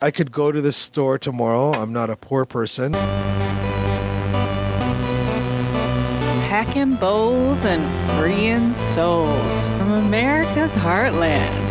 [0.00, 1.72] I could go to the store tomorrow.
[1.72, 2.92] I'm not a poor person.
[6.46, 7.82] Packing bowls and
[8.16, 11.68] freeing souls from America's heartland.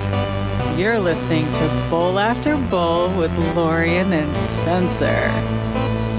[0.77, 5.31] You're listening to Bowl After Bowl with Lorian and Spencer.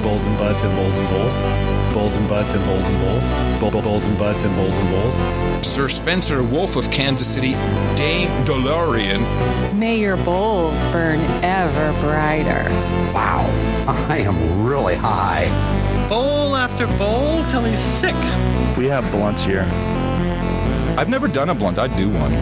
[0.03, 1.78] Bowls and butts and bowls and bowls.
[1.95, 3.61] Bowls and butts and bowls and bowls.
[3.61, 5.67] Bowl, bowl, bowls and butts and bowls and bowls.
[5.67, 7.55] Sir Spencer Wolf of Kansas City,
[7.97, 9.75] Dame DeLorean.
[9.75, 12.65] May your bowls burn ever brighter.
[13.13, 13.47] Wow,
[14.09, 15.47] I am really high.
[16.09, 18.15] Bowl after bowl till he's sick.
[18.77, 19.67] We have blunts here.
[20.99, 21.79] I've never done a blunt.
[21.79, 22.33] I'd do one.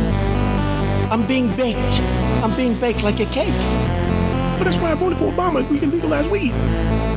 [1.10, 2.00] I'm being baked.
[2.42, 3.54] I'm being baked like a cake.
[4.58, 5.68] But that's why I voted for Obama.
[5.68, 6.50] We can legalize weed.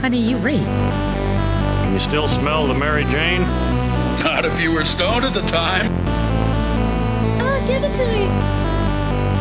[0.01, 0.65] Honey, you read.
[1.89, 3.41] Can you still smell the Mary Jane?
[4.21, 5.89] Not if you were stoned at the time.
[7.41, 8.27] Oh, give it to me.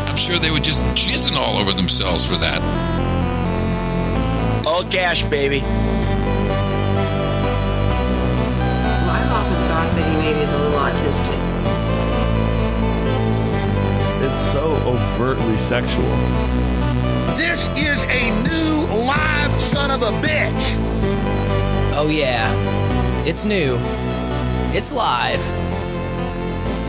[0.09, 2.63] I'm sure they were just jizzing all over themselves for that.
[4.67, 5.61] All cash, baby.
[5.61, 5.69] Well,
[9.11, 11.37] I've often thought that he maybe is a little autistic.
[14.25, 16.09] It's so overtly sexual.
[17.37, 20.79] This is a new live son of a bitch.
[22.01, 22.55] Oh, yeah.
[23.25, 23.77] It's new.
[24.73, 25.41] It's live.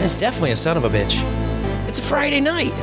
[0.04, 1.20] It's definitely a son of a bitch.
[1.88, 2.74] It's a Friday night.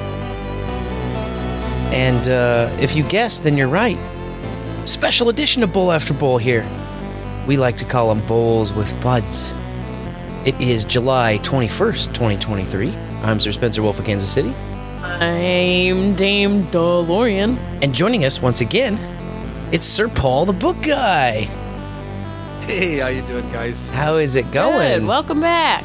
[1.93, 3.97] And uh, if you guessed, then you're right.
[4.89, 6.69] Special edition of Bowl After Bowl here.
[7.47, 9.55] We like to call them bowls with buds.
[10.45, 12.93] It is July 21st, 2023.
[13.23, 14.53] I'm Sir Spencer Wolf of Kansas City.
[15.01, 17.57] I'm Dame DeLorean.
[17.83, 18.99] And joining us once again,
[19.71, 21.49] it's Sir Paul the Book Guy.
[22.67, 23.91] Hey, how you doing, guys?
[23.91, 25.01] How is it going?
[25.01, 25.07] Good.
[25.07, 25.85] Welcome back.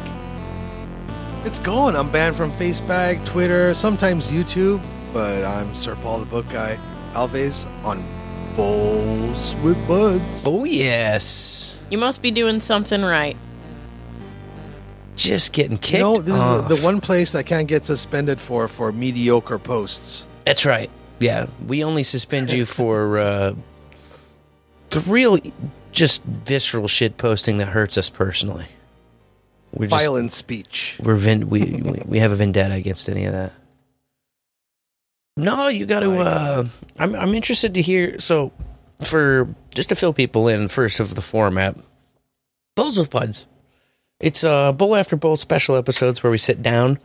[1.46, 1.96] It's going.
[1.96, 4.82] I'm banned from Facebag, Twitter, sometimes YouTube,
[5.14, 6.80] but I'm Sir Paul the Book Guy
[7.14, 8.04] Alves on
[8.56, 10.44] Bowls with Buds.
[10.46, 11.80] Oh, yes.
[11.92, 13.38] You must be doing something right.
[15.16, 16.72] Just getting kicked You know, this off.
[16.72, 20.26] is the one place I can't get suspended for for mediocre posts.
[20.46, 20.90] That's right.
[21.20, 23.54] Yeah, we only suspend you for uh,
[24.90, 25.38] the real,
[25.92, 28.68] just visceral shit posting that hurts us personally.
[29.74, 30.98] We're just, Violent speech.
[31.02, 33.54] we're vin- we, we we have a vendetta against any of that.
[35.38, 36.20] No, you got to.
[36.20, 36.68] Uh,
[37.00, 38.20] I'm I'm interested to hear.
[38.20, 38.52] So,
[39.06, 41.78] for just to fill people in, first of the format,
[42.76, 43.46] bowls with buds.
[44.20, 47.00] It's a bowl after bowl special episodes where we sit down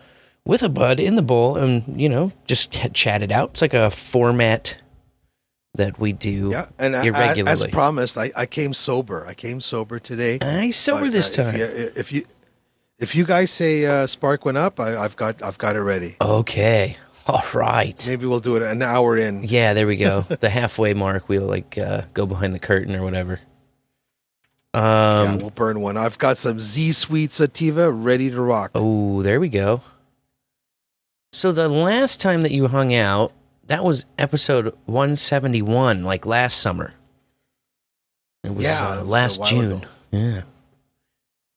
[0.44, 3.50] with a bud in the bowl and you know just chat it out.
[3.50, 4.76] It's like a format
[5.76, 9.26] that we do Yeah, and I- I- as promised, I, I came sober.
[9.26, 10.38] I came sober today.
[10.40, 11.54] I sober But, this uh, time.
[11.56, 12.24] If you, if you
[12.98, 16.16] if you guys say uh, spark went up, I, I've got I've got it ready.
[16.20, 18.02] Okay, all right.
[18.06, 19.42] Maybe we'll do it an hour in.
[19.42, 20.20] Yeah, there we go.
[20.40, 23.40] the halfway mark, we'll like uh, go behind the curtain or whatever.
[24.74, 25.38] yeah, Um.
[25.38, 25.96] we'll burn one.
[25.96, 28.70] I've got some Z Sweet Sativa ready to rock.
[28.74, 29.82] Oh, there we go.
[31.32, 33.32] So the last time that you hung out,
[33.66, 36.94] that was episode 171, like last summer.
[38.44, 39.72] It was Yeah, uh, it was last June.
[39.72, 39.80] ago.
[40.12, 40.42] Yeah.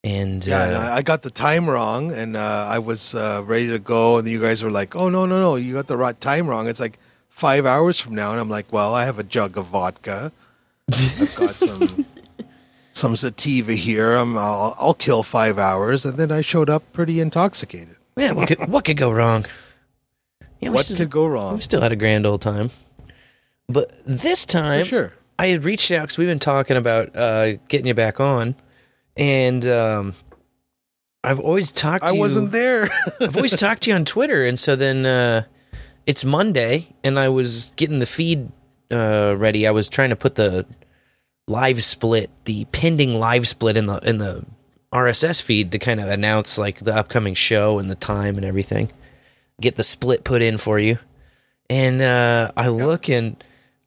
[0.03, 3.43] And Yeah, uh, and I, I got the time wrong, and uh, I was uh,
[3.45, 5.97] ready to go, and you guys were like, "Oh no, no, no, you got the
[5.97, 6.67] right time wrong.
[6.67, 6.97] It's like
[7.29, 10.31] five hours from now." And I'm like, "Well, I have a jug of vodka.
[10.91, 12.05] I've got some
[12.93, 14.13] some sativa here.
[14.13, 17.97] I'm, I'll, I'll kill five hours." And then I showed up pretty intoxicated.
[18.15, 19.45] yeah, what could, what could go wrong?
[20.59, 21.55] Yeah, what still, could go wrong?
[21.55, 22.71] we still had a grand old time.
[23.67, 25.13] But this time, For sure.
[25.37, 28.55] I had reached out because we've been talking about uh, getting you back on,
[29.15, 30.13] and um,
[31.23, 32.03] I've always talked.
[32.03, 32.89] to I you- wasn't there.
[33.21, 35.43] I've always talked to you on Twitter, and so then uh,
[36.05, 38.51] it's Monday, and I was getting the feed
[38.91, 39.67] uh, ready.
[39.67, 40.65] I was trying to put the
[41.47, 44.43] live split, the pending live split in the in the
[44.91, 48.91] RSS feed to kind of announce like the upcoming show and the time and everything.
[49.59, 50.97] Get the split put in for you,
[51.69, 53.41] and uh, I look and.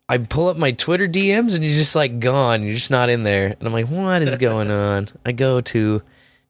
[0.09, 2.65] I pull up my Twitter DMs and you're just like gone.
[2.65, 3.47] You're just not in there.
[3.47, 5.09] And I'm like, what is going on?
[5.25, 6.03] I go to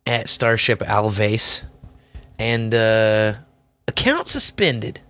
[0.05, 1.63] at Starship Alves
[2.41, 3.35] and uh
[3.87, 5.01] account suspended.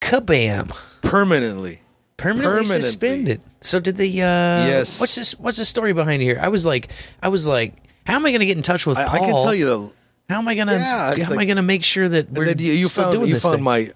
[0.00, 0.74] Kabam.
[1.02, 1.82] Permanently.
[2.16, 2.82] Permanently, Permanently.
[2.82, 3.40] suspended.
[3.60, 5.00] So did the uh Yes.
[5.00, 6.38] what's this what's the story behind here?
[6.42, 6.88] I was like
[7.22, 7.74] I was like,
[8.06, 9.14] how am I gonna get in touch with I, Paul?
[9.14, 9.92] I can tell you the.
[10.30, 12.58] How am I gonna Yeah, how it's am I gonna make sure that we're then
[12.58, 13.64] you, you still found doing you this found thing?
[13.64, 13.92] my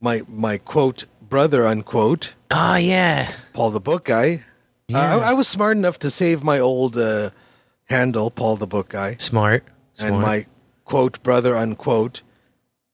[0.00, 3.32] my my quote brother unquote Ah yeah.
[3.54, 4.44] Paul the Book Guy.
[4.92, 7.30] Uh, I, I was smart enough to save my old uh,
[7.84, 9.64] handle, Paul the Book Guy, Smart.
[9.94, 10.12] Smart.
[10.12, 10.46] and my
[10.84, 12.22] quote brother unquote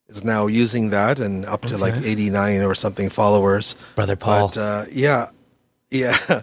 [0.09, 3.77] is now using that and up to like 89 or something followers.
[3.95, 4.49] Brother Paul.
[4.49, 5.31] But uh, yeah,
[5.91, 6.41] yeah, uh,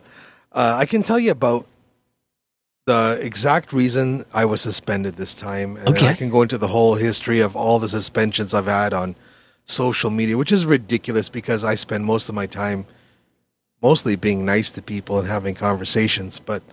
[0.54, 1.68] I can tell you about
[2.88, 6.08] the exact reason I was suspended this time, and Okay.
[6.10, 9.16] I can go into the whole history of all the suspensions I've had on
[9.66, 12.86] social media, which is ridiculous because I spend most of my time
[13.82, 16.40] mostly being nice to people and having conversations.
[16.40, 16.64] But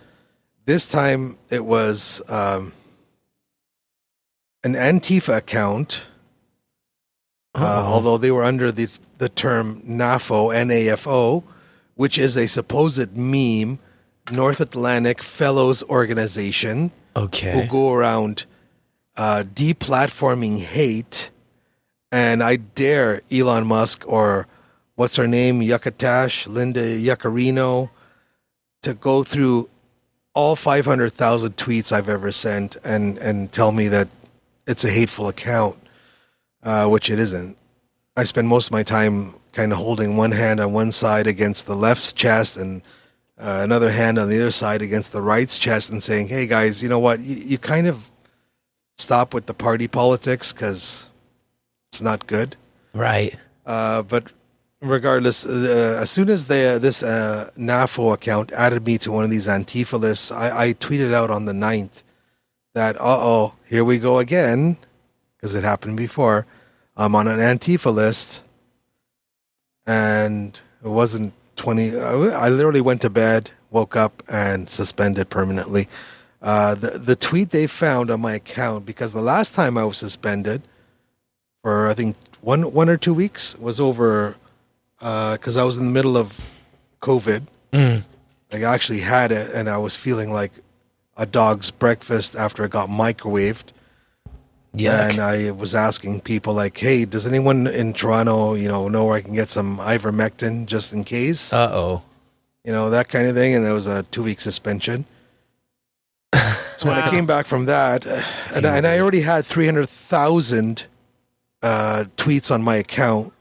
[0.65, 2.73] this time it was um,
[4.63, 6.07] an Antifa account.
[7.55, 7.93] Uh, Uh-oh.
[7.93, 11.43] although they were under the the term NAFO, N-A-F-O,
[11.95, 13.79] which is a supposed meme
[14.31, 16.91] North Atlantic Fellows Organization
[17.53, 18.45] who go around
[19.17, 21.31] uh, deplatforming hate.
[22.11, 24.47] And I dare Elon Musk or
[24.95, 27.89] what's her name, Yucatash, Linda Yaccarino,
[28.81, 29.69] to go through
[30.33, 34.07] all 500,000 tweets I've ever sent and, and tell me that
[34.65, 35.77] it's a hateful account,
[36.63, 37.57] uh, which it isn't.
[38.15, 41.65] I spend most of my time kind of holding one hand on one side against
[41.65, 42.81] the left's chest and
[43.39, 46.83] uh, another hand on the other side against the right's chest and saying, hey guys,
[46.83, 47.21] you know what?
[47.21, 48.11] You, you kind of
[48.97, 51.09] stop with the party politics because
[51.89, 52.57] it's not good.
[52.93, 53.35] Right.
[53.65, 54.33] Uh, but
[54.81, 59.29] regardless, uh, as soon as they, this uh, NAFO account added me to one of
[59.29, 62.03] these Antifa lists, I, I tweeted out on the 9th
[62.73, 64.77] that, uh oh, here we go again,
[65.37, 66.45] because it happened before.
[66.97, 68.43] I'm on an Antifa list,
[69.87, 71.99] and it wasn't 20.
[71.99, 75.87] I, literally went to bed, woke up, and suspended permanently.
[76.41, 79.97] Uh, the, the tweet they found on my account, because the last time I was
[79.97, 80.61] suspended
[81.61, 84.37] for, I think, one, one or two weeks was over
[84.99, 86.39] because I was in the middle of
[87.01, 87.43] COVID.
[87.73, 88.03] Mm.
[88.51, 90.53] Like I actually had it, and I was feeling like
[91.17, 93.65] a dog's breakfast after it got microwaved.
[94.75, 95.09] Yuck.
[95.09, 99.15] And I was asking people like, "Hey, does anyone in Toronto, you know, know where
[99.15, 102.01] I can get some ivermectin just in case?" Uh oh.
[102.63, 103.55] you know, that kind of thing.
[103.55, 105.05] And there was a two-week suspension.
[106.77, 109.89] so when I came back from that, and, I- and I already had three hundred
[109.89, 110.85] thousand
[111.63, 113.33] uh, tweets on my account.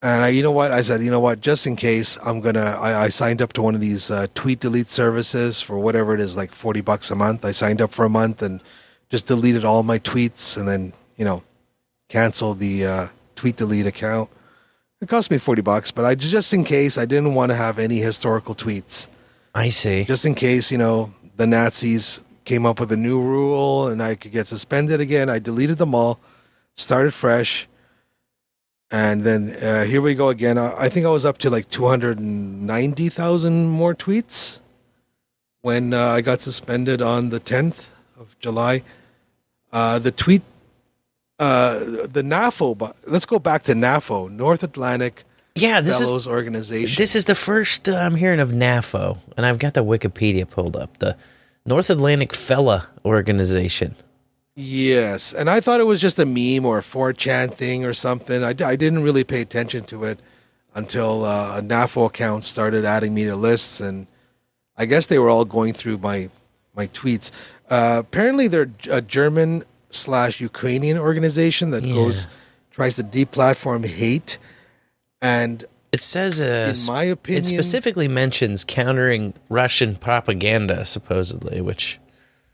[0.00, 0.70] And I, you know what?
[0.70, 1.40] I said, you know what?
[1.40, 2.78] Just in case, I'm gonna.
[2.80, 6.20] I, I signed up to one of these uh, tweet delete services for whatever it
[6.20, 7.44] is, like forty bucks a month.
[7.44, 8.62] I signed up for a month and
[9.10, 11.42] just deleted all my tweets, and then you know,
[12.08, 14.30] canceled the uh, tweet delete account.
[15.00, 17.78] It cost me forty bucks, but I just in case I didn't want to have
[17.78, 19.08] any historical tweets.
[19.54, 20.04] I see.
[20.04, 24.14] Just in case, you know, the Nazis came up with a new rule and I
[24.14, 25.28] could get suspended again.
[25.28, 26.18] I deleted them all,
[26.76, 27.68] started fresh,
[28.90, 30.58] and then uh, here we go again.
[30.58, 34.60] I, I think I was up to like two hundred and ninety thousand more tweets
[35.60, 38.82] when uh, I got suspended on the tenth of July.
[39.72, 40.42] Uh, the tweet,
[41.38, 42.92] uh, the NAFO.
[43.06, 45.24] Let's go back to NAFO, North Atlantic
[45.54, 47.00] Yeah, this Fellows is Organization.
[47.00, 50.76] this is the first uh, I'm hearing of NAFO, and I've got the Wikipedia pulled
[50.76, 50.98] up.
[50.98, 51.16] The
[51.66, 53.94] North Atlantic Fella Organization.
[54.54, 58.42] Yes, and I thought it was just a meme or a 4chan thing or something.
[58.42, 60.18] I, I didn't really pay attention to it
[60.74, 64.06] until uh, a NAFO account started adding me to lists, and
[64.76, 66.30] I guess they were all going through my
[66.74, 67.30] my tweets.
[67.70, 71.94] Uh, apparently, they're a German slash Ukrainian organization that Yeah.
[71.94, 72.26] goes
[72.70, 74.38] tries to deplatform hate,
[75.20, 81.98] and It says, uh, In my opinion, it specifically mentions countering Russian propaganda, supposedly, which,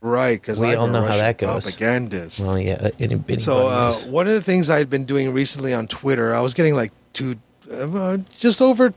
[0.00, 1.64] right because We I'm all a know how that goes.
[1.64, 2.40] Propagandist.
[2.40, 5.74] well, yeah, any, anybody So uh, one of the things I had been doing recently
[5.74, 7.34] on Twitter, I was getting like two,
[7.72, 8.94] uh, just over,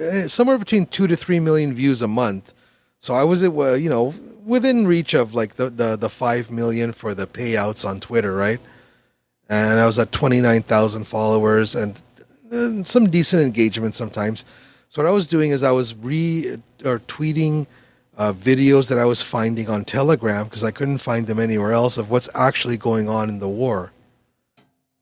[0.00, 2.54] uh, somewhere between two to three million views a month.
[3.00, 6.92] So I was, uh, you know, within reach of like the, the the five million
[6.92, 8.60] for the payouts on Twitter, right?
[9.48, 12.00] And I was at twenty nine thousand followers and
[12.86, 14.44] some decent engagement sometimes.
[14.88, 17.66] So what I was doing is I was re or tweeting
[18.16, 21.98] uh, videos that I was finding on Telegram because I couldn't find them anywhere else
[21.98, 23.90] of what's actually going on in the war.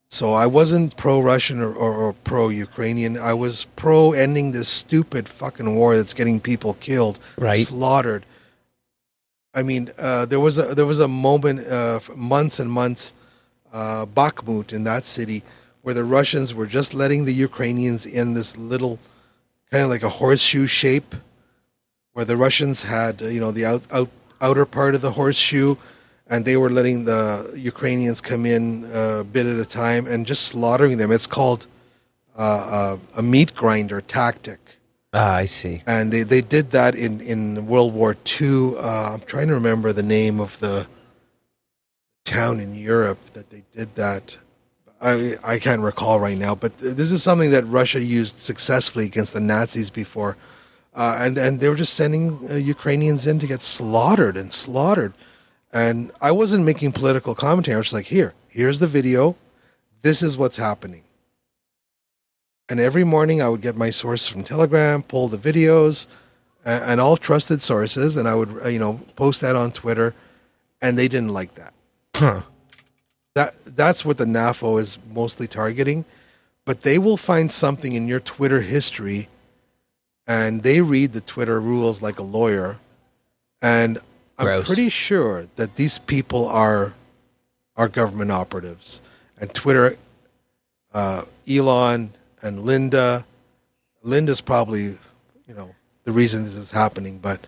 [0.08, 3.16] So I wasn't pro Russian or, or, or pro Ukrainian.
[3.18, 7.66] I was pro ending this stupid fucking war that's getting people killed, Right.
[7.66, 8.24] slaughtered.
[9.54, 13.14] I mean, uh, there was a there was a moment, uh, months and months,
[13.72, 15.42] uh, Bakhmut in that city,
[15.82, 18.98] where the Russians were just letting the Ukrainians in this little,
[19.70, 21.14] kind of like a horseshoe shape,
[22.14, 24.08] where the Russians had uh, you know the out, out
[24.40, 25.76] outer part of the horseshoe,
[26.28, 30.24] and they were letting the Ukrainians come in uh, a bit at a time and
[30.24, 31.12] just slaughtering them.
[31.12, 31.66] It's called
[32.38, 34.71] uh, uh, a meat grinder tactic
[35.12, 35.82] ah, I see.
[35.86, 38.74] and they, they did that in, in World War II.
[38.76, 40.86] Uh, I'm trying to remember the name of the
[42.24, 44.38] town in Europe that they did that.
[45.00, 49.32] I I can't recall right now, but this is something that Russia used successfully against
[49.32, 50.36] the Nazis before,
[50.94, 55.14] uh, and and they were just sending uh, Ukrainians in to get slaughtered and slaughtered,
[55.72, 57.74] and I wasn't making political commentary.
[57.74, 59.36] I was like, here, here's the video,
[60.02, 61.02] this is what's happening.
[62.72, 66.06] And every morning I would get my source from Telegram, pull the videos,
[66.64, 70.14] and, and all trusted sources, and I would uh, you know post that on Twitter,
[70.80, 71.74] and they didn't like that.
[72.16, 72.40] Huh.
[73.34, 76.06] That that's what the NAFO is mostly targeting,
[76.64, 79.28] but they will find something in your Twitter history,
[80.26, 82.78] and they read the Twitter rules like a lawyer,
[83.60, 83.98] and
[84.38, 84.66] I'm Gross.
[84.66, 86.94] pretty sure that these people are
[87.76, 89.02] are government operatives,
[89.38, 89.98] and Twitter,
[90.94, 93.24] uh, Elon and Linda,
[94.02, 94.98] Linda's probably,
[95.46, 97.40] you know, the reason this is happening, but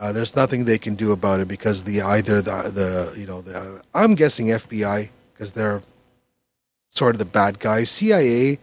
[0.00, 3.40] uh, there's nothing they can do about it because the either the the you know
[3.40, 5.80] the I'm guessing FBI because they're
[6.90, 7.90] sort of the bad guys.
[7.90, 8.58] CIA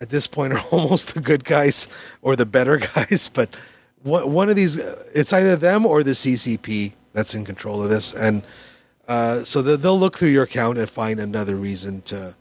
[0.00, 1.88] at this point are almost the good guys
[2.22, 3.54] or the better guys, but
[4.02, 4.76] one of these
[5.14, 8.42] it's either them or the CCP that's in control of this, and
[9.08, 12.34] uh, so they- they'll look through your account and find another reason to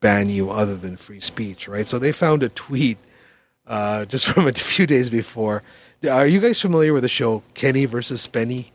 [0.00, 1.86] ban you other than free speech, right?
[1.86, 2.98] So they found a tweet
[3.66, 5.62] uh, just from a few days before.
[6.08, 8.70] Are you guys familiar with the show Kenny versus Spenny?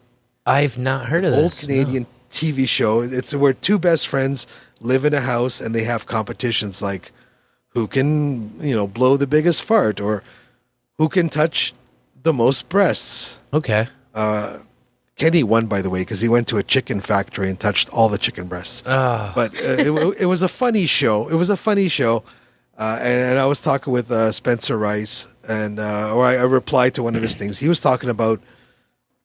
[0.46, 1.42] I've not heard of that.
[1.42, 1.66] Old this.
[1.66, 3.02] Canadian TV show.
[3.02, 4.46] It's where two best friends
[4.82, 7.12] live in a house and they have competitions like
[7.70, 10.24] who can, you know, blow the biggest fart or
[10.98, 11.74] who can touch
[12.22, 13.40] the most breasts.
[13.54, 13.88] Okay.
[14.14, 14.60] Uh,
[15.16, 18.10] Kenny won, by the way, because he went to a chicken factory and touched all
[18.10, 18.82] the chicken breasts.
[18.86, 19.32] Ah.
[19.36, 21.28] But uh, it, it was a funny show.
[21.30, 22.24] It was a funny show.
[22.78, 26.44] Uh, and, and I was talking with uh, Spencer Rice, and uh, or I, I
[26.44, 27.60] replied to one of his things.
[27.60, 28.42] He was talking about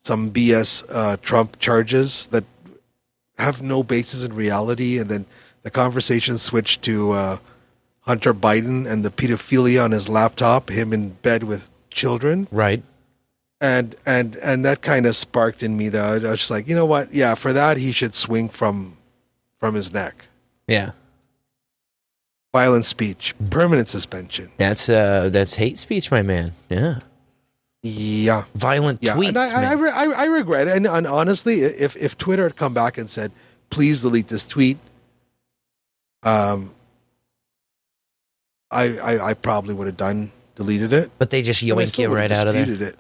[0.02, 2.44] some BS uh, Trump charges that
[3.38, 5.24] have no basis in reality, and then
[5.62, 7.38] the conversation switched to uh,
[8.02, 12.82] Hunter Biden and the pedophilia on his laptop, him in bed with children Right.
[13.60, 16.14] And and and that kind of sparked in me though.
[16.14, 17.12] I was just like, you know what?
[17.12, 18.96] Yeah, for that he should swing from
[19.58, 20.26] from his neck.
[20.66, 20.92] Yeah.
[22.54, 24.50] Violent speech, permanent suspension.
[24.56, 26.54] That's uh that's hate speech, my man.
[26.68, 27.00] Yeah.
[27.82, 29.14] Yeah, Violent yeah.
[29.14, 29.28] tweets.
[29.28, 30.76] and I, I, I, re- I, I regret it.
[30.76, 33.30] And, and honestly, if if Twitter had come back and said,
[33.70, 34.78] "Please delete this tweet,"
[36.24, 36.74] um,
[38.70, 41.12] I I, I probably would have done deleted it.
[41.18, 42.68] but they just And I yoink still you right out of there.
[42.68, 42.98] It.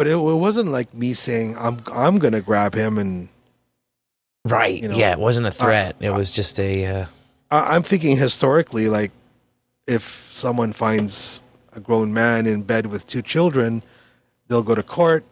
[0.00, 3.28] But it, it wasn't like me saying, "I'm I'm gonna grab him and."
[4.46, 4.80] Right.
[4.82, 5.96] you know, yeah, it wasn't a threat.
[6.00, 7.04] I- it was just a uh,
[7.50, 9.10] I- I'm thinking historically, like
[9.86, 11.42] if someone finds
[11.74, 13.82] a grown man in bed with two children,
[14.48, 15.22] they'll go to court,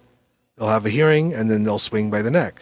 [0.57, 2.61] they'll have a hearing, and then they'll swing by the neck.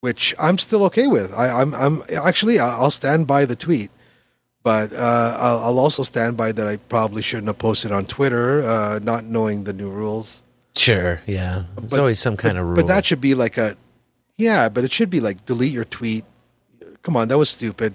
[0.00, 1.32] Which I'm still okay with.
[1.32, 3.92] I, I'm, I'm actually I'll stand by the tweet,
[4.64, 8.64] but uh, I'll, I'll also stand by that I probably shouldn't have posted on Twitter,
[8.64, 10.42] uh, not knowing the new rules.
[10.76, 11.64] Sure, yeah.
[11.76, 12.76] There's But- always some kind but, of rule.
[12.76, 13.76] But that should be like a,
[14.36, 16.24] yeah, but it should be like delete your tweet.
[17.02, 17.94] Come on, that was stupid.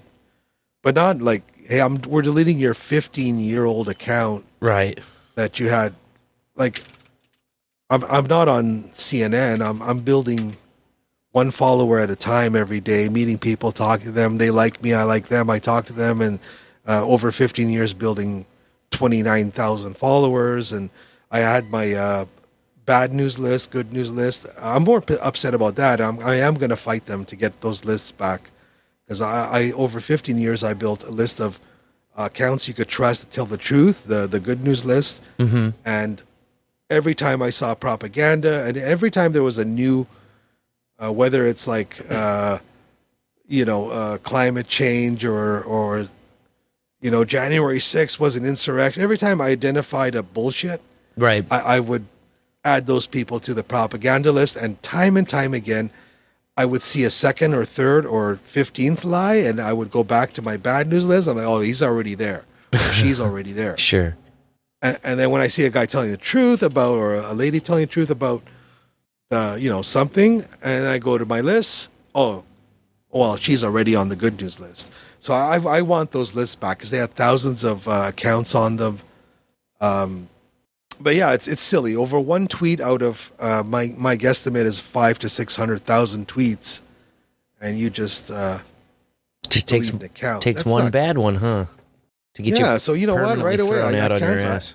[0.82, 4.98] But not like, hey, I'm we're deleting your 15 year old account right.
[5.34, 5.94] that you had.
[6.54, 6.84] Like,
[7.90, 9.60] I'm I'm not on CNN.
[9.60, 10.56] I'm I'm building
[11.32, 14.38] one follower at a time every day, meeting people, talking to them.
[14.38, 15.50] They like me, I like them.
[15.50, 16.38] I talk to them, and
[16.86, 18.46] uh, over 15 years building
[18.90, 20.90] 29,000 followers, and
[21.30, 22.24] I had my uh,
[22.88, 24.46] bad news list, good news list.
[24.62, 26.00] I'm more p- upset about that.
[26.00, 28.40] I'm, I am going to fight them to get those lists back
[29.04, 31.60] because I, I over 15 years I built a list of
[32.16, 35.68] uh, accounts you could trust to tell the truth, the the good news list, Mm-hmm.
[35.84, 36.22] and
[36.98, 40.06] every time I saw propaganda, and every time there was a new,
[40.98, 42.58] uh, whether it's like, uh,
[43.46, 45.88] you know, uh, climate change or or,
[47.04, 49.02] you know, January 6th was an insurrection.
[49.02, 50.80] Every time I identified a bullshit,
[51.16, 51.44] Right.
[51.56, 52.04] I, I would
[52.64, 55.90] add those people to the propaganda list, and time and time again,
[56.56, 60.32] I would see a second or third or fifteenth lie, and I would go back
[60.34, 61.28] to my bad news list.
[61.28, 63.76] I'm like, oh, he's already there, or she's already there.
[63.78, 64.16] sure.
[64.80, 67.58] And, and then when I see a guy telling the truth about, or a lady
[67.60, 68.42] telling the truth about,
[69.30, 72.44] uh, you know, something, and I go to my list, oh,
[73.10, 74.92] well, she's already on the good news list.
[75.20, 78.76] So I, I want those lists back because they have thousands of uh, accounts on
[78.76, 79.00] them.
[79.80, 80.28] Um,
[81.00, 81.94] but yeah, it's it's silly.
[81.96, 86.28] Over one tweet out of uh, my my guesstimate is five to six hundred thousand
[86.28, 86.80] tweets,
[87.60, 88.58] and you just uh,
[89.48, 90.20] Just takes takes
[90.62, 91.66] That's one not- bad one, huh?
[92.34, 93.38] To get Yeah, you so you know what?
[93.38, 94.74] Right away, I got cancer.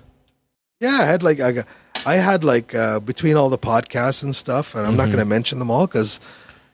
[0.80, 1.66] Yeah, I had like I, got-
[2.06, 5.12] I had like uh, between all the podcasts and stuff, and I'm not Mhm.
[5.12, 6.20] going to mention them all because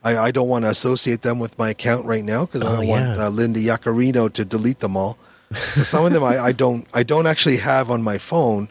[0.03, 2.77] I, I don't want to associate them with my account right now because I Oh,
[2.77, 5.19] don't want uh, Linda Yaccarino to delete them all.
[5.83, 8.69] Some of them I, I don't I don't actually have on my phone,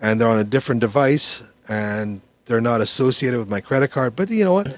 [0.00, 4.16] and they're on a different device, and they're not associated with my credit card.
[4.16, 4.76] But you know what?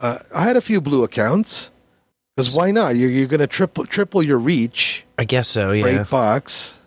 [0.00, 1.70] Uh, I had a few blue accounts
[2.34, 2.96] because why not?
[2.96, 5.70] You're, you're going to triple triple your reach I guess so.
[5.70, 5.86] Yeah.
[6.00, 6.78] eight bucks.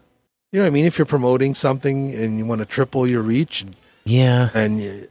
[0.52, 0.86] You know what I mean?
[0.86, 3.66] If you're promoting something and you want to triple your reach,
[4.06, 4.50] Yeah.
[4.54, 5.08] and you,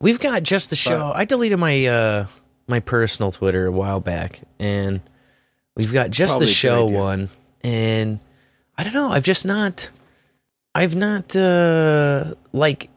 [0.00, 1.10] We've got just the show.
[1.12, 2.26] I deleted my uh
[2.68, 5.00] my personal Twitter a while back, and
[5.76, 7.28] we've got just the show one.
[7.62, 8.20] And
[8.76, 9.10] I don't know.
[9.10, 9.90] I've just not.
[10.78, 12.88] I've not uh like.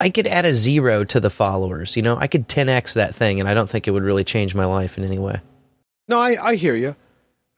[0.00, 1.96] I could add a zero to the followers.
[1.96, 4.54] You know, I could 10x that thing, and I don't think it would really change
[4.54, 5.40] my life in any way.
[6.08, 6.94] No, I, I hear you,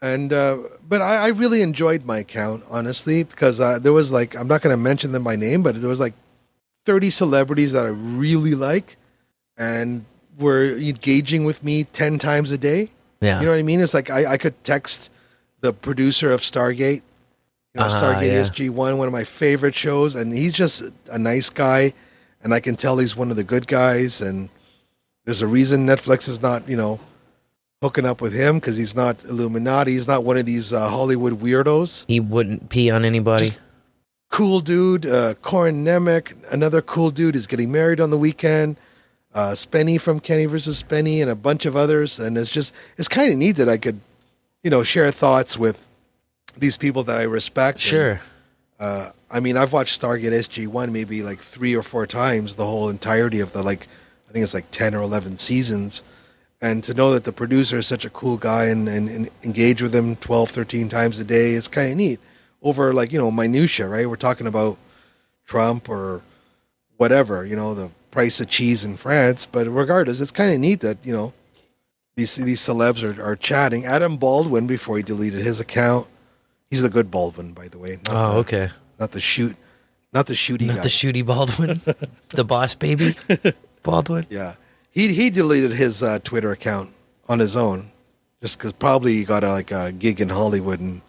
[0.00, 4.35] and uh, but I, I really enjoyed my account honestly because uh, there was like
[4.35, 6.14] I'm not going to mention them by name, but there was like
[6.87, 8.97] 30 celebrities that I really like,
[9.59, 10.04] and
[10.38, 12.90] were engaging with me 10 times a day.
[13.21, 13.40] Yeah.
[13.40, 13.80] You know what I mean?
[13.80, 15.11] It's like I, I could text
[15.61, 17.02] the producer of Stargate,
[17.76, 18.40] you know, Stargate yeah.
[18.40, 21.92] SG One, one of my favorite shows, and he's just a nice guy,
[22.42, 24.21] and I can tell he's one of the good guys.
[24.21, 24.49] And
[25.25, 27.00] there's a reason Netflix is not, you know,
[27.83, 29.92] hooking up with him because he's not Illuminati.
[29.92, 32.04] He's not one of these uh, Hollywood weirdos.
[32.09, 33.47] He wouldn't pee on anybody.
[33.47, 33.61] Just-
[34.28, 38.76] Cool dude, uh, Corin Nemec, another cool dude, is getting married on the weekend.
[39.33, 42.18] Uh, Spenny from Kenny versus Spenny, and a bunch of others.
[42.18, 44.00] And it's just, it's kind of neat that I could,
[44.64, 45.87] you know, share thoughts with
[46.56, 47.76] these people that I respect.
[47.76, 48.20] And, sure.
[48.78, 52.64] uh, I mean, I've watched Stargate SG One maybe like three or four times, the
[52.64, 53.88] whole entirety of the like,
[54.28, 56.02] I think it's like ten or eleven seasons,
[56.60, 59.82] and to know that the producer is such a cool guy and, and, and engage
[59.82, 62.20] with him 12, 13 times a day is kind of neat.
[62.62, 64.08] Over like you know minutia, right?
[64.08, 64.78] We're talking about
[65.44, 66.22] Trump or
[66.96, 69.46] whatever, you know, the price of cheese in France.
[69.46, 71.32] But regardless, it's kind of neat that you know
[72.16, 73.84] these these celebs are, are chatting.
[73.84, 76.06] Adam Baldwin before he deleted his account.
[76.70, 77.99] He's the good Baldwin, by the way.
[78.06, 78.70] not Oh, the- okay.
[78.99, 79.54] Not the shoot,
[80.12, 80.82] not the shooty Not guy.
[80.85, 81.80] the shooty Baldwin,
[82.30, 83.14] the boss baby
[83.82, 84.26] Baldwin.
[84.30, 84.54] yeah,
[84.90, 86.90] he he deleted his uh, Twitter account
[87.28, 87.90] on his own,
[88.43, 91.02] just because probably he got a, like a gig in Hollywood and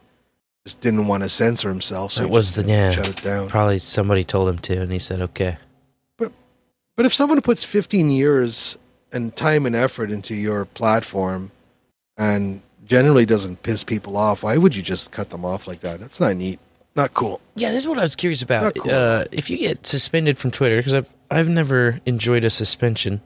[0.65, 2.11] just didn't want to censor himself.
[2.11, 2.91] So It was just the yeah.
[2.91, 3.47] shut it down.
[3.47, 5.55] Probably somebody told him to, and he said, "Okay."
[6.17, 6.33] But
[6.97, 8.77] but if someone puts 15 years
[9.13, 11.51] and time and effort into your platform
[12.17, 15.99] and generally doesn't piss people off, why would you just cut them off like that?
[15.99, 16.59] That's not neat.
[16.95, 17.39] Not cool.
[17.55, 18.73] Yeah, this is what I was curious about.
[18.75, 18.91] Cool.
[18.91, 23.21] Uh, if you get suspended from Twitter, because I've I've never enjoyed a suspension,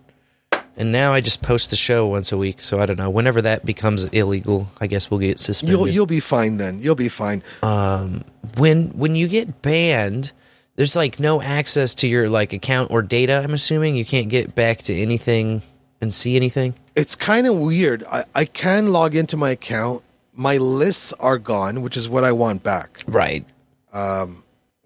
[0.76, 2.62] and now I just post the show once a week.
[2.62, 3.10] So I don't know.
[3.10, 5.80] Whenever that becomes illegal, I guess we'll get suspended.
[5.80, 6.82] You'll you'll be fine then.
[6.82, 7.44] You'll be fine.
[7.64, 8.26] um,
[8.58, 10.34] when when you get banned,
[10.76, 13.42] there's like no access to your like account or data.
[13.42, 15.62] I'm assuming you can't get back to anything
[16.02, 16.74] and see anything.
[16.96, 18.04] It's kind of weird.
[18.06, 20.04] I, I can log into my account.
[20.34, 23.02] My lists are gone, which is what I want back.
[23.08, 23.46] Right.
[23.94, 24.44] Um,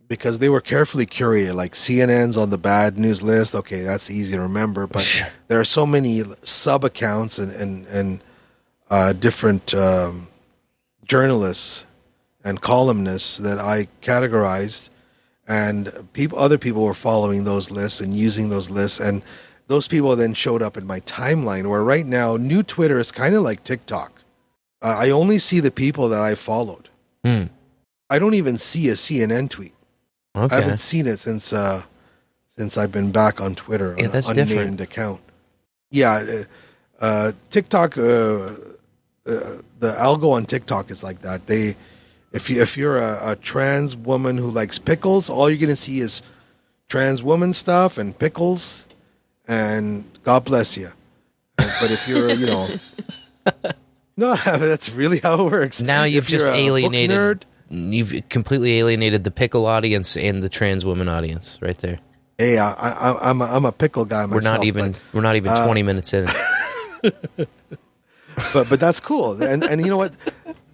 [0.07, 1.55] because they were carefully curated.
[1.55, 3.55] Like CNN's on the bad news list.
[3.55, 4.87] Okay, that's easy to remember.
[4.87, 8.23] But there are so many sub accounts and and and
[8.89, 10.27] uh, different um,
[11.05, 11.85] journalists
[12.43, 14.89] and columnists that I categorized,
[15.47, 19.23] and people, other people were following those lists and using those lists, and
[19.67, 21.69] those people then showed up in my timeline.
[21.69, 24.23] Where right now, new Twitter is kind of like TikTok.
[24.81, 26.89] Uh, I only see the people that I followed.
[27.23, 27.45] Hmm.
[28.09, 29.73] I don't even see a CNN tweet.
[30.35, 30.55] Okay.
[30.55, 31.83] I haven't seen it since uh,
[32.49, 33.95] since I've been back on Twitter.
[33.97, 34.81] Yeah, on that's an unnamed different.
[34.81, 35.21] account.
[35.91, 36.43] Yeah, uh,
[37.03, 37.97] uh, TikTok.
[37.97, 38.51] Uh,
[39.27, 41.47] uh, the algo on TikTok is like that.
[41.47, 41.75] They,
[42.31, 45.99] if you if you're a, a trans woman who likes pickles, all you're gonna see
[45.99, 46.21] is
[46.87, 48.85] trans woman stuff and pickles,
[49.47, 50.89] and God bless you.
[51.57, 52.67] But if you're, you know,
[54.17, 55.81] no, that's really how it works.
[55.81, 57.17] Now you've just alienated.
[57.17, 61.99] nerd, You've completely alienated the pickle audience and the trans woman audience right there.
[62.37, 64.43] Hey, I, I, I'm a, I'm a pickle guy myself.
[64.43, 66.25] We're not even but, we're not even uh, 20 minutes in.
[68.53, 69.41] but but that's cool.
[69.41, 70.15] And and you know what?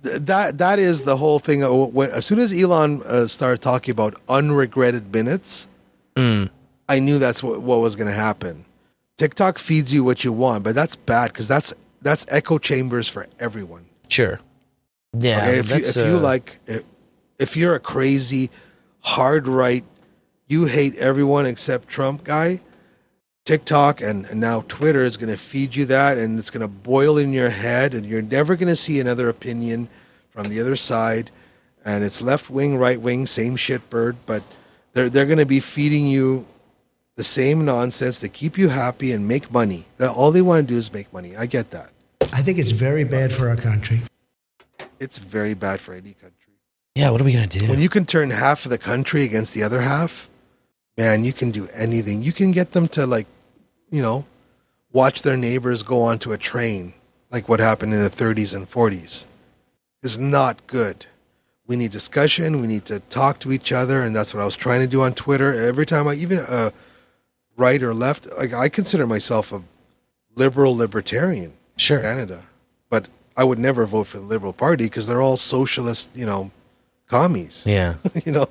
[0.02, 1.62] That that is the whole thing.
[1.62, 5.68] When, as soon as Elon uh, started talking about unregretted minutes,
[6.16, 6.50] Mm.
[6.92, 8.66] I knew that's what, what was going to happen.
[9.18, 13.28] TikTok feeds you what you want, but that's bad because that's that's echo chambers for
[13.40, 13.86] everyone.
[14.10, 14.42] Sure.
[15.18, 15.38] Yeah.
[15.38, 16.84] Okay, if you, if you like, if,
[17.40, 18.50] if you're a crazy,
[19.00, 19.86] hard right,
[20.48, 22.60] you hate everyone except Trump guy,
[23.46, 26.68] TikTok and, and now Twitter is going to feed you that, and it's going to
[26.68, 29.88] boil in your head, and you're never going to see another opinion
[30.32, 31.32] from the other side,
[31.86, 34.44] and it's left wing, right wing, same shit bird, but
[34.92, 36.46] they're they're going to be feeding you
[37.16, 39.86] the same nonsense to keep you happy and make money.
[39.98, 41.36] That all they want to do is make money.
[41.36, 41.90] I get that.
[42.34, 44.02] I think it's very bad for our country.
[45.00, 46.54] It's very bad for any country.
[46.96, 47.68] Yeah, what are we gonna do?
[47.68, 50.30] When you can turn half of the country against the other half,
[50.98, 52.22] man, you can do anything.
[52.22, 53.28] You can get them to like,
[53.90, 54.26] you know,
[54.92, 56.94] watch their neighbors go onto a train,
[57.32, 59.26] like what happened in the 30s and 40s.
[60.04, 61.06] Is not good.
[61.68, 62.60] We need discussion.
[62.60, 65.04] We need to talk to each other, and that's what I was trying to do
[65.04, 65.54] on Twitter.
[65.54, 66.72] Every time I even uh,
[67.58, 69.62] right or left, like I consider myself a
[70.36, 71.54] liberal libertarian.
[71.78, 72.44] Sure, Canada,
[72.90, 76.52] but I would never vote for the Liberal Party because they're all socialist, you know,
[77.08, 77.66] commies.
[77.66, 78.48] Yeah, you know,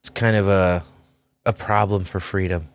[0.00, 0.84] it's kind of a
[1.44, 2.68] a problem for freedom.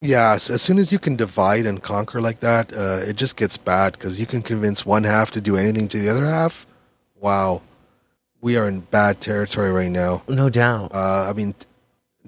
[0.00, 3.56] Yes, as soon as you can divide and conquer like that, uh, it just gets
[3.56, 6.66] bad because you can convince one half to do anything to the other half.
[7.18, 7.62] Wow,
[8.42, 10.22] we are in bad territory right now.
[10.28, 10.92] No doubt.
[10.94, 11.54] Uh, I mean,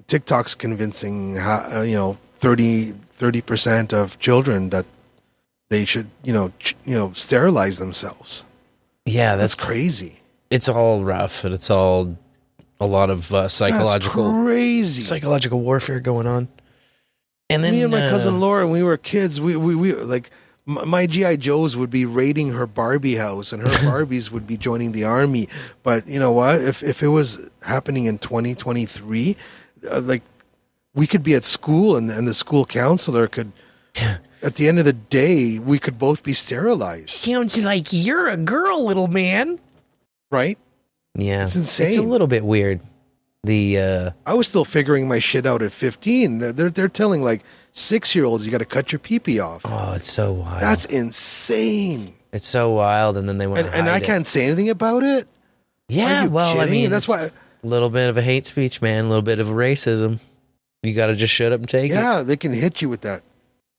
[0.07, 4.85] TikTok's convincing, ha- uh, you know, 30 percent of children that
[5.69, 8.45] they should, you know, ch- you know, sterilize themselves.
[9.05, 10.19] Yeah, That's that's crazy.
[10.49, 12.17] it's all rough and it's all
[12.79, 15.01] a lot of uh, psychological That's crazy.
[15.01, 16.47] psychological warfare going on.
[17.49, 19.93] And then me and my uh, cousin Laura, when we were kids, we we, we
[19.93, 20.29] like
[20.65, 24.91] my GI Joes would be raiding her Barbie house, and her Barbies would be joining
[24.91, 25.47] the army.
[25.81, 26.61] But you know what?
[26.61, 29.37] If if it was happening in 2023,
[29.89, 30.23] uh, like
[30.97, 33.53] we could be at school, and and the school counselor could.
[34.43, 38.37] At the end of the day, we could both be sterilized, sounds like you're a
[38.37, 39.59] girl, little man.
[40.29, 40.59] right?
[41.15, 41.87] Yeah, It's insane.
[41.87, 42.79] It's a little bit weird.
[43.43, 46.37] The uh, I was still figuring my shit out at 15.
[46.37, 49.63] They're they're, telling like six year olds you got to cut your pee pee off.
[49.65, 50.61] oh, it's so wild.
[50.61, 52.13] That's insane.
[52.31, 55.27] it's so wild, and then they went And, and I can't say anything about it.
[55.89, 57.23] Yeah, well, I mean, that's why.
[57.23, 57.31] a
[57.63, 59.05] little bit of a hate speech, man.
[59.05, 60.19] A little bit of racism.
[60.83, 61.95] You got to just shut up and take it.
[61.95, 63.23] Yeah, they can hit you with that.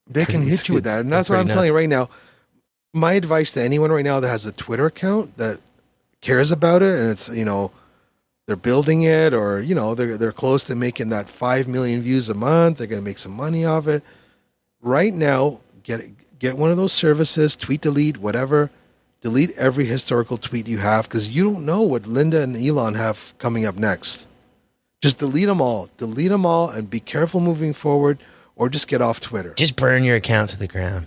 [0.09, 2.09] They can It's- hit you with that, and that's what I'm telling you right now.
[2.95, 5.61] My advice to anyone right now that has a Twitter account that
[6.21, 7.71] cares about it, and it's you know
[8.47, 12.29] they're building it, or you know they're they're close to making that five million views
[12.29, 12.79] a month.
[12.79, 14.03] They're going to make some money off it.
[14.81, 16.01] Right now, get
[16.39, 18.71] get one of those services, tweet delete, whatever.
[19.21, 23.35] Delete every historical tweet you have because you don't know what Linda and Elon have
[23.39, 24.28] coming up next.
[25.01, 25.89] Just delete them all.
[25.97, 28.19] Delete them all and be careful moving forward
[28.57, 29.55] or just get off Twitter.
[29.55, 31.07] Just burn your account to the ground.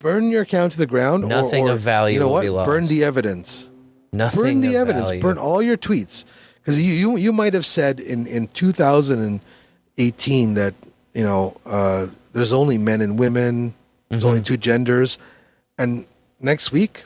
[0.00, 1.24] Burn your account to the ground.
[1.24, 2.42] or- Nothing or, of value You know will what?
[2.42, 2.66] be lost.
[2.66, 3.70] Burn the evidence.
[4.12, 4.42] Nothing.
[4.42, 5.08] Burn the of evidence.
[5.10, 5.22] value.
[5.22, 6.24] Burn all your tweets.
[6.56, 10.74] Because you, you you might have said in, in 2018 that,
[11.14, 13.74] you know, uh, there's only men and women,
[14.08, 14.28] there's Mm-hmm.
[14.28, 15.18] only two genders.
[15.78, 16.06] And
[16.40, 17.04] next week,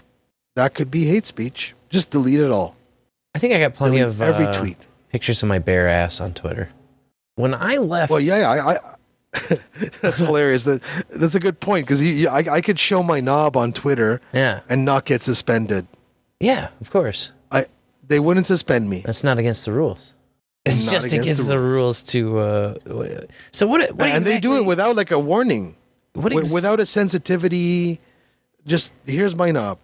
[0.57, 1.75] that could be hate speech.
[1.91, 2.77] Just delete it all.
[3.35, 4.77] I think I got plenty Delete of every uh, tweet.
[5.15, 6.69] Pictures of my bare ass on Twitter.
[7.37, 8.77] When I left, Well, yeah, I, I
[10.03, 10.65] that's hilarious.
[10.65, 14.61] That that's a good point because I, I could show my knob on Twitter yeah,
[14.69, 15.87] and not get suspended.
[16.41, 17.67] yeah, of course, I
[18.07, 19.01] they wouldn't suspend me.
[19.05, 20.13] that's not against the rules.
[20.67, 21.75] It's Not just against against, the the rules.
[21.75, 22.39] rules to.
[22.39, 23.21] Uh,
[23.53, 23.81] so what?
[23.95, 25.77] what and they do it without like a warning,
[26.15, 28.01] What ex- without a sensitivity.
[28.67, 29.79] Just here's my knob.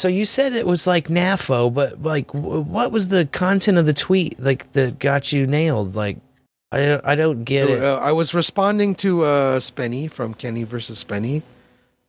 [0.00, 3.92] So you said it was like NAFO, but like, what was the content of the
[3.92, 5.94] tweet like that got you nailed?
[5.94, 6.16] Like,
[6.72, 7.82] I don't, I don't get it.
[7.82, 11.42] Uh, I was responding to uh, Spenny from Kenny versus Spenny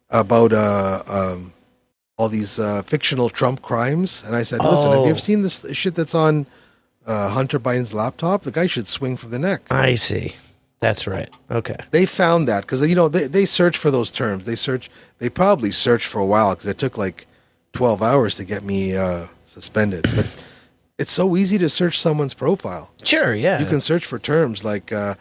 [0.10, 1.51] about uh, um,
[2.15, 5.04] all these uh, fictional Trump crimes, and I said, "Listen, have Oh.
[5.04, 6.45] you ever seen this shit that's on
[7.06, 8.43] uh, Hunter Biden's laptop?
[8.43, 10.36] The guy should swing from the neck." I see.
[10.80, 11.30] That's right.
[11.49, 11.75] Okay.
[11.91, 14.45] They found that because you know they they search for those terms.
[14.45, 14.89] They search.
[15.19, 17.27] They probably searched for a while because it took like
[17.73, 20.03] twelve hours to get me uh, suspended.
[20.15, 20.27] But
[20.97, 22.91] it's so easy to search someone's profile.
[23.03, 23.34] Sure.
[23.34, 23.60] Yeah.
[23.60, 25.15] You can search for terms like uh,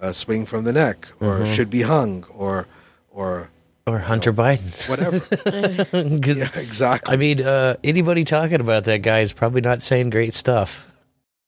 [0.00, 1.54] uh, "swing from the neck" or Mhm.
[1.54, 2.66] "should be hung" or
[3.10, 3.50] or
[3.86, 4.72] or Hunter Biden.
[4.88, 5.18] whatever.
[6.26, 7.12] yeah, exactly.
[7.12, 10.90] I mean, uh, anybody talking about that guy is probably not saying great stuff.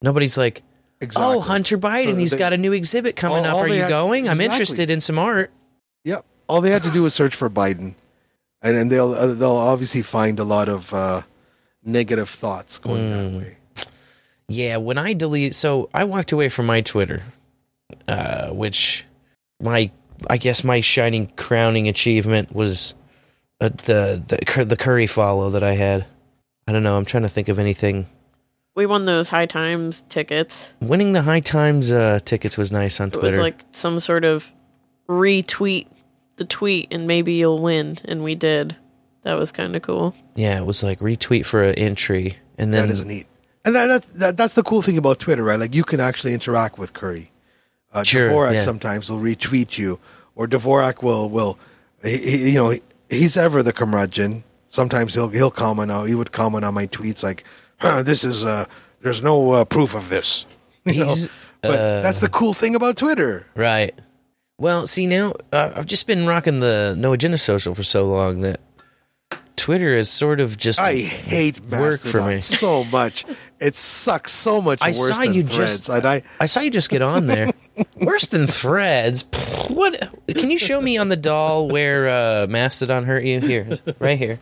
[0.02, 0.62] Nobody's like,
[1.00, 1.36] Exactly.
[1.36, 3.54] "Oh, Hunter Biden, So he's they- got a new exhibit coming all- up.
[3.56, 4.28] all Are you had- going?
[4.28, 5.50] I'm interested in some art."
[6.04, 6.24] Yep.
[6.48, 7.94] All they had to do was search for Biden,
[8.62, 11.22] and then they'll uh, they'll obviously find a lot of uh,
[11.84, 13.56] negative thoughts going that way.
[14.48, 17.22] Yeah, when I delete, so I walked away from my Twitter,
[18.06, 19.04] uh, which
[19.60, 19.90] my
[20.28, 22.94] I guess my shining crowning achievement was
[23.60, 26.06] uh, the the the Curry follow that I had.
[26.68, 26.96] I don't know.
[26.96, 28.06] I'm trying to think of anything.
[28.74, 30.74] We won those high times tickets.
[30.80, 33.26] Winning the High Times uh, tickets was nice on Twitter.
[33.26, 34.52] It was like some sort of
[35.08, 35.86] retweet
[36.36, 37.98] the tweet and maybe you'll win.
[38.04, 38.76] And we did.
[39.22, 40.14] That was kind of cool.
[40.36, 43.26] yeah, it was like retweet for an entry, and then that is neat.
[43.64, 45.58] And that, that, that that's the cool thing about Twitter, right?
[45.58, 47.32] Like you can actually interact with Curry.
[47.92, 48.60] Uh, Sure, Dvorak yeah.
[48.60, 49.98] sometimes will retweet you,
[50.36, 51.58] or Dvorak will will
[52.04, 54.44] he, he- you know he, he's ever the curmudgeon.
[54.68, 57.42] sometimes he'll he'll comment on he would comment on my tweets like,
[57.78, 58.66] huh, "This is uh,
[59.00, 60.46] there's no uh, proof of this."
[60.86, 61.06] You know?
[61.06, 61.28] He's,
[61.62, 63.44] But uh, that's the cool thing about Twitter.
[63.56, 63.98] Right.
[64.58, 68.40] Well, see now uh, I've just been rocking the No Agenda Social for so long
[68.40, 68.60] that
[69.56, 72.40] Twitter is sort of just I hate work for me.
[72.40, 73.24] so much.
[73.58, 75.88] It sucks so much I worse saw than you Threads.
[75.88, 75.90] just.
[75.90, 77.48] I, I saw you just get on there.
[77.96, 79.24] Worse than Threads.
[79.68, 80.12] What?
[80.28, 83.40] Can you show me on the doll where uh, Mastodon hurt you?
[83.40, 84.38] Here, right here.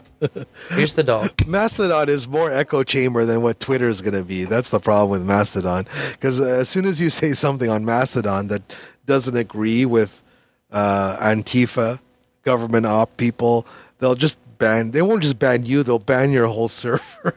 [0.70, 1.29] Here's the doll.
[1.46, 4.44] Mastodon is more echo chamber than what Twitter is going to be.
[4.44, 5.87] That's the problem with Mastodon.
[6.12, 8.62] Because uh, as soon as you say something on Mastodon that
[9.07, 10.23] doesn't agree with
[10.71, 12.01] uh, Antifa,
[12.43, 13.67] government op people,
[13.99, 14.90] they'll just ban.
[14.93, 15.83] They won't just ban you.
[15.83, 17.35] They'll ban your whole server.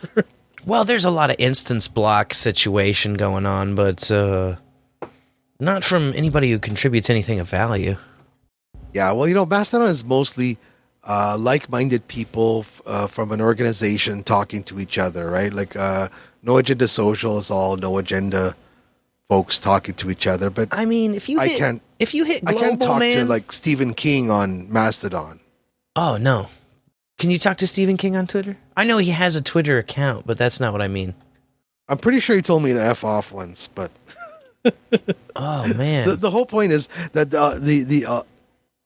[0.66, 4.56] Well, there's a lot of instance block situation going on, but uh,
[5.60, 7.96] not from anybody who contributes anything of value.
[8.94, 10.58] Yeah, well, you know, Mastodon is mostly
[11.04, 15.54] uh, like-minded people f- uh, from an organization talking to each other, right?
[15.54, 16.10] Like uh,
[16.44, 18.56] No Agenda Social is all No Agenda
[19.30, 20.50] folks talking to each other.
[20.50, 21.82] But I mean, if you I hit, can't.
[22.00, 25.40] if you hit I can't talk man, to like Stephen King on Mastodon.
[25.96, 26.48] oh no,
[27.18, 28.58] can you talk to Stephen King on Twitter?
[28.76, 31.14] I know he has a Twitter account, but that's not what I mean.
[31.90, 33.92] I'm pretty sure he told me to f off once, but
[35.36, 38.24] Oh man, the, the whole point is that uh, the the uh,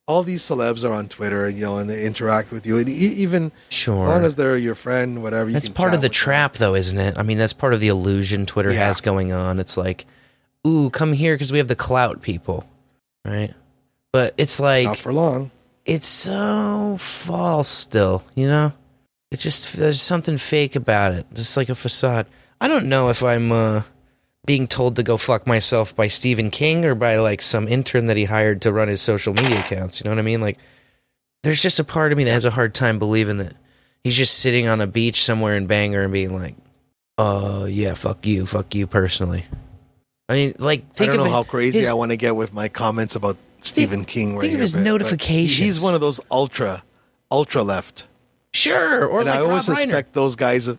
[0.07, 2.91] all these celebs are on Twitter, you know, and they interact with you, and e-
[2.91, 4.03] even sure.
[4.03, 5.49] as long as they're your friend, whatever.
[5.49, 6.23] You That's can part chat of the with them.
[6.23, 7.17] trap, though, isn't it?
[7.17, 8.87] I mean, that's part of the illusion Twitter Yeah.
[8.87, 9.59] has going on.
[9.59, 10.05] It's like,
[10.67, 12.65] ooh, come here because we have the clout people,
[13.25, 13.53] right?
[14.13, 15.51] But it's like Not for long.
[15.85, 18.73] it's so false still, you know?
[19.31, 21.25] It just there's something fake about it.
[21.33, 22.27] Just like a facade.
[22.59, 23.83] I don't know if I'm uh
[24.45, 28.17] being told to go fuck myself by Stephen King or by like some intern that
[28.17, 29.99] he hired to run his social media accounts.
[29.99, 30.41] You know what I mean?
[30.41, 30.57] Like
[31.43, 33.53] there's just a part of me that has a hard time believing that
[34.03, 36.55] he's just sitting on a beach somewhere in Bangor and being like,
[37.17, 39.45] "Uh, yeah, fuck you, fuck you personally."
[40.31, 42.69] I mean, like I don't know how crazy his- I want to get with my
[42.69, 45.57] comments about Stephen King right think of his but- but notifications.
[45.57, 46.83] he- He's one of those ultra,
[47.29, 48.07] ultra left.
[48.53, 49.81] Sure, or and like I always Rob Reiner.
[49.81, 50.67] suspect those guys.
[50.67, 50.77] Of,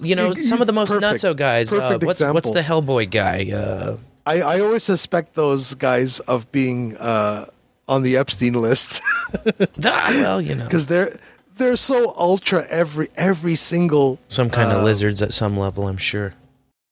[0.00, 1.72] You know, some of the most perfect- nutso guys.
[1.72, 3.50] Uh, what's what's the Hellboy guy?
[3.52, 7.46] Uh, I, I always suspect those guys of being uh,
[7.88, 9.00] on the Epstein list
[9.84, 11.18] ah, well, you know, because they're
[11.56, 15.88] they're so ultra every every single some kind of uh, lizards at some level.
[15.88, 16.34] I'm sure.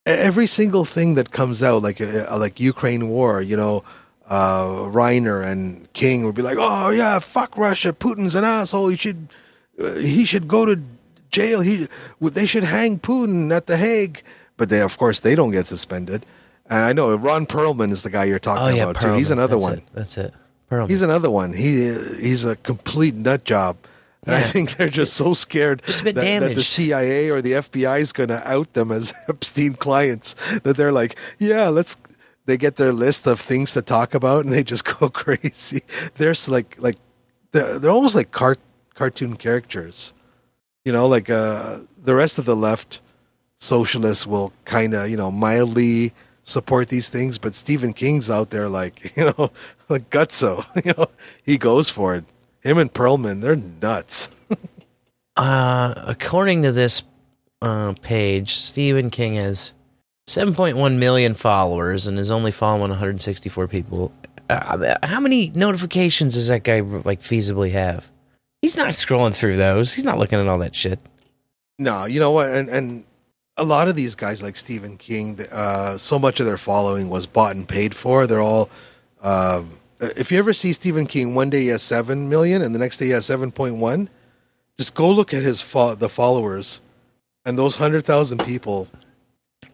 [0.09, 3.83] Every single thing that comes out, like uh, like Ukraine war, you know,
[4.29, 8.89] uh, Reiner and King would be like, "Oh yeah, fuck Russia, Putin's an asshole.
[8.89, 9.27] He should
[9.81, 10.81] uh, he should go to
[11.31, 11.61] jail.
[11.61, 11.87] He
[12.21, 14.21] they should hang Putin at the Hague."
[14.57, 16.25] But they, of course, they don't get suspended.
[16.69, 19.13] And I know Ron Perlman is the guy you're talking Oh yeah, about too.
[19.13, 19.77] He's another That's one.
[19.77, 19.83] It.
[19.93, 20.33] That's it.
[20.69, 20.89] Perlman.
[20.89, 21.53] He's another one.
[21.53, 23.77] He he's a complete nut job.
[24.29, 26.63] And I think they're just so scared Just that, that the.
[26.63, 30.35] CIA or the FBI is going to out them as Epstein clients.
[30.59, 31.97] That they're like, yeah, let's.
[32.45, 35.81] They get their list of things to talk about, and they just go crazy.
[36.15, 36.97] They're like like
[37.51, 38.57] they're, they're almost like car,
[38.95, 40.13] cartoon characters.
[40.85, 43.01] You know, like uh, the rest of the left
[43.57, 46.13] socialists will kind of you know mildly
[46.43, 49.51] support these things, but Stephen King's out there like you know
[49.87, 50.65] like gutso.
[50.85, 51.07] You know,
[51.43, 52.25] he goes for it.
[52.61, 54.45] Him and Perlman, they're nuts.
[55.37, 57.03] Uh, according to this
[57.61, 59.71] uh, page, Stephen King has
[60.27, 64.11] 7.1 million followers and is only following 164 people.
[64.49, 68.11] Uh, how many notifications does that guy like feasibly have?
[68.61, 69.93] He's not scrolling through those.
[69.93, 70.99] He's not looking at all that shit.
[71.77, 72.49] No, you know what?
[72.49, 73.05] And and
[73.55, 77.25] a lot of these guys like Stephen King, uh, so much of their following was
[77.25, 78.27] bought and paid for.
[78.27, 78.69] They're all.
[79.21, 82.79] Um, if you ever see Stephen King, one day he has seven million, and the
[82.79, 84.09] next day he has seven point one.
[84.77, 86.81] Just go look at his fo- the followers,
[87.45, 88.87] and those hundred thousand people.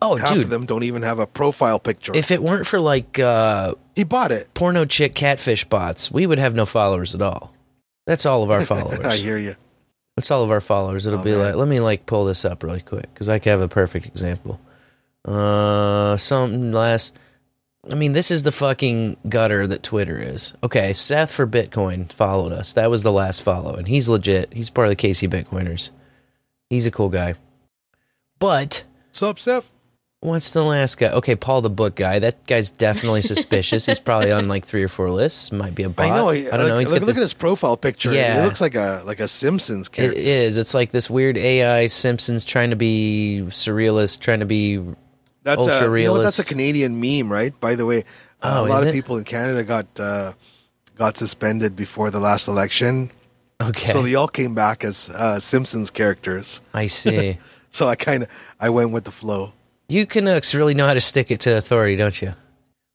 [0.01, 0.43] Oh, half dude.
[0.45, 2.11] of them don't even have a profile picture.
[2.15, 6.39] If it weren't for like uh, he bought it, porno chick catfish bots, we would
[6.39, 7.53] have no followers at all.
[8.05, 8.99] That's all of our followers.
[8.99, 9.55] I hear you.
[10.17, 11.05] That's all of our followers.
[11.07, 11.39] It'll Oh, be man.
[11.39, 14.05] like, let me like pull this up really quick because I can have a perfect
[14.05, 14.59] example.
[15.23, 17.15] Uh, something last.
[17.89, 20.53] I mean, this is the fucking gutter that Twitter is.
[20.63, 22.73] Okay, Seth for Bitcoin followed us.
[22.73, 24.51] That was the last follow, and he's legit.
[24.53, 25.91] He's part of the KC Bitcoiners.
[26.69, 27.35] He's a cool guy.
[28.39, 29.69] But Sup, Seth?
[30.19, 31.09] what's the last guy?
[31.11, 32.19] Okay, Paul the Book guy.
[32.19, 33.85] That guy's definitely suspicious.
[33.85, 35.51] he's probably on like three or four lists.
[35.51, 36.05] Might be a bot.
[36.07, 36.29] I know.
[36.29, 36.73] He, I don't know.
[36.73, 38.13] Look, He's look, look this- at his profile picture.
[38.13, 38.39] Yeah.
[38.41, 40.19] He looks like a like a Simpsons It character.
[40.19, 40.57] is.
[40.57, 44.83] It's like this weird AI Simpsons trying to be surrealist, trying to be
[45.45, 47.57] That's ultra a, you know, what, that's a Canadian meme, right?
[47.61, 47.99] By the way,
[48.41, 48.93] uh, Oh, a lot of it?
[48.93, 50.33] people in Canada got uh,
[50.95, 53.09] got suspended before the last election
[53.61, 53.87] Okay.
[53.87, 56.61] So they all came back as uh, Simpsons characters.
[56.73, 57.37] I see.
[57.69, 58.29] so I kind of
[58.59, 59.53] I went with the flow.
[59.87, 62.33] You Canucks really know how to stick it to authority, don't you?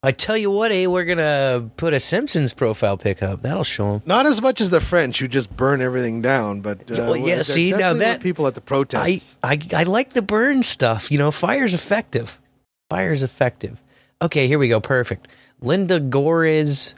[0.02, 3.42] I tell you what, eh, we're gonna put a Simpsons profile pic up.
[3.42, 4.02] That'll show them.
[4.06, 7.42] Not as much as the French who just burn everything down, but uh, well, yeah.
[7.42, 9.36] See now that people at the protests.
[9.42, 11.10] I, I I like the burn stuff.
[11.10, 12.40] You know, fire's effective.
[12.88, 13.82] Fire's effective.
[14.22, 14.80] Okay, here we go.
[14.80, 15.28] Perfect.
[15.60, 16.94] Linda Gores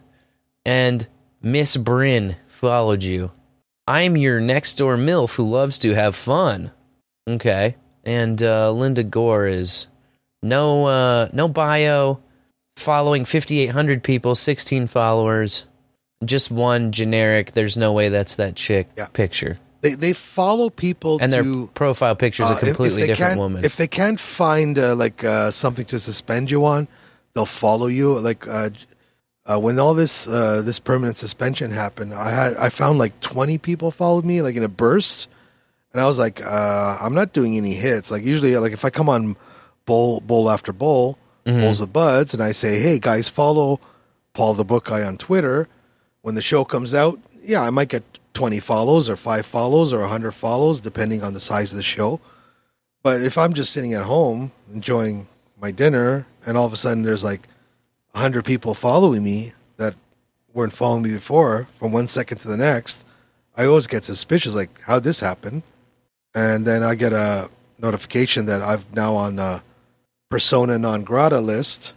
[0.65, 1.09] and
[1.41, 3.33] Miss Bryn followed you.
[3.87, 6.71] I'm your next door MILF who loves to have fun.
[7.29, 7.77] Okay.
[8.05, 9.89] And uh, Linda Gore is
[10.43, 12.21] no uh, no bio,
[12.77, 15.65] following 5,800 people, 16 followers,
[16.25, 17.53] just one generic.
[17.53, 19.59] There's no way that's that chick picture.
[19.81, 23.65] they they follow people And their to profile picture is uh, a completely different woman.
[23.65, 26.89] If they can't find uh, like uh, something to suspend you on,
[27.35, 28.19] they'll follow you.
[28.19, 28.71] Like uh,
[29.45, 33.59] uh, when all this uh, this permanent suspension happened, I had I found like twenty
[33.59, 35.27] people followed me like in a burst,
[35.93, 38.11] and I was like, uh, I'm not doing any hits.
[38.13, 39.35] Like usually, like if I come on
[39.85, 41.81] bowl bowl after bowl, Mhm.
[41.81, 43.81] with buds, and I say, hey guys, follow
[44.35, 45.69] Paul the Book Guy on Twitter.
[46.23, 50.01] When the show comes out, yeah, I might get 20 follows or five follows or
[50.01, 52.21] 100 follows, depending on the size of the show.
[53.03, 55.27] But if I'm just sitting at home enjoying
[55.61, 57.49] my dinner, and all of a sudden there's like
[58.13, 59.95] 100 people following me that
[60.55, 63.05] weren't following me before from one second to the next,
[63.57, 65.63] I always get suspicious like, how'd this happen?
[66.35, 67.51] And then I get a
[67.81, 69.63] notification that I've now on a
[70.33, 71.93] persona non grata list.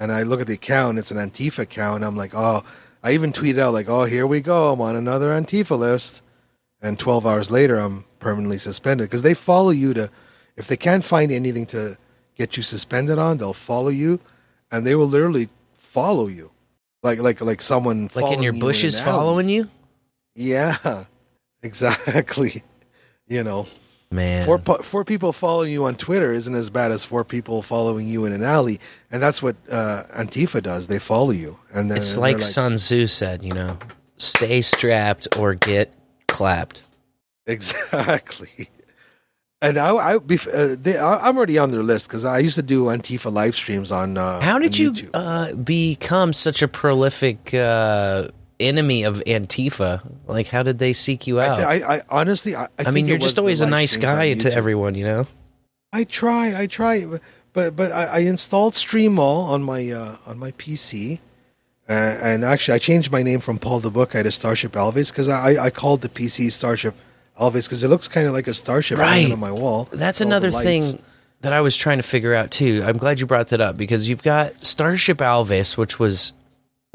[0.00, 2.02] And I look at the account, it's an Antifa account.
[2.02, 2.64] I'm like, oh,
[3.04, 4.72] I even tweeted out, like, oh, here we go.
[4.72, 6.22] I'm on another Antifa list.
[6.82, 10.10] And 12 hours later, I'm permanently suspended because they follow you to,
[10.56, 11.96] if they can't find anything to
[12.34, 14.18] get you suspended on, they'll follow you
[14.72, 16.50] and they will literally follow you.
[17.04, 19.04] Like, like, like someone like in your bushes alley.
[19.04, 19.68] following you?
[20.34, 21.04] Yeah,
[21.62, 22.64] exactly.
[23.30, 23.66] You know,
[24.10, 24.44] Man.
[24.46, 28.06] four po- four people following you on Twitter isn't as bad as four people following
[28.08, 30.86] you in an alley, and that's what uh, Antifa does.
[30.86, 33.76] They follow you, and then It's they're like Sun Tzu said, you know,
[34.16, 35.92] stay strapped or get
[36.26, 36.80] clapped.
[37.46, 38.68] exactly.
[39.60, 42.54] And I, I, bef- uh, they, I I'm already on their list because I used
[42.54, 44.16] to do Antifa live streams on.
[44.16, 48.28] Uh, How did on you uh, become such a prolific uh,
[48.60, 50.02] enemy of Antifa?
[50.26, 51.56] Like, how did they seek you I, out?
[51.56, 54.34] th- I, I honestly, I, I, I think mean, you're just always a nice guy
[54.34, 55.26] to everyone, you know.
[55.92, 57.06] I try, I try,
[57.52, 61.18] but but I, I installed Streamall on my uh, on my PC,
[61.88, 65.10] uh, and actually I changed my name from Paul the Book Guy to Starship Alves
[65.10, 66.94] because I I called the PC Starship
[67.40, 69.32] Alves because it looks kind of like a starship Right.
[69.32, 69.88] on my wall.
[69.92, 71.02] That's with all the another thing
[71.40, 72.82] that I was trying to figure out too.
[72.84, 76.32] I'm glad you brought that up because you've got Starship Alves, which was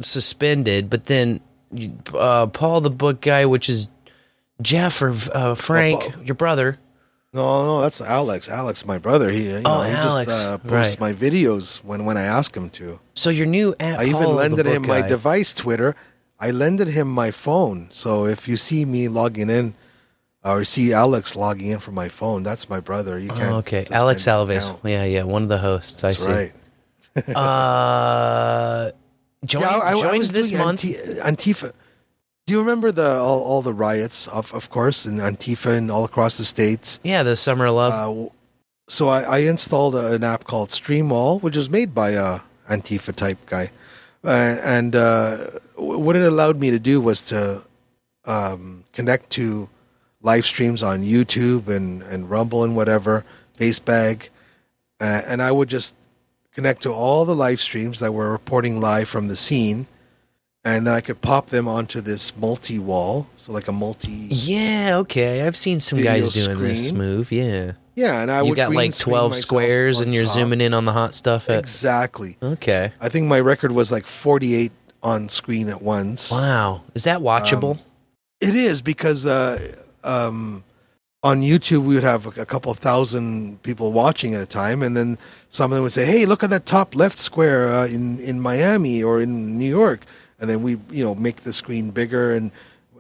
[0.02, 1.40] suspended, but then
[2.14, 3.90] uh, Paul the Book Guy, which is
[4.62, 6.80] Jeff or uh, Frank, your brother.
[7.34, 8.48] No, no, that's Alex.
[8.48, 9.30] Alex, my brother.
[9.30, 11.14] He, you know, Oh, he Alex, just uh, posts right.
[11.14, 13.00] my videos when when I ask him to.
[13.16, 14.00] So your new app.
[14.00, 15.96] I even Paul lended him my device Twitter.
[16.40, 17.88] I lended him my phone.
[17.92, 19.74] So if you see me logging in
[20.46, 23.18] or see Alex logging in from my phone, that's my brother.
[23.18, 23.52] You can't.
[23.52, 24.78] Oh, okay, Alex Alves.
[24.84, 26.04] Yeah, yeah, one of the hosts.
[26.04, 26.30] I see.
[26.30, 26.54] right.
[27.36, 28.92] uh,
[29.46, 30.84] join, Yeah, I, I joins this month.
[30.84, 31.72] Antifa.
[32.46, 36.04] Do you remember the all, all the riots of of course in Antifa and all
[36.04, 37.00] across the states?
[37.04, 37.94] yeah, the Summer of Love.
[37.94, 38.30] Uh,
[38.90, 43.16] so I, I installed a, an app called Streamall, which was made by a Antifa
[43.16, 43.72] type guy,
[44.26, 45.38] uh, and uh,
[45.78, 47.62] w- what it allowed me to do was to
[48.26, 49.70] um, connect to
[50.22, 53.24] live streams on YouTube and, and Rumble and whatever,
[53.58, 54.30] Basebag,
[55.02, 55.96] uh, and I would just
[56.56, 59.88] connect to all the live streams that were reporting live from the scene,
[60.64, 64.28] and then I could pop them onto this multi wall, so like a multi.
[64.30, 65.42] yeah, okay.
[65.46, 67.32] I've seen some guys doing this move.
[67.32, 67.74] Yeah.
[67.96, 70.34] Yeah, and I you would got like 12 squares and you're top.
[70.34, 71.48] zooming in on the hot stuff.
[71.48, 72.38] At, Exactly.
[72.42, 72.92] okay.
[73.00, 74.72] I think my record was like 48
[75.04, 76.32] on screen at once.
[76.32, 76.82] Wow.
[76.96, 77.74] Is that watchable?
[77.76, 77.80] Um,
[78.42, 79.60] It is because uh,
[80.04, 80.64] um,
[81.24, 84.96] on YouTube we would have a, couple of thousand people watching at a time, and
[84.96, 85.18] then
[85.50, 88.40] some of them would say, "Hey, look at that top left square uh, in in
[88.42, 90.06] Miami or in New York,"
[90.40, 92.52] and then we you know make the screen bigger, and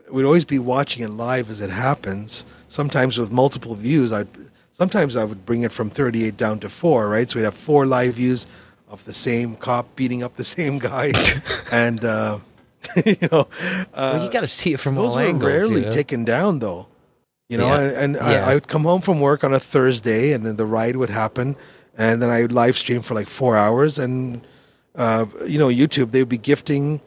[0.10, 2.46] we'd always be watching it live as it happens.
[2.70, 4.28] Sometimes with multiple views, I'd
[4.72, 7.30] sometimes I would bring it from 38 down to four, right?
[7.30, 8.48] So we'd have four live views
[8.88, 11.12] of the same cop beating up the same guy,
[11.72, 12.40] and uh,
[13.06, 13.48] you know,
[13.94, 15.52] uh, well, you got to see it from those all were angles.
[15.52, 15.92] rarely you know?
[15.92, 16.88] taken down though.
[17.54, 17.82] You know, Yeah.
[17.82, 18.48] and, and Yeah.
[18.48, 21.12] I, I would come home from work on a Thursday, and then the ride would
[21.12, 21.56] happen,
[21.96, 24.42] and then I would live stream for like four hours, and
[24.96, 27.00] uh, you know, YouTube they would be gifting,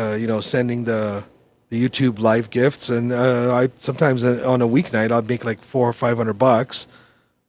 [0.00, 1.24] uh, you know, sending the
[1.70, 5.60] the YouTube live gifts, and uh, I sometimes uh, on a weeknight I'd make like
[5.62, 6.86] four or five hundred bucks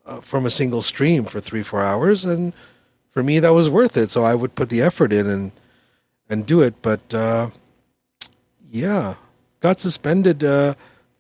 [0.06, 2.54] uh, from a single stream for three four hours, and
[3.14, 4.12] for me that was worth it.
[4.12, 5.52] So I would put the effort in and
[6.30, 6.74] and do it.
[6.82, 7.50] But uh,
[8.72, 9.16] yeah,
[9.60, 10.74] got suspended uh,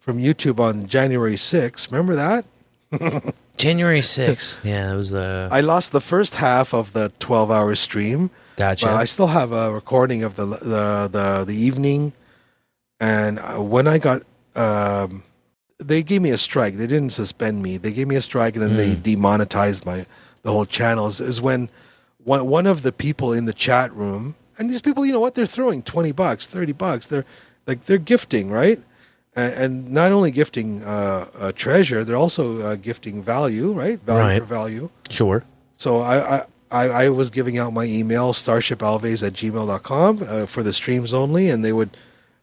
[0.03, 1.89] from YouTube on January 6th.
[1.89, 2.45] Remember that?
[3.57, 4.61] January 6th.
[4.61, 8.29] Yeah, it was uh I lost the first half of the 12 hour stream.
[8.57, 8.87] Gotcha.
[8.87, 12.11] But I still have a recording of the the the, the evening.
[12.99, 14.21] And uh, when I got,
[14.55, 15.23] um,
[15.79, 16.75] they gave me a strike.
[16.75, 17.77] They didn't suspend me.
[17.77, 20.05] They gave me a strike, and then they demonetized my
[20.43, 21.07] the whole channel.
[21.07, 21.69] Is, is when
[22.23, 25.33] one one of the people in the chat room, and these people, you know what,
[25.35, 27.07] they're throwing twenty bucks, thirty bucks.
[27.07, 27.25] They're
[27.67, 28.79] like they're gifting, right?
[29.35, 33.99] And, and not only gifting uh, uh, treasure, they're also uh, gifting value, right?
[34.01, 34.39] Value Right.
[34.39, 34.89] for value.
[35.09, 35.43] sure.
[35.77, 40.63] So I, I, I, I was giving out my email, starshipalves at gmail.com uh, for
[40.63, 41.49] the streams only.
[41.49, 41.89] And they would,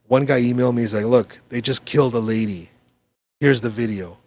[0.09, 2.70] one guy emailed me, he's like, look, they just killed a lady.
[3.41, 4.18] Here's the video.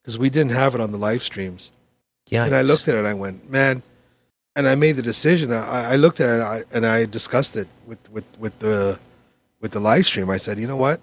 [0.00, 1.70] Because we didn't have it on the live streams.
[2.28, 2.44] Yeah.
[2.44, 3.82] And I looked at it and I went, man,
[4.56, 5.52] and I made the decision.
[5.52, 8.98] I, I looked at it and I, and I discussed it with, with, with the
[9.60, 10.28] with the live stream.
[10.28, 11.00] I said, you know what?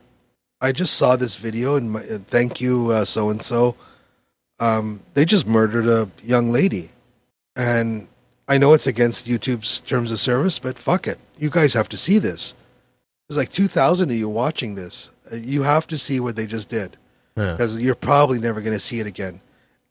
[0.62, 3.76] I just saw this video and my, uh, thank you, so and so.
[4.60, 6.90] Um, They just murdered a young lady,
[7.56, 8.08] and
[8.48, 11.98] I know it's against YouTube's terms of service, but fuck it, you guys have to
[11.98, 12.54] see this.
[13.28, 15.12] There's like two thousand of you watching this.
[15.32, 16.98] Uh, You have to see what they just did
[17.38, 17.52] Yeah.
[17.54, 19.40] because you're probably never going to see it again.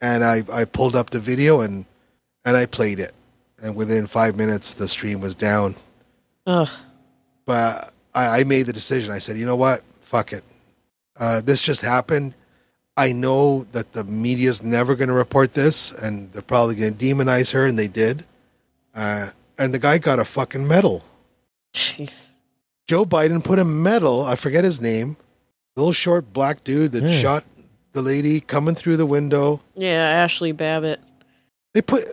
[0.00, 1.86] And I, I pulled up the video and
[2.44, 3.14] and I played it,
[3.62, 5.76] and within five minutes the stream was down.
[6.46, 6.68] Ugh.
[7.46, 9.14] But I, I made the decision.
[9.14, 10.44] I said, you know what, fuck it.
[11.18, 12.34] Uh, this just happened.
[12.96, 16.96] I know that the media is never going to report this, and they're probably going
[16.96, 18.24] to demonize her, and they did.
[18.94, 21.04] Uh, and the guy got a fucking medal.
[21.74, 22.10] Jeez.
[22.86, 24.24] Joe Biden put a medal.
[24.24, 25.16] I forget his name.
[25.76, 27.10] Little short black dude that Hmm.
[27.10, 27.44] shot
[27.92, 29.60] the lady coming through the window.
[29.76, 31.00] Yeah, Ashli Babbitt.
[31.74, 32.04] They put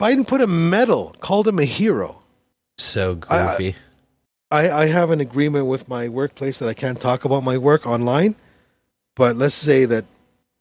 [0.00, 2.22] Biden put a medal, called him a hero.
[2.78, 3.76] So I- I- goofy.
[4.50, 7.86] I, I have an agreement with my workplace that I can't talk about my work
[7.86, 8.34] online,
[9.14, 10.04] but let's say that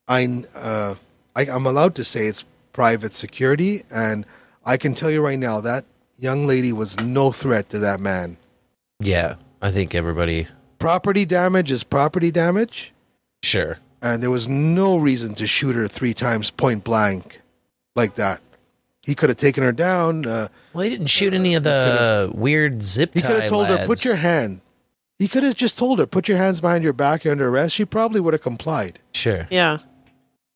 [0.08, 0.96] I, uh,
[1.36, 2.44] I I'm allowed to say it's
[2.74, 4.26] private security, and
[4.66, 5.86] I can tell you right now that
[6.18, 8.38] young lady was no threat to that man.
[9.00, 9.36] yeah.
[9.64, 10.48] I think everybody
[10.80, 12.92] Property damage is property damage,
[13.44, 13.78] sure.
[14.02, 17.42] and there was no reason to shoot her three times point blank
[17.96, 18.42] like that.
[19.06, 20.26] He could have taken her down.
[20.26, 23.86] Uh, Well, he didn't shoot any of the weird zip He could have told her,
[23.86, 24.62] put your hand.
[25.22, 27.76] He could have just told her, put your hands behind your back, you're under arrest.
[27.76, 28.98] She probably would have complied.
[29.14, 29.48] Sure.
[29.52, 29.78] Yeah.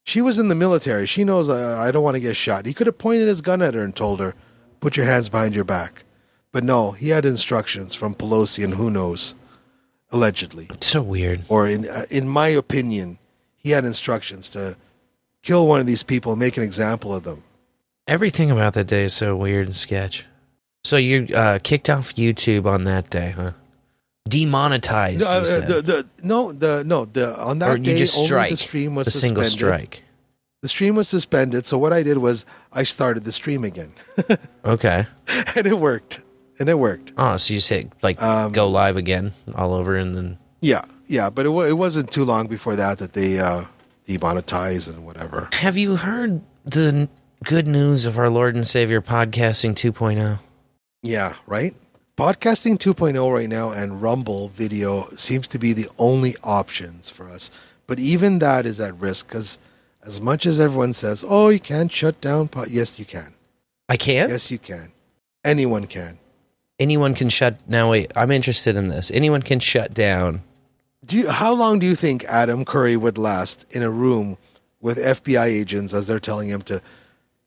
[0.06, 1.06] She was in the military.
[1.06, 2.66] She knows uh, I don't want to get shot.
[2.66, 4.34] He could have pointed his gun at her and told her,
[4.80, 6.04] put your hands behind your back.
[6.52, 9.36] But no, he had instructions from Pelosi and who knows,
[10.10, 10.68] allegedly.
[10.72, 11.44] It's so weird.
[11.48, 13.20] Or in, uh, in my opinion,
[13.58, 14.78] he had instructions to
[15.44, 17.44] kill one of these people and make an example of them.
[18.08, 20.26] Everything about that day is so weird and sketch.
[20.84, 23.52] So you uh, kicked off YouTube on that day, huh?
[24.28, 25.22] Demonetized.
[25.22, 25.68] No, uh, said.
[25.68, 29.06] the, the, no, the, no, the, on that or day, only strike the stream was
[29.06, 29.68] the single suspended.
[29.68, 30.04] strike.
[30.62, 31.66] The stream was suspended.
[31.68, 33.94] So what I did was I started the stream again,
[34.66, 35.06] Okay.
[35.56, 36.22] and it worked.
[36.58, 37.12] And it worked.
[37.18, 41.30] Oh, so you say like Um, go live again all over and then Yeah, yeah.
[41.30, 43.66] But it, wa- it wasn't too long before that that they uh,
[44.08, 45.50] demonetized and whatever.
[45.54, 47.10] Have you heard the
[47.44, 49.92] good news of our Lord and Savior podcasting oh?
[49.92, 50.40] 2.0?
[51.04, 51.76] Yeah, right.
[52.18, 57.52] Podcasting 2.0 right now and Rumble video seems to be the only options for us.
[57.88, 59.58] But even that is at risk because
[60.02, 63.34] as much as everyone says, "Oh, you can't shut down," po-, yes, you can.
[63.90, 64.30] I can?
[64.30, 64.94] Yes, you can.
[65.44, 66.18] Anyone can.
[66.80, 69.12] Anyone can shut now wait, I'm interested in this.
[69.12, 70.40] Anyone can shut down.
[71.06, 74.38] Do you, how long do you think Adam Curry would last in a room
[74.80, 76.82] with FBI agents as they're telling him to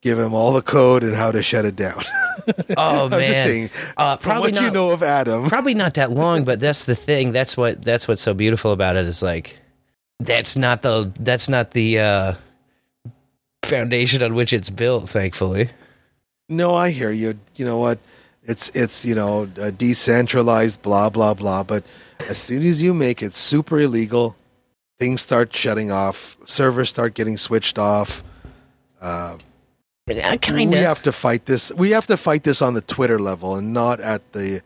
[0.02, 2.02] give him all the code and how to shut it down?
[2.78, 3.26] Oh I'm man.
[3.26, 3.70] just saying.
[3.98, 6.86] uh, From probably what not, you know of Adam, probably not that long, but that's
[6.86, 7.32] the thing.
[7.32, 9.58] That's what that's what's so beautiful about it is like
[10.20, 12.34] that's not the that's not the uh
[13.64, 15.68] foundation on which it's built, thankfully.
[16.48, 17.38] no, I hear you.
[17.56, 17.98] You know what?
[18.44, 21.64] It's it's you know decentralized, blah blah blah.
[21.64, 21.84] But
[22.30, 24.36] as soon as you make it super illegal,
[24.98, 26.36] things start shutting off.
[26.46, 28.22] Servers start getting switched off.
[29.02, 29.36] Uh,
[30.10, 30.78] Yeah, kind of.
[30.78, 31.72] we have to fight this.
[31.72, 34.62] We have to fight this on the Twitter level and not at the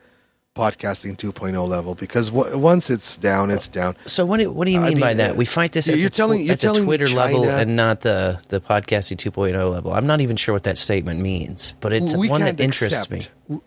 [0.55, 3.97] podcasting 2.0 level because w- once it's down, it's down.
[4.07, 5.30] So what do, what do you I mean, by mean, that?
[5.30, 7.09] uh, We fight this at you're the, tw- telling- you're at the telling me Twitter
[7.09, 9.93] level and not the the podcasting 2.0 level.
[9.95, 13.61] I'm not even sure what that statement means, but it's one that interests accept, me.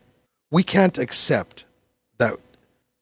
[0.52, 1.66] We can't accept
[2.20, 2.36] that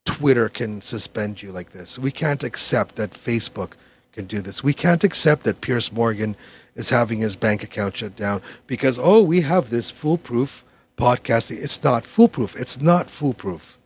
[0.06, 2.00] Twitter can suspend you like this.
[2.00, 3.72] We can't accept that Facebook
[4.14, 4.64] can do this.
[4.64, 6.36] We can't accept that Pierce Morgan
[6.76, 10.64] is having his bank account shut down because oh, we have this foolproof
[10.98, 11.62] podcasting.
[11.64, 12.56] It's not foolproof.
[12.60, 13.78] It's not foolproof.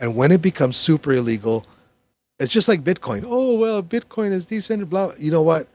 [0.00, 1.64] And when it becomes super illegal,
[2.38, 3.24] it's just like Bitcoin.
[3.26, 4.88] Oh well, Bitcoin is decent.
[4.90, 5.12] Blah.
[5.18, 5.68] You know what?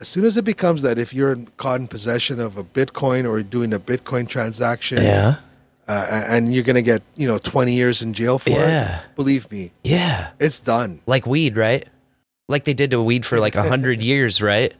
[0.00, 3.42] As soon as it becomes that, if you're caught in possession of a Bitcoin or
[3.42, 5.36] doing a Bitcoin transaction, Yeah.
[5.88, 8.98] uh, and you're gonna get you know 20 years in jail for Yeah.
[8.98, 9.02] it.
[9.16, 10.30] Believe me, Yeah.
[10.38, 11.00] it's done.
[11.06, 11.86] Like weed, right?
[12.48, 14.74] Like they did to weed for like a hundred years, right?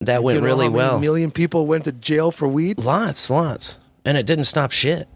[0.00, 0.98] That went You know really well.
[0.98, 2.78] million people went to jail for weed.
[2.78, 5.08] Lots, lots, and it didn't stop shit.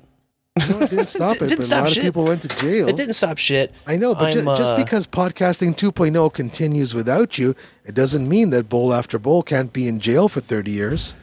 [0.68, 1.40] No, it didn't stop it.
[1.48, 1.98] didn't but stop a lot shit.
[1.98, 2.88] of people went to jail.
[2.88, 3.72] It didn't stop shit.
[3.86, 7.54] I know, but just uh, because podcasting 2.0 continues without you,
[7.84, 11.14] it doesn't mean that bowl after bowl can't be in jail for 30 years.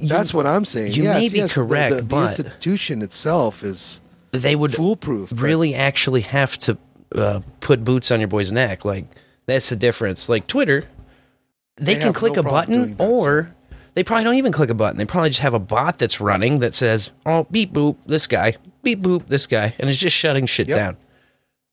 [0.00, 0.92] That's what I'm saying.
[0.92, 4.00] you yes, may be yes, correct, the, the but- institution itself is
[4.32, 5.30] they would foolproof.
[5.30, 6.78] but- really actually have to
[7.16, 8.84] uh, put boots on your boy's neck.
[8.84, 9.06] Like
[9.46, 10.28] that's the difference.
[10.28, 10.84] Like Twitter,
[11.76, 13.54] they, They can click no a button, or
[13.94, 14.96] they probably don't even click a button.
[14.98, 18.56] They probably just have a bot that's running that says, "Oh, beep boop, this guy,
[18.82, 20.78] beep boop, this guy," and it's just shutting shit Yep.
[20.78, 20.96] down.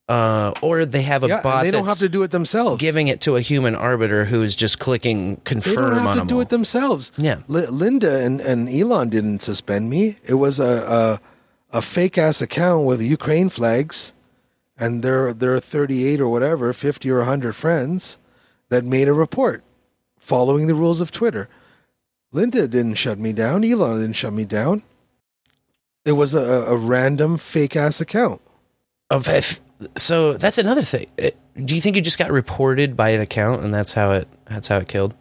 [0.09, 2.77] Uh, or they have a yeah, bot they don't that's have to do it themselves.
[2.81, 5.75] giving it to a human arbiter who is just clicking confirm.
[5.75, 6.41] They don't have to do all.
[6.41, 7.13] it themselves.
[7.17, 7.37] Yeah.
[7.47, 10.17] Li- Linda and, and Elon didn't suspend me.
[10.25, 11.19] It was a
[11.71, 14.11] a, a fake ass account with Ukraine flags,
[14.77, 18.17] and there there their thirty eight or whatever, fifty or hundred friends
[18.67, 19.63] that made a report
[20.23, 21.49] following the rules of Twitter.
[22.31, 23.63] Linda didn't shut me down.
[23.63, 24.83] Elon didn't shut me down.
[26.05, 28.41] It was a, a random fake ass account.
[29.09, 29.59] Of if,
[29.95, 31.07] so that's another thing.
[31.17, 34.27] It- do you think you just got reported by an account and that's how it
[34.49, 35.13] that's how it killed?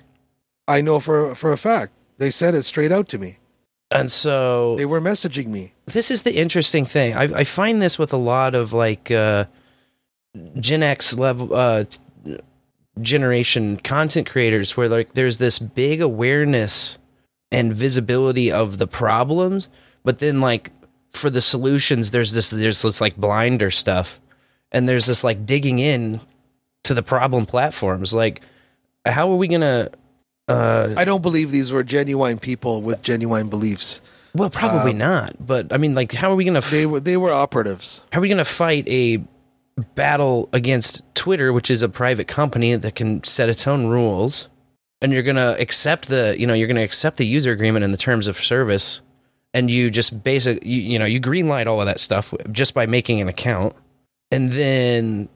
[0.67, 1.93] I know for for a fact.
[2.17, 3.37] They said it straight out to me.
[3.91, 5.75] And so They were messaging me.
[5.85, 7.15] this is the interesting thing.
[7.15, 9.45] I, I find this with a lot of like uh,
[10.59, 11.85] Gen X level uh,
[13.01, 16.99] generation content creators, where like there's this big awareness
[17.51, 19.69] and visibility of the problems,
[20.05, 20.71] but then like
[21.11, 24.21] for the solutions, there's this there's this like blinder stuff,
[24.71, 26.21] and there's this like digging in
[26.85, 28.13] to the problem platforms.
[28.13, 28.43] Like,
[29.07, 29.91] how are we gonna?
[30.49, 34.01] Uh, I don't believe these were genuine people with genuine beliefs.
[34.35, 35.37] well, probably Um, not.
[35.47, 36.59] But I mean, like, how are we gonna?
[36.59, 38.03] F- They were they were operatives.
[38.13, 39.23] how are we to fight a
[39.95, 44.49] battle against Twitter, which is a private company that can set its own rules,
[45.01, 47.85] and you're going to accept the, you know, you're going to accept the user agreement
[47.85, 49.01] and the terms of service,
[49.55, 52.87] and you just basic, you, you know, you greenlight all of that stuff just by
[52.87, 53.75] making an account,
[54.31, 55.29] and then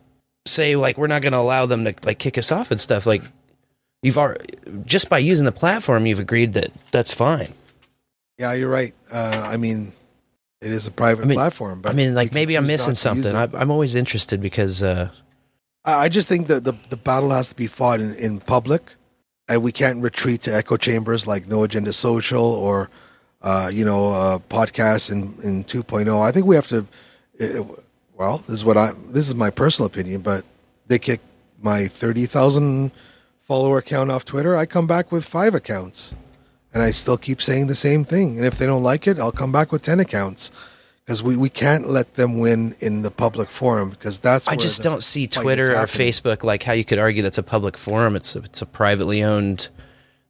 [0.47, 3.05] say like we're not going to allow them to like kick us off and stuff
[3.05, 3.21] like
[4.03, 4.47] you've already
[4.85, 7.53] just by using the platform you've agreed that that's fine
[8.39, 8.95] Yeah, you're right.
[9.11, 9.93] Uh, I mean,
[10.67, 11.77] it is a private I mean- platform.
[11.83, 13.35] But i mean like maybe i'm missing not to use something.
[13.37, 15.09] I, i'm always interested because uh
[15.85, 18.83] I I just think that the the battle has to be fought in, in public,
[19.49, 22.91] and we can't retreat to echo chambers like No Agenda Social or
[23.43, 26.21] uh, you know uh, podcasts in in 2.0.
[26.29, 26.79] I think we have to.
[27.41, 27.63] Uh,
[28.19, 28.93] well, this is what I.
[29.17, 30.45] This is my personal opinion, but
[30.89, 31.21] they kick
[31.63, 32.91] my thirty thousand
[33.47, 34.57] follower account off Twitter.
[34.57, 36.15] I come back with five accounts,
[36.77, 38.37] and I still keep saying the same thing.
[38.37, 40.51] And if they don't like it, I'll come back with ten accounts.
[41.07, 44.57] Because we, we can't let them win in the public forum because that's what I
[44.57, 45.87] just don't see Twitter or.
[45.87, 48.15] Facebook like how you could argue that's a public forum.
[48.17, 49.69] It's a, it's a privately owned.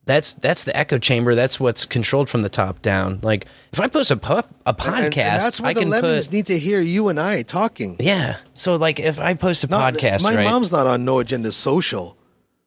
[0.05, 1.35] That's that's the echo chamber.
[1.35, 3.19] That's what's controlled from the top down.
[3.23, 6.27] Like if I post a pu- a podcast, And- and that's I the can lemons
[6.29, 7.97] put need to hear you and I talking.
[7.99, 8.37] yeah.
[8.55, 10.45] So like if I post a Not- podcast, my right?
[10.45, 12.17] mom's not on No Agenda Social.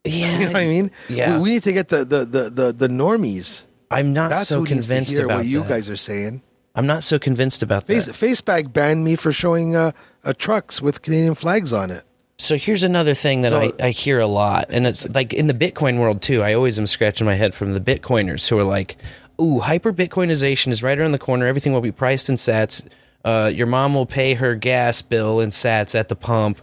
[0.04, 0.92] yeah, You know what I mean?
[1.10, 1.38] Yeah.
[1.38, 3.66] We, we need to get the the the the, the normies.
[3.92, 5.70] I'm not That's so who needs to convinced about what you that.
[5.70, 6.42] guys are saying.
[6.76, 7.94] I'm not so convinced about that.
[7.94, 8.08] Face,
[8.42, 9.92] Facebag banned me for showing uh,
[10.24, 12.04] uh, trucks with Canadian flags on it.
[12.38, 15.48] So here's another thing that So- I, I hear a lot, and it's like in
[15.48, 16.42] the Bitcoin world too.
[16.44, 18.96] I always am scratching my head from the Bitcoiners who are like,
[19.42, 21.48] "Ooh, hyper Bitcoinization is right around the corner.
[21.48, 22.86] Everything will be priced in Sats.
[23.26, 26.62] Uh, your mom will pay her gas bill in Sats at the pump.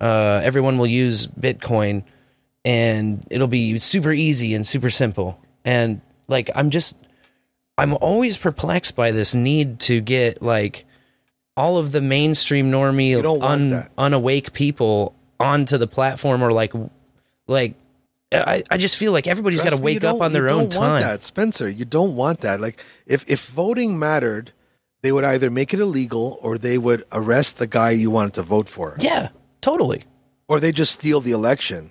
[0.00, 2.04] Uh, everyone will use Bitcoin,
[2.64, 6.96] and it'll be super easy and super simple." And like, I'm just,
[7.76, 10.84] I'm always perplexed by this need to get like
[11.56, 16.72] all of the mainstream normie un, unawake people onto the platform or like
[17.46, 17.74] like
[18.30, 20.48] I, I just feel like everybody's got to Trust me, you wake up on their
[20.48, 21.02] you own don't want time.
[21.02, 21.68] that, Spencer.
[21.68, 22.60] You don't want that.
[22.60, 24.52] Like if if voting mattered,
[25.02, 28.42] they would either make it illegal or they would arrest the guy you wanted to
[28.42, 30.04] vote for, Yeah, totally.
[30.48, 31.90] or they just steal the election.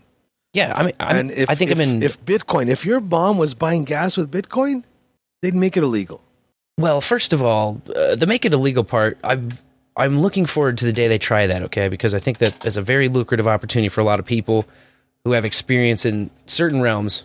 [0.57, 2.01] Yeah, I mean, I'm, and if I think if, I'm in.
[2.01, 4.83] if Bitcoin, if your mom was buying gas with Bitcoin,
[5.43, 6.23] they'd make it illegal.
[6.79, 9.61] well, first of all, uh, the make it illegal part, I've
[9.95, 11.89] I'm looking forward to the day they try that, okay?
[11.89, 14.65] Because I think that is a very lucrative opportunity for a lot of people
[15.23, 17.23] who have experience in certain realms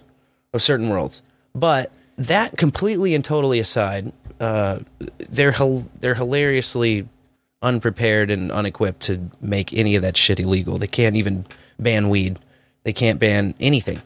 [0.52, 1.22] of certain worlds.
[1.54, 4.80] But that completely and totally aside, uh,
[5.30, 5.54] they're
[6.00, 7.08] they're hilariously
[7.62, 10.76] unprepared and unequipped to make any of that shit illegal.
[10.76, 11.46] They can't even
[11.78, 12.38] ban weed.
[12.84, 14.00] They can't ban anything.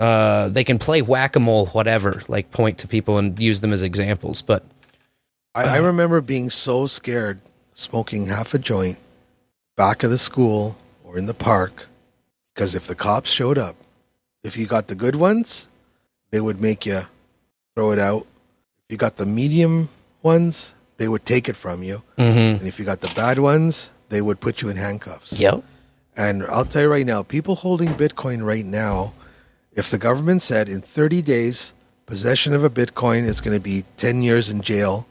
[0.00, 3.72] Uh, they can play whack a mole, whatever, like point to people and use them
[3.72, 4.42] as examples.
[4.42, 4.64] But
[5.54, 7.40] I, I remember being so scared
[7.74, 8.98] smoking half a joint
[9.76, 11.88] back of the school or in the park
[12.54, 13.76] because if the cops showed up,
[14.42, 15.68] if you got the good ones,
[16.30, 17.02] they would make you
[17.74, 18.26] throw it out.
[18.88, 19.88] If you got the medium
[20.22, 22.02] ones, they would take it from you.
[22.18, 22.58] Mhm.
[22.58, 25.38] And if you got the bad ones, they would put you in handcuffs.
[25.40, 25.62] Yep.
[26.16, 29.14] And I'll tell you right now, people holding Bitcoin right now,
[29.72, 31.72] if the government said in 30 days,
[32.06, 35.06] possession of a Bitcoin is going to be 10 years in jail,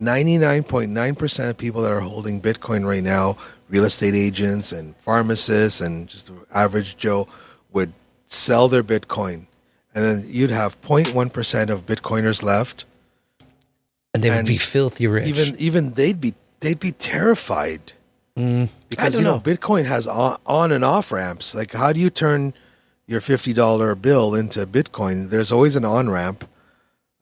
[0.00, 3.36] 99.9% of people that are holding Bitcoin right now,
[3.68, 7.28] real estate agents and pharmacists and just the average Joe,
[7.72, 7.92] would
[8.26, 9.46] sell their Bitcoin.
[9.94, 12.84] And then you'd have 0.1% of Bitcoiners left.
[14.14, 15.26] and they would be filthy rich.
[15.26, 17.92] Even even they'd be they'd be terrified
[18.36, 21.54] Mm, because you don't know, Bitcoin has on, on and off ramps.
[21.54, 22.54] Like, how do you turn
[23.06, 25.30] your fifty dollar bill into Bitcoin?
[25.30, 26.48] There's always an on ramp,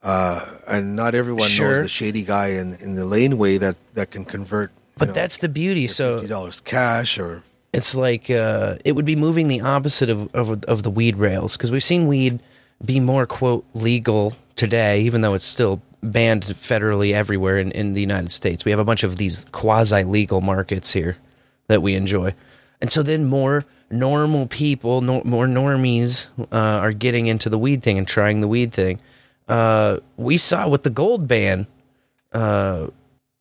[0.03, 1.73] uh, and not everyone Sure.
[1.73, 4.71] knows the shady guy in, in the laneway that that can convert.
[4.97, 5.87] But that's the beauty.
[5.89, 7.43] So fifty dollars cash or
[7.73, 11.57] it's like uh, it would be moving the opposite of of, of the weed rails
[11.57, 12.41] because we've seen weed
[12.85, 18.01] be more quote legal today, even though it's still banned federally everywhere in, in the
[18.01, 18.65] United States.
[18.65, 21.17] We have a bunch of these quasi legal markets here
[21.69, 22.35] that we enjoy,
[22.81, 27.83] and so then more normal people, no, more normies, uh, are getting into the weed
[27.83, 29.01] thing and trying the weed thing.
[29.49, 31.67] Uh, we saw with the gold ban.
[32.33, 32.89] Uh,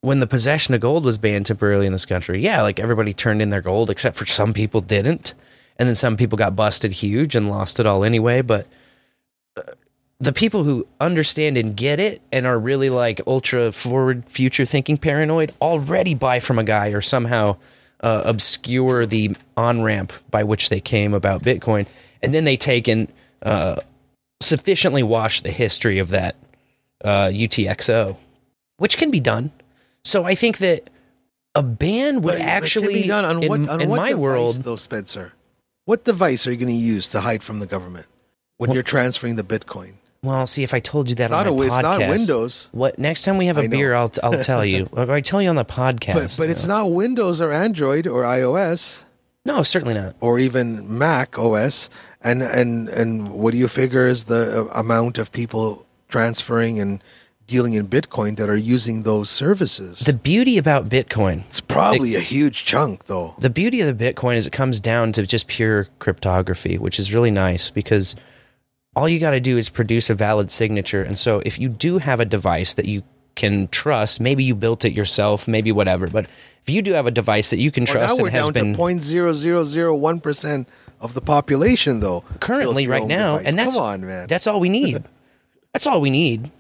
[0.02, 3.42] when the possession of gold was banned temporarily in this country, yeah, like everybody turned
[3.42, 5.34] in their gold, except for some people didn't,
[5.78, 8.42] and then some people got busted huge and lost it all anyway.
[8.42, 8.68] But
[10.20, 14.98] the people who understand and get it and are really like ultra forward, future thinking,
[14.98, 17.56] paranoid already buy from a guy or somehow
[18.02, 21.86] uh, obscure the on ramp by which they came about Bitcoin,
[22.22, 23.12] and then they take and
[23.44, 23.80] uh,
[24.42, 26.36] sufficiently wash the history of that
[27.04, 28.18] uh, UTXO,
[28.78, 29.52] which can be done.
[30.04, 30.90] So I think that
[31.54, 34.22] a ban would But actually be done on in, what on in what my device,
[34.22, 34.56] world.
[34.64, 35.34] though, Spencer.
[35.86, 38.08] What device are you going to use to hide from the government
[38.58, 39.94] when you're transferring the Bitcoin?
[40.24, 42.70] Well, see, if I told you that It's on not my a- it's not Windows.
[42.72, 44.90] What next time we have a beer, I'll I'll tell you.
[44.94, 46.14] Or I tell you on the podcast.
[46.14, 49.04] But but it's not Windows or Android or iOS.
[49.46, 50.16] No, certainly not.
[50.20, 51.90] Or even Mac OS.
[52.22, 57.02] And and and what do you figure is the uh, amount of people transferring and
[57.46, 60.00] dealing in Bitcoin that are using those services?
[60.00, 61.46] The beauty about Bitcoin.
[61.48, 63.36] It's probably a huge chunk, though.
[63.40, 67.14] The beauty of the Bitcoin is it comes down to just pure cryptography, which is
[67.14, 68.16] really nice because
[68.98, 71.04] all you got to do is produce a valid signature.
[71.04, 73.04] And so if you do have a device that you
[73.36, 76.26] can trust, maybe you built it yourself, maybe whatever, but
[76.64, 78.46] if you do have a device that you can Well, trust now we're and has
[78.48, 80.68] down been to point zero zero zero one percent
[81.00, 82.24] of the population, though.
[82.40, 83.48] currently right now, device.
[83.50, 84.28] and that's come on, man.
[84.28, 85.04] That's all we need.
[85.74, 86.52] that's all we need.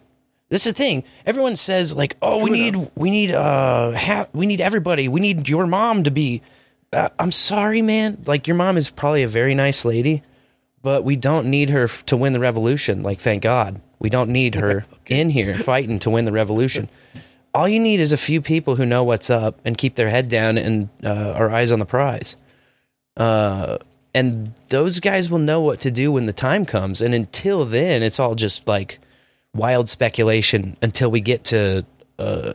[0.50, 1.04] This is the thing.
[1.26, 2.92] Everyone says like, "Oh, we need, enough.
[2.96, 5.08] we need, uh, ha- we need everybody.
[5.10, 6.42] We need your mom to be."
[6.94, 8.24] Uh, I'm sorry, man.
[8.28, 10.22] Like your mom is probably a very nice lady,
[10.82, 13.04] but we don't need her f- to win the revolution.
[13.04, 16.90] Like, thank God, we don't need her in here fighting to win the revolution.
[17.54, 20.30] All you need is a few people who know what's up and keep their head
[20.30, 22.36] down and uh, our eyes on the prize.
[23.16, 23.78] Uh,
[24.14, 27.02] and those guys will know what to do when the time comes.
[27.02, 29.00] And until then, it's all just like
[29.56, 31.84] wild speculation until we get to
[32.20, 32.54] uh,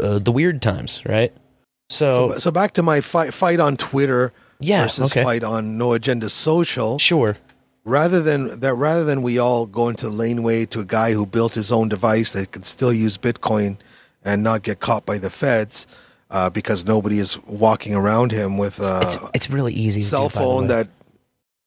[0.00, 1.32] uh, the weird times, right?
[1.88, 5.22] So, so, so back to my fight fight on Twitter Yeah, versus okay.
[5.24, 6.98] fight on No Agenda Social.
[6.98, 7.36] Sure.
[7.84, 11.54] Rather than that, rather than we all go into laneway to a guy who built
[11.54, 13.76] his own device that can still use Bitcoin
[14.24, 15.86] and not get caught by the feds
[16.30, 20.00] uh, because nobody is walking around him with a it's, it's really easy.
[20.00, 20.88] Cell do, phone that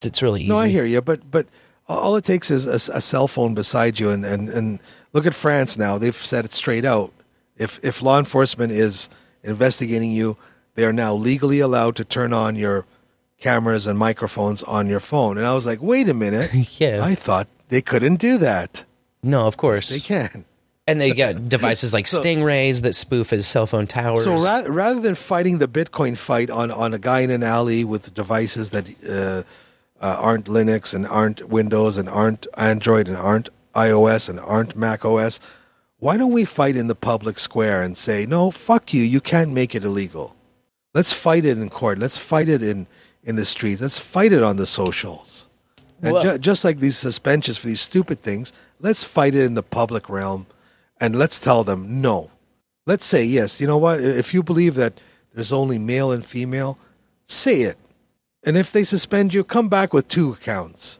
[0.03, 0.51] it's really easy.
[0.51, 1.47] No, I hear you, but but
[1.87, 4.79] all it takes is a, a cell phone beside you, and, and and
[5.13, 5.97] look at France now.
[5.97, 7.13] They've said it straight out.
[7.57, 9.09] If if law enforcement is
[9.43, 10.35] investigating you,
[10.75, 12.85] they are now legally allowed to turn on your
[13.39, 15.37] cameras and microphones on your phone.
[15.37, 18.83] And I was like, wait a minute, yeah, I thought they couldn't do that.
[19.23, 20.45] No, of course they can.
[20.89, 24.23] And they got devices like So- Stingrays that spoof as cell phone towers.
[24.23, 27.83] So ra- rather than fighting the Bitcoin fight on, on a guy in an alley
[27.83, 29.43] with devices that uh,
[30.03, 35.03] uh, aren't Linux and aren't Windows and aren't Android and aren't iOS and aren't Mac
[35.05, 35.39] OS,
[35.99, 39.51] Why don't we fight in the public square and say, no, fuck you, you can't
[39.51, 40.35] make it illegal.
[40.93, 41.99] Let's fight it in court.
[41.99, 42.87] Let's fight it in,
[43.27, 43.81] in the streets.
[43.81, 45.45] Let's fight it on the socials.
[46.01, 49.53] And Well- ju- just like these suspensions for these stupid things, let's fight it in
[49.53, 50.47] the public realm
[50.99, 52.31] and let's tell them no.
[52.87, 53.99] Let's say, yes, you know what?
[53.99, 54.93] If you believe that
[55.35, 56.79] there's only male and female,
[57.25, 57.77] say it.
[58.45, 60.97] And if they suspend you, come back with two accounts.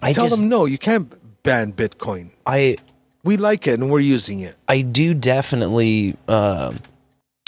[0.00, 1.12] I tell just- them no, you can't
[1.42, 2.30] ban Bitcoin.
[2.46, 2.76] I
[3.24, 4.54] We like it and we're using it.
[4.68, 6.72] I do definitely uh,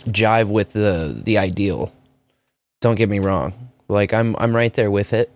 [0.09, 1.91] jive with the the ideal.
[2.81, 3.53] Don't get me wrong.
[3.91, 5.30] Like I'm I'm right there with it.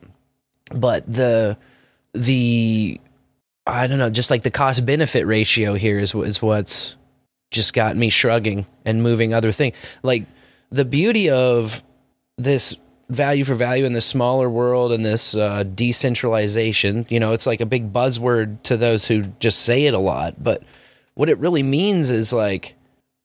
[0.71, 1.59] But the
[2.15, 3.01] the
[3.67, 6.97] I don't know, just like the cost benefit ratio here is is what's
[7.51, 9.73] just got me shrugging and moving other thing.
[10.03, 10.27] Like
[10.71, 11.83] the beauty of
[12.37, 12.77] this
[13.09, 17.61] value for value in this smaller world and this uh, decentralization, you know, it's like
[17.61, 20.43] a big buzzword to those who just say it a lot.
[20.43, 20.63] But
[21.15, 22.75] what it really means is like,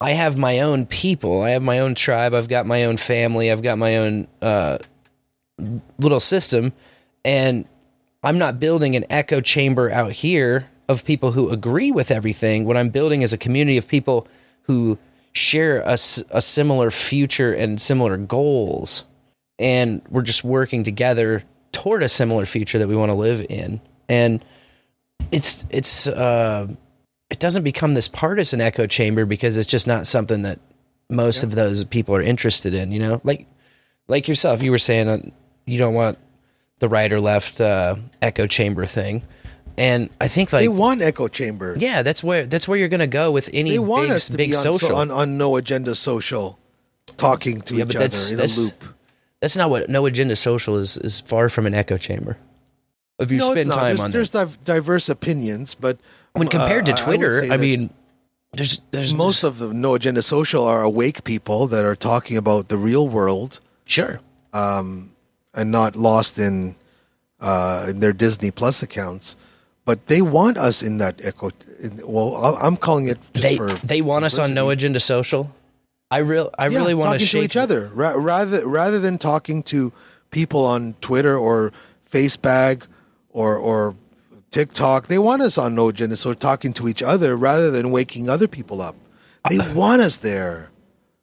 [0.01, 3.51] I have my own people, I have my own tribe, I've got my own family,
[3.51, 4.77] I've got my own uh,
[5.97, 6.73] little system,
[7.23, 7.65] and
[8.23, 12.65] I'm not building an echo chamber out here of people who agree with everything.
[12.65, 14.27] What I'm building is a community of people
[14.63, 14.97] who
[15.31, 19.03] share a, a similar future and similar goals.
[19.57, 23.79] And we're just working together toward a similar future that we want to live in.
[24.07, 24.43] And
[25.31, 26.67] it's, it's, uh,
[27.29, 30.59] it doesn't become this partisan echo chamber because it's just not something that
[31.09, 33.21] most of those people are interested in, you know?
[33.23, 33.45] Like,
[34.07, 35.19] like yourself, you were saying uh,
[35.69, 36.17] you don't want
[36.79, 39.23] the right or left uh, echo chamber thing.
[39.77, 41.75] And I think like they want echo chamber.
[41.77, 44.37] yeah, that's where that's where you're gonna go with any They want big, us to
[44.37, 44.89] big be on, social.
[44.89, 46.59] so, on on no agenda social,
[47.17, 48.83] talking to yeah, each other that's in that's, a loop.
[49.39, 50.97] that's not what no agenda social is.
[50.97, 52.37] Is far from an echo chamber.
[53.19, 54.63] If you no, spend time there's, on there's that.
[54.65, 55.97] diverse opinions, but
[56.33, 57.93] when compared uh, to Twitter, say I, mean,
[58.53, 62.69] there's there's most of the no agenda social are awake people that are talking about
[62.69, 64.19] the real world, sure,
[64.51, 65.11] um,
[65.59, 66.75] and not lost in
[67.41, 69.35] uh, in their Disney Plus accounts.
[69.85, 71.51] But they want us in that echo.
[71.83, 75.51] In, well, I'm calling it they for they want us on no agenda social.
[76.11, 79.61] I real I Yeah, really want to shake each other ra- rather rather than talking
[79.63, 79.91] to
[80.31, 81.71] people on Twitter or
[82.11, 82.87] Facebag
[83.29, 83.95] or or
[84.51, 85.07] TikTok.
[85.07, 88.47] They want us on no agenda, so talking to each other rather than waking other
[88.47, 88.95] people up.
[89.49, 90.69] They want us there,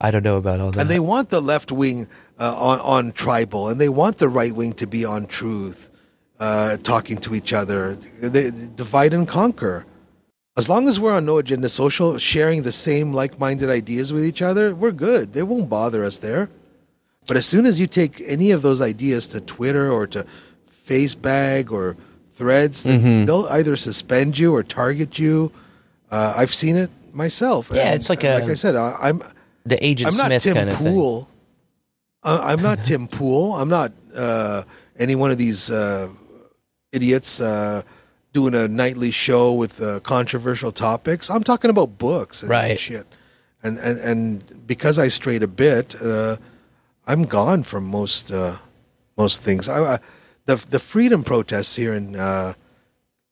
[0.00, 0.80] I don't know about all that.
[0.80, 2.08] and they want the left wing
[2.38, 5.90] uh, on on Tribel, and they want the right wing to be on truth,
[6.40, 7.94] uh, talking to each other.
[8.20, 9.86] They divide and conquer.
[10.58, 14.24] As long as we're on no agenda social, sharing the same like minded ideas with
[14.24, 15.34] each other, we're good.
[15.34, 16.48] They won't bother us there.
[17.26, 20.24] But as soon as you take any of those ideas to Twitter or to
[20.86, 21.96] Facebag or
[22.34, 23.26] Threads, Mhm.
[23.26, 25.50] they'll either suspend you or target you.
[26.10, 27.70] Uh, I've seen it myself.
[27.72, 29.22] Yeah, And it's like like a- I said, I, I'm
[29.64, 30.92] the Agent I'm not Smith Tim kind of thing.
[30.94, 31.28] Pool.
[31.30, 31.35] Uh,
[32.26, 33.54] I'm not Tim Pool.
[33.54, 34.62] I'm not uh,
[34.98, 36.08] any one of these uh,
[36.92, 37.82] idiots uh,
[38.32, 41.30] doing a nightly show with uh, controversial topics.
[41.30, 42.78] I'm talking about books and Right.
[42.78, 43.06] shit.
[43.62, 46.36] And, and and because I strayed a bit, uh,
[47.06, 48.56] I'm gone from most uh,
[49.16, 49.68] most things.
[49.68, 49.98] I, I,
[50.46, 52.52] the the freedom protests here in uh,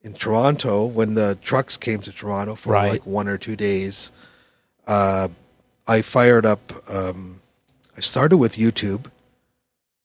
[0.03, 2.90] in Toronto when the trucks came to Toronto for Right.
[2.92, 4.11] like one or two days.
[4.86, 5.28] Uh,
[5.86, 6.72] I fired up.
[6.88, 7.40] Um,
[7.97, 9.11] I started with YouTube,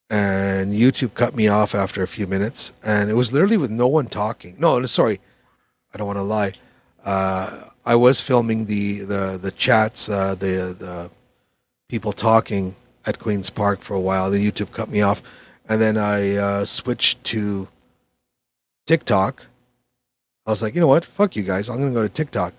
[0.10, 3.88] and YouTube cut me off after a few minutes, and it was literally with no
[3.88, 4.56] one talking.
[4.60, 5.20] No, sorry,
[5.94, 6.54] I don't want to lie.
[7.04, 11.10] Uh, I was filming the the the chats, uh, the the
[11.88, 12.76] people talking
[13.06, 14.30] at Queens Park for a while.
[14.30, 15.24] Then YouTube cut me off,
[15.68, 17.68] and then I uh, switched to
[18.86, 19.48] TikTok.
[20.46, 21.06] I was like, you know what?
[21.06, 21.70] Fuck you guys.
[21.70, 22.54] I'm going to go to TikTok.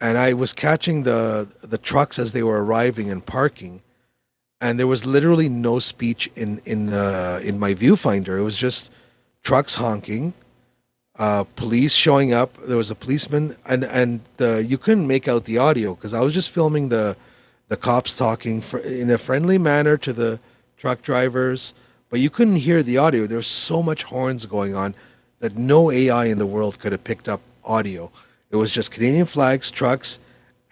[0.00, 3.82] And I was catching the the trucks as they were arriving and parking,
[4.60, 8.38] and there was literally no speech in in uh, in my viewfinder.
[8.38, 8.90] It was just
[9.42, 10.34] trucks honking,
[11.18, 12.56] uh, police showing up.
[12.56, 16.20] There was a policeman, and and the you couldn't make out the audio because I
[16.20, 17.16] was just filming the
[17.68, 20.40] the cops talking for, in a friendly manner to the
[20.76, 21.74] truck drivers,
[22.08, 23.26] but you couldn't hear the audio.
[23.26, 24.94] There was so much horns going on
[25.40, 28.10] that no AI in the world could have picked up audio.
[28.50, 30.18] It was just Canadian flags, trucks,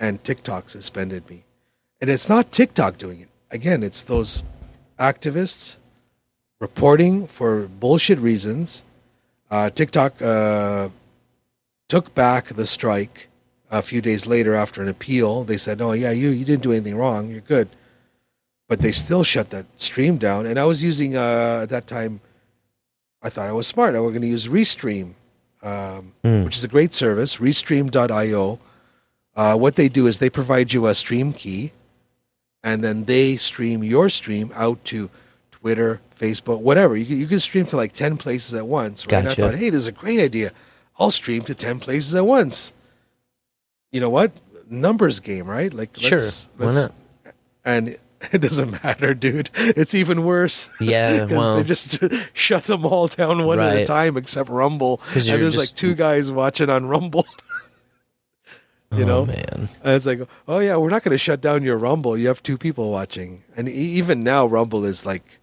[0.01, 1.45] and TikTok suspended me.
[2.01, 3.29] And it's not TikTok doing it.
[3.57, 4.43] Again, it's those
[4.99, 5.77] activists
[6.61, 8.85] reporting for bullshit reasons.
[9.51, 10.91] Uh, TikTok uh,
[11.89, 13.29] took back the strike
[13.71, 15.43] a few days later after an appeal.
[15.45, 17.31] They said, "Oh yeah, you you didn't do anything wrong.
[17.31, 17.69] You're good."
[18.69, 20.45] But they still shut that stream down.
[20.45, 22.21] And I was using uh, at that time.
[23.23, 23.95] I thought I was smart.
[23.95, 25.15] I was going to use Restream,
[25.63, 26.45] um, Mm.
[26.45, 27.37] which is a great service.
[27.37, 28.59] Restream.io.
[29.35, 31.73] Uh, what they do is they provide you a stream key,
[32.67, 35.09] and then they stream your stream out to
[35.53, 36.97] Twitter, Facebook, whatever.
[36.97, 39.07] You can, you can stream to like ten places at once.
[39.07, 39.19] Right?
[39.21, 40.51] And I thought, hey, this is a great idea.
[40.99, 42.73] I'll stream to ten places at once.
[43.93, 44.33] You know what?
[44.69, 45.73] Numbers game, right?
[45.73, 46.93] Like, Sure, let's- why let's- not?
[47.65, 47.97] And
[48.33, 49.51] it doesn't matter, dude.
[49.55, 50.69] It's even worse.
[50.81, 51.99] Yeah, 'Cause well- they just
[52.35, 55.01] shut them all down one at a time, except Rumble.
[55.15, 57.25] And there's just- like two guys watching on Rumble.
[58.93, 59.69] You Oh, know, man.
[59.83, 62.17] and it's like, oh yeah, we're not going to shut down your Rumble.
[62.17, 65.39] You have two people watching, and e- even now, Rumble is like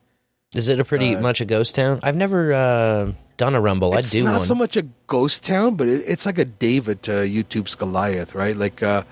[0.55, 1.99] Is it a pretty Uh, much a ghost town?
[2.03, 3.93] I've never uh, done a rumble.
[3.95, 4.39] I do not one.
[4.47, 8.55] so much a ghost town, but it, it's like a David to YouTube's Goliath, right?
[8.55, 9.03] Like uh,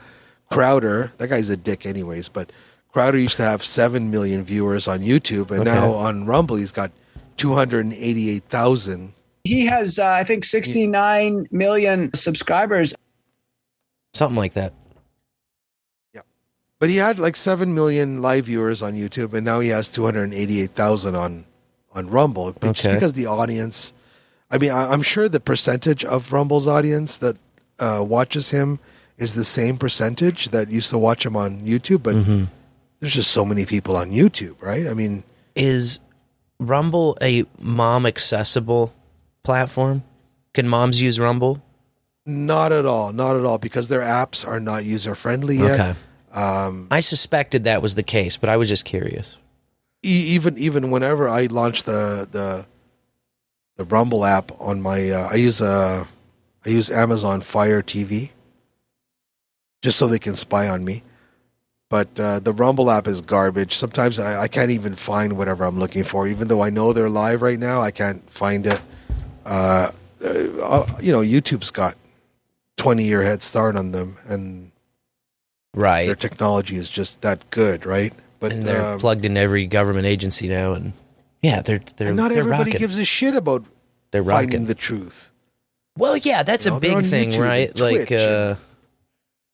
[0.50, 2.30] Crowder, that guy's a dick, anyways.
[2.30, 2.52] But
[2.94, 5.74] Crowder used to have seven million viewers on YouTube, and Okay.
[5.74, 6.92] now on Rumble, he's got
[7.38, 9.14] two hundred and eighty-eight thousand.
[9.44, 12.94] He has, uh, I think, 69 million subscribers.
[14.14, 14.74] Something like that.
[16.14, 16.22] Yeah,
[16.80, 20.04] but he had like seven million live viewers on YouTube, and now he has two
[20.06, 21.46] hundred eighty-eight thousand on
[21.94, 22.52] on Rumble.
[22.54, 23.94] But Just because the audience,
[24.50, 27.38] I mean, I, I'm sure the percentage of Rumble's audience that
[27.80, 28.80] uh, watches him
[29.18, 32.04] is the same percentage that used to watch him on YouTube.
[32.04, 32.46] But Mm-hmm.
[33.00, 34.88] there's just so many people on YouTube, right?
[34.88, 35.24] I mean,
[35.56, 36.00] Is
[36.60, 38.94] Rumble a mom accessible
[39.44, 40.04] platform?
[40.54, 41.62] Can moms use Rumble?
[42.26, 45.80] Not at all, not at all, because their apps are not user friendly yet.
[45.80, 45.96] Okay.
[46.34, 49.38] Um, I suspected that was the case, but I was just curious.
[50.04, 52.66] e- even even whenever I launch the the
[53.78, 56.06] the Rumble app on my uh, I use uh
[56.66, 58.32] I use Amazon Fire TV
[59.82, 61.04] just so they can spy on me.
[61.90, 63.76] But uh, the Rumble app is garbage.
[63.76, 67.10] Sometimes I, I can't even find whatever I'm looking for, even though I know they're
[67.10, 67.82] live right now.
[67.82, 68.80] I can't find it.
[69.44, 69.92] Uh,
[70.24, 71.98] uh, you know, YouTube's got
[72.82, 74.72] twenty year head start on them, and
[75.74, 76.06] Right.
[76.08, 78.14] their technology is just that good, right?
[78.40, 80.94] But and they're um, plugged in every government agency now, and
[81.42, 82.80] yeah, they're they're and not they're everybody rocking.
[82.80, 83.64] gives a shit about
[84.12, 85.32] they're finding the truth.
[85.98, 87.70] Well, yeah, that's You know, a big thing, YouTube right?
[87.70, 88.56] and Like, uh,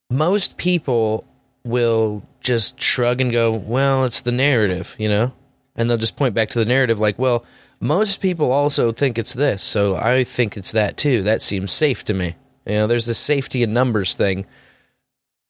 [0.09, 1.25] most people
[1.63, 5.34] will just shrug and go, "Well, it's the narrative," you know,
[5.75, 7.43] and they'll just point back to the narrative, like, "Well,
[7.80, 11.21] most people also think it's this, so I think it's that too.
[11.23, 12.36] That seems safe to me."
[12.68, 14.45] You know, there's this safety in numbers thing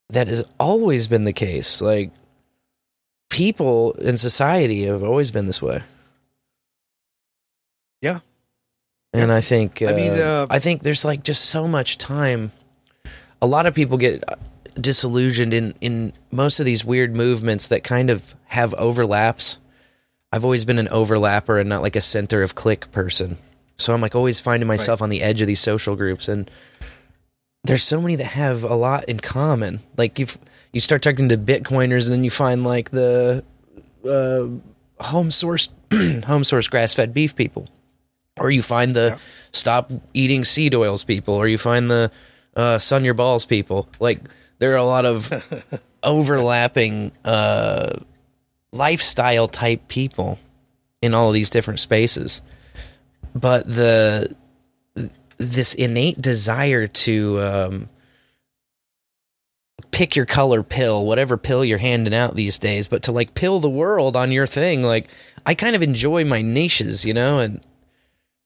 [0.09, 1.81] that has always been the case.
[1.81, 2.11] Like,
[3.29, 5.83] people in society have always been this way.
[8.01, 8.19] Yeah.
[9.13, 12.51] And I think uh, I mean, uh, I think there's like just so much time.
[13.41, 14.35] A lot of people get uh,
[14.79, 19.57] disillusioned in in most of these weird movements that kind of have overlaps.
[20.31, 23.37] I've always been an overlapper and not like a center of click person.
[23.77, 26.51] So I'm like always finding myself on the edge of these social groups and
[27.67, 29.81] there's so many that have a lot in common.
[29.97, 30.37] Like if
[30.71, 33.43] you start talking to Bitcoiners and then you find like the
[34.07, 35.69] uh, home source
[36.25, 37.67] home source grass fed beef people,
[38.39, 39.19] or you find the
[39.51, 42.11] stop eating seed oils people, or you find the
[42.55, 43.87] uh, sun your balls people.
[43.99, 44.21] Like
[44.59, 45.31] there are a lot of
[46.03, 47.99] overlapping uh,
[48.71, 50.39] lifestyle type people
[51.01, 52.41] in all of these different spaces,
[53.35, 54.35] but the
[55.37, 57.89] this innate desire to um,
[59.91, 63.59] pick your color pill, whatever pill you're handing out these days, but to like pill
[63.59, 64.83] the world on your thing.
[64.83, 65.07] Like
[65.45, 67.61] I kind of enjoy my niches, you know, and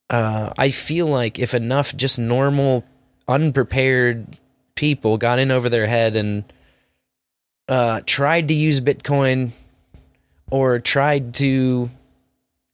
[0.10, 2.84] uh, I feel like if enough just normal,
[3.28, 4.38] unprepared
[4.76, 6.44] people got in over their head and
[7.68, 9.52] uh, tried to use Bitcoin
[10.50, 11.90] or tried to,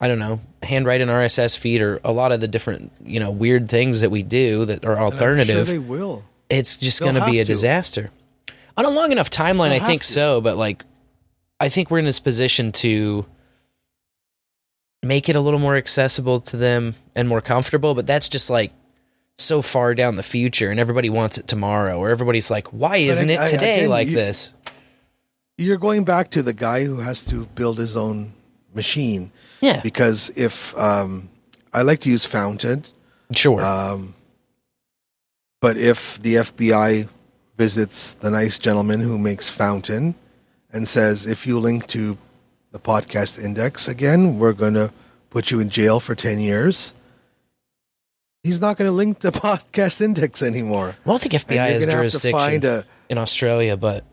[0.00, 3.30] I don't know, handwrite an RSS feed or a lot of the different, you know,
[3.30, 6.24] weird things that we do that are alternative sure they will.
[6.50, 8.10] it's just going to be a disaster.
[8.76, 10.84] On a long enough timeline, They'll I think so, but like,
[11.60, 13.26] I think we're in this position to
[15.02, 18.72] make it a little more accessible to them and more comfortable, but that's just like
[19.38, 23.30] so far down the future and everybody wants it tomorrow or everybody's like, why isn't
[23.30, 24.52] it I- today again, like you- this?
[25.60, 28.32] You're going back to the guy who has to build his own
[28.74, 29.30] machine.
[29.60, 29.80] Yeah.
[29.82, 31.28] Because if um,
[31.72, 32.84] I like to use Fountain,
[33.32, 33.60] Sure.
[33.60, 34.14] um,
[35.60, 37.08] but if the FBI
[37.56, 40.14] visits the nice gentleman who makes Fountain
[40.72, 42.16] and says, if you link to
[42.70, 44.92] the podcast index again, we're going to
[45.30, 46.92] put you in jail for 10 years.
[48.44, 50.94] He's not going to link the podcast index anymore.
[51.04, 54.04] Well I don't think FBI has gonna have to jurisdiction a- in Australia, but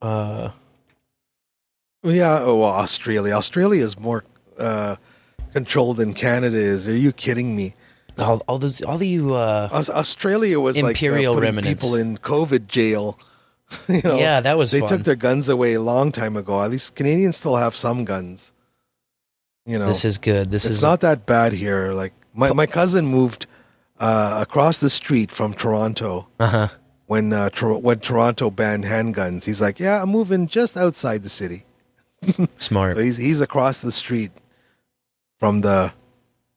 [0.00, 0.50] uh,
[2.02, 3.34] Yeah, oh, well, Australia.
[3.34, 4.24] Australia is more
[4.58, 4.96] uh,
[5.52, 6.88] controlled than Canada is.
[6.88, 7.74] Are you kidding me?
[8.18, 11.82] all, all those, all you, uh, Australia was Imperial like uh, putting remnants.
[11.84, 13.18] people in COVID jail.
[13.88, 14.88] you know, Yeah, that was They fun.
[14.88, 16.62] took their guns away a long time ago.
[16.62, 18.52] At least Canadians still have some guns.
[19.64, 20.50] You know, This is good.
[20.50, 21.92] This it's is not that bad here.
[21.92, 23.46] Like my my cousin moved
[24.00, 26.68] uh, across the street from Toronto uh huh.
[27.06, 29.44] when uh, Tor- when Toronto banned handguns.
[29.44, 31.64] He's like, yeah, I'm moving just outside the city.
[32.58, 32.96] Smart.
[32.96, 34.30] So he's he's across the street
[35.38, 35.92] from the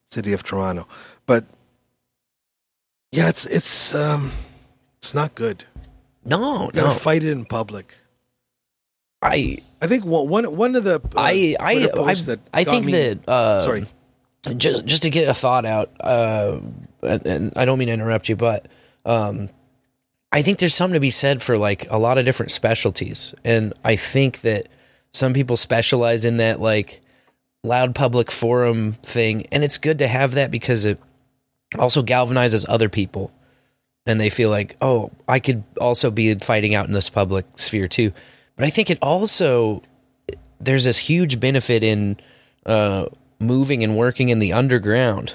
[0.08, 0.86] city of Toronto.
[1.26, 1.44] But
[3.12, 4.32] yeah, it's it's um
[4.98, 5.64] it's not good.
[6.24, 6.94] No, You gotta no.
[6.94, 7.96] fight it in public.
[9.22, 12.86] I I think one one one of the uh, I I I, that I think
[12.86, 13.86] me- that uh, sorry
[14.56, 16.58] just just to get a thought out, uh,
[17.02, 18.66] and, and I don't mean to interrupt you, but
[19.04, 19.48] um,
[20.30, 23.74] I think there's something to be said for like a lot of different specialties, and
[23.84, 24.68] I think that
[25.16, 27.00] some people specialize in that like
[27.64, 30.98] loud public forum thing, and it's good to have that because it
[31.78, 33.32] also galvanizes other people,
[34.06, 37.88] and they feel like, oh, I could also be fighting out in this public sphere
[37.88, 38.12] too.
[38.56, 39.82] But I think it also
[40.60, 42.16] there's this huge benefit in
[42.64, 43.06] uh,
[43.38, 45.34] moving and working in the underground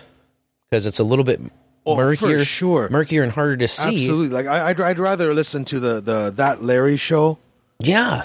[0.70, 1.40] because it's a little bit
[1.84, 2.90] Oh, for murkier, sure.
[2.90, 3.90] murkier and harder to see.
[3.90, 7.40] absolutely like I, I'd I'd rather listen to the the that Larry show
[7.80, 8.22] Yeah,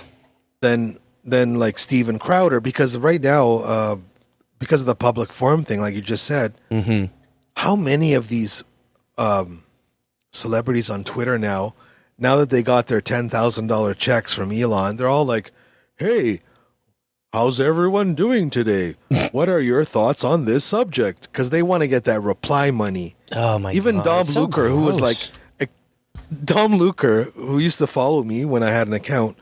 [0.61, 3.97] than than like Steven Crowder because right now uh
[4.59, 7.13] because of the public forum thing like you just said mm-hmm.
[7.57, 8.63] how many of these
[9.19, 9.65] um,
[10.31, 11.75] celebrities on Twitter now,
[12.19, 15.53] now that they got their ten thousand dollar checks from Elon, they're all like,
[15.97, 16.41] "Hey,
[17.33, 18.95] how's everyone doing today?
[19.33, 23.17] what are your thoughts on this subject?" Because they want to get that reply money.
[23.33, 24.05] Oh my Even god!
[24.05, 25.17] Dom it's so Lucre, who was like,
[25.61, 25.67] eh,
[26.45, 29.37] Dom Lucre, who used to follow me when I had an account,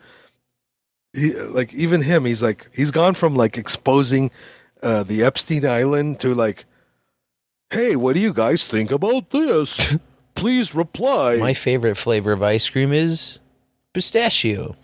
[1.15, 4.31] he, like even him, he's like, he's gone from like exposing
[4.83, 6.65] uh, the Epstein Island to like,
[7.71, 9.97] hey, what do you guys think about this?
[10.35, 11.37] Please reply.
[11.37, 13.39] my favorite flavor of ice cream is
[13.93, 14.77] pistachio.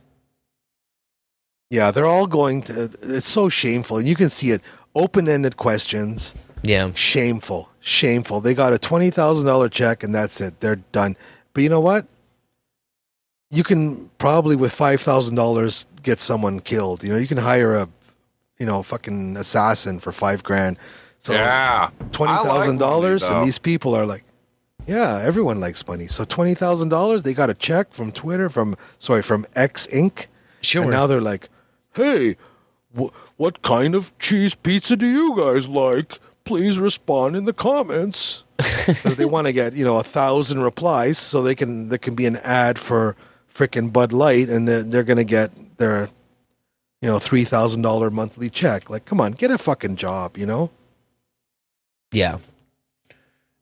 [1.71, 2.85] yeah, they're all going to.
[3.03, 4.63] It's so shameful, and you can see it.
[4.95, 6.35] Open-ended questions.
[6.63, 8.41] Yeah, Shameful, shameful.
[8.41, 10.61] They got a twenty thousand dollar check, and that's it.
[10.61, 11.17] They're done.
[11.55, 12.07] But you know what?
[13.51, 17.03] You can probably with five thousand dollars get someone killed.
[17.05, 17.89] You know, you can hire a,
[18.59, 20.79] you know, fucking assassin for five grand.
[21.19, 21.91] So yeah.
[22.13, 24.25] twenty I like thousand dollars, and these people are like,
[24.87, 26.07] yeah, everyone likes money.
[26.07, 30.27] So twenty thousand dollars, they got a check from Twitter, from sorry, from X Inc.
[30.63, 30.83] sure.
[30.83, 31.49] And now they're like,
[31.95, 32.37] hey,
[32.99, 36.19] wh- what kind of cheese pizza do you guys like?
[36.45, 38.45] Please respond in the comments.
[38.59, 42.15] 'Cause they want to get you know a thousand replies, so they can there can
[42.15, 43.15] be an ad for
[43.55, 45.51] freaking Bud Light, and they're, they're gonna get
[45.81, 46.09] their
[47.03, 48.89] you know three thousand dollar monthly check.
[48.89, 50.71] Like, come on, get a fucking job, you know?
[52.13, 52.39] yeah,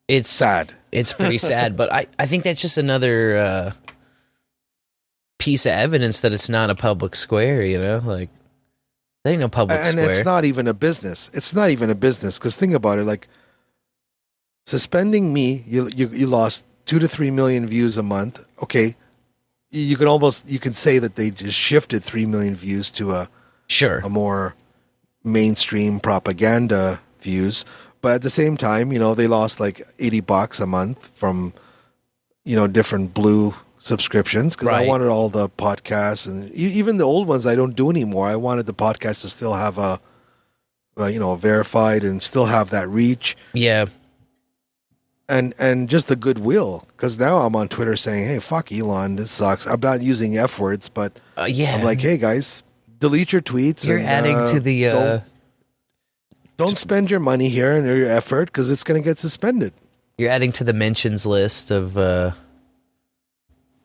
[0.07, 0.75] it's Sad.
[0.91, 3.73] It's pretty sad, but I, I think that's just another uh,
[5.39, 7.63] piece of evidence that it's not a public square.
[7.63, 8.31] You know, like
[9.23, 9.91] that ain't a public square.
[9.91, 10.11] and square.
[10.11, 11.31] it's not even a business.
[11.35, 13.05] It's not even a business because think about it.
[13.05, 13.29] Like
[14.65, 18.47] suspending me, you, you you lost two to three million views a month.
[18.63, 18.97] Okay,
[19.71, 23.29] you, can almost you can say that they just shifted three million views to a
[23.67, 23.99] sure.
[23.99, 24.55] a more
[25.25, 27.65] mainstream propaganda views.
[28.01, 31.53] But at the same time, you know, they lost like eighty bucks a month from
[32.45, 37.29] you know different blue subscriptions because I wanted all the podcasts and even the old
[37.29, 38.27] ones I don't do anymore.
[38.27, 40.01] I wanted the podcast to still have a,
[40.97, 43.87] a you know verified and still have that reach yeah,
[45.29, 49.31] and and just the goodwill because now I'm on Twitter saying, "Hey, fuck Elon, this
[49.31, 51.75] sucks." I'm not using f words, but uh, yeah.
[51.75, 52.63] I'm like, "Hey guys,
[52.99, 54.89] delete your tweets." you're and, adding uh, to the.
[54.89, 55.23] Uh, don't,
[56.57, 59.73] don't spend your money here and your effort because it's going to get suspended.
[60.17, 61.97] you're adding to the mentions list of.
[61.97, 62.33] Uh,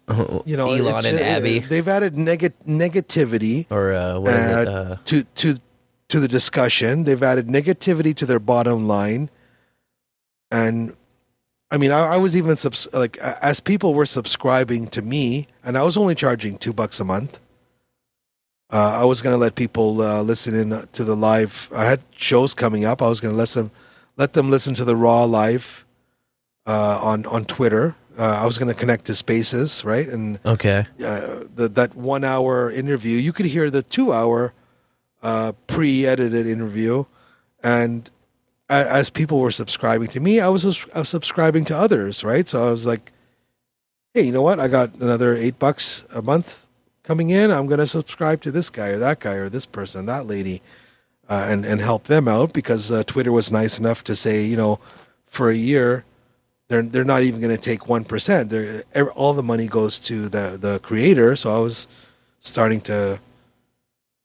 [0.46, 4.68] You know, Elon and uh, Abby, They've added neg- negativity or uh, what is it?
[4.68, 5.56] uh, Uh, to to
[6.10, 7.06] to the discussion.
[7.06, 9.30] They've added negativity to their bottom line,
[10.52, 10.94] and
[11.74, 15.76] I mean, I, I was even subs- like as people were subscribing to me, and
[15.76, 17.40] I was only charging two bucks a month.
[18.70, 21.70] Uh, I was going to let people uh, listen in to the live.
[21.76, 23.02] I had shows coming up.
[23.02, 23.72] I was going to let them
[24.18, 25.84] let them listen to the raw live
[26.68, 27.96] uh, on on Twitter.
[28.20, 30.86] Uh, I was going to connect to Spaces, right, and okay.
[31.04, 34.54] uh, the, that one hour interview, you could hear the two hour
[35.24, 37.06] uh, pre edited interview.
[37.64, 38.12] And
[38.82, 42.48] as people were subscribing to me, I was, I was subscribing to others, right?
[42.48, 43.12] So I was like,
[44.14, 44.60] hey, you know what?
[44.60, 46.68] I got another eight bucks a month
[47.04, 47.52] coming in.
[47.52, 50.26] I'm going to subscribe to this guy or that guy or this person or that
[50.26, 50.62] lady
[51.30, 54.58] uh, and, and help them out because uh, Twitter was nice enough to say, you
[54.58, 54.80] know,
[55.26, 56.06] for a year,
[56.68, 58.50] they're they're not even going to take one percent.
[58.50, 61.36] They're all the money goes to the the creator.
[61.36, 61.88] So I was
[62.40, 63.20] starting to,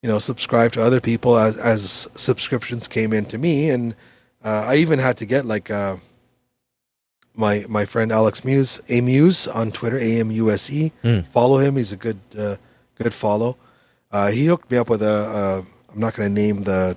[0.03, 3.95] you know, subscribe to other people as as subscriptions came in to me, and
[4.45, 5.97] uh, I even had to get like uh,
[7.35, 10.93] my my friend Alex Muse, A Muse on Twitter, A M U S E.
[11.05, 11.27] Mm.
[11.29, 12.57] Follow him; he's a good uh,
[12.97, 13.57] good follow.
[14.11, 15.07] Uh, he hooked me up with a.
[15.09, 15.63] Uh,
[15.93, 16.97] I'm not going to name the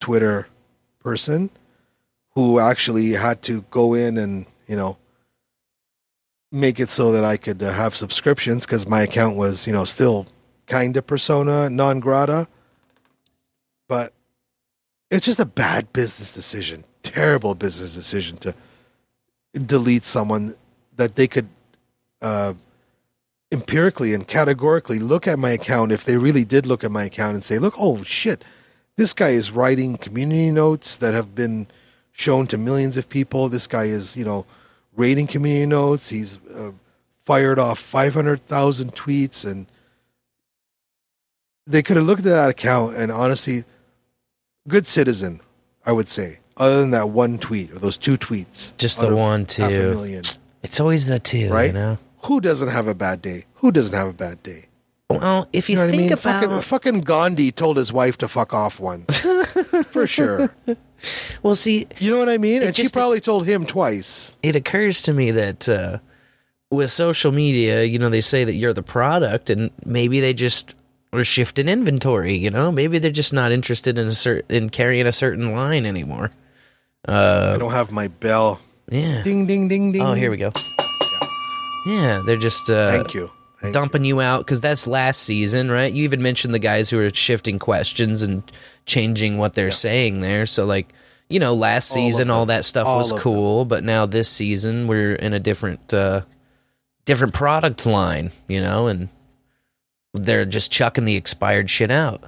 [0.00, 0.48] Twitter
[1.00, 1.50] person
[2.30, 4.96] who actually had to go in and you know
[6.50, 9.84] make it so that I could uh, have subscriptions because my account was you know
[9.84, 10.26] still
[10.66, 12.48] kind of persona non grata,
[13.88, 14.13] but
[15.10, 18.54] it's just a bad business decision, terrible business decision to
[19.54, 20.54] delete someone
[20.96, 21.48] that they could
[22.22, 22.54] uh,
[23.52, 27.34] empirically and categorically look at my account if they really did look at my account
[27.34, 28.44] and say, look, oh shit,
[28.96, 31.66] this guy is writing community notes that have been
[32.12, 33.48] shown to millions of people.
[33.48, 34.46] This guy is, you know,
[34.96, 36.08] rating community notes.
[36.08, 36.72] He's uh,
[37.24, 39.66] fired off 500,000 tweets and
[41.66, 43.64] they could have looked at that account and honestly,
[44.68, 45.40] good citizen,
[45.86, 48.76] I would say, other than that one tweet or those two tweets.
[48.76, 50.24] Just the one, half a million,
[50.62, 51.66] It's always the two, right?
[51.68, 51.98] you know.
[52.22, 53.44] Who doesn't have a bad day?
[53.56, 54.66] Who doesn't have a bad day?
[55.10, 56.12] Well, if you, know think I mean?
[56.12, 59.26] about fucking, fucking Gandhi told his wife to fuck off once,
[59.88, 60.48] for sure.
[61.42, 62.62] Well, see, You know what I mean?
[62.62, 64.34] And she probably told him twice.
[64.42, 65.98] it occurs to me that uh,
[66.70, 70.74] with social media, you know, they say that you're the product, and maybe they just
[71.16, 72.36] are shifting inventory.
[72.36, 75.86] You know, maybe they're just not interested in a cer- in carrying a certain line
[75.86, 76.30] anymore.
[77.06, 78.60] I Uh, don't have my bell.
[78.90, 79.22] yeah.
[79.22, 80.02] Ding, ding, ding, ding.
[80.02, 80.52] Oh, here we go.
[81.86, 83.30] Yeah, they're just uh, Thank you.
[83.60, 85.92] Thank dumping you out because that's last season, right?
[85.92, 88.42] You even mentioned the guys who are shifting questions and
[88.86, 90.44] changing what they're saying there.
[90.46, 90.92] So, like,
[91.30, 92.56] you know, last All season all them.
[92.56, 96.22] that stuff All was cool, but now this season we're in a different, uh,
[97.06, 99.08] different product line, you know, and
[100.14, 102.24] they're just chucking the expired shit out.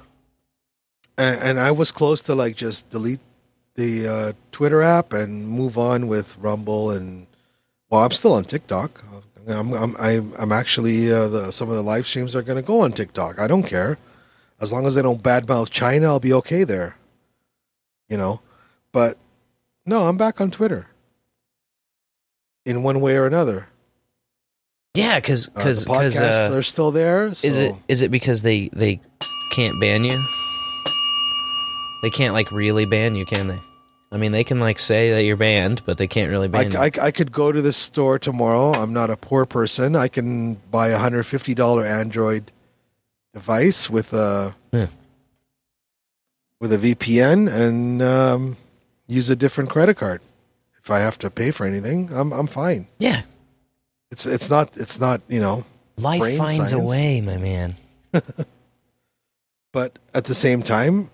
[1.16, 3.20] and, and I was close to like just delete
[3.76, 7.26] the uh, Twitter app and move on with Rumble and
[7.88, 9.02] well, I'm still on TikTok.
[9.48, 12.80] I'm I'm I'm, actually uh, the, some of the live streams are going to go
[12.80, 13.38] on TikTok.
[13.38, 13.96] I don't care
[14.60, 16.06] as long as they don't badmouth China.
[16.06, 16.96] I'll be okay there.
[18.08, 18.40] You know,
[18.90, 19.18] but
[19.84, 20.88] no, I'm back on Twitter
[22.64, 23.68] in one way or another.
[24.96, 27.34] Yeah, because Uh, because the podcasts uh, are still there.
[27.34, 29.00] So is it is it because they they
[29.52, 30.18] can't ban you?
[32.02, 33.60] They can't like really ban you, can they?
[34.12, 36.72] I mean, they can like say that you're banned, but they can't really I, ban
[36.72, 36.78] you.
[36.78, 38.72] I, I could go to the store tomorrow.
[38.72, 39.96] I'm not a poor person.
[39.96, 42.52] I can buy a hundred fifty dollar Android
[43.34, 44.86] device with a Yeah.
[46.60, 48.56] with a VPN and um,
[49.08, 50.22] use a different credit card.
[50.82, 52.86] If I have to pay for anything, I'm I'm fine.
[52.98, 53.22] yeah,
[54.10, 55.64] It's it's not it's not you know,
[55.96, 57.76] life finds a way, my man.
[59.72, 61.10] but at the same time,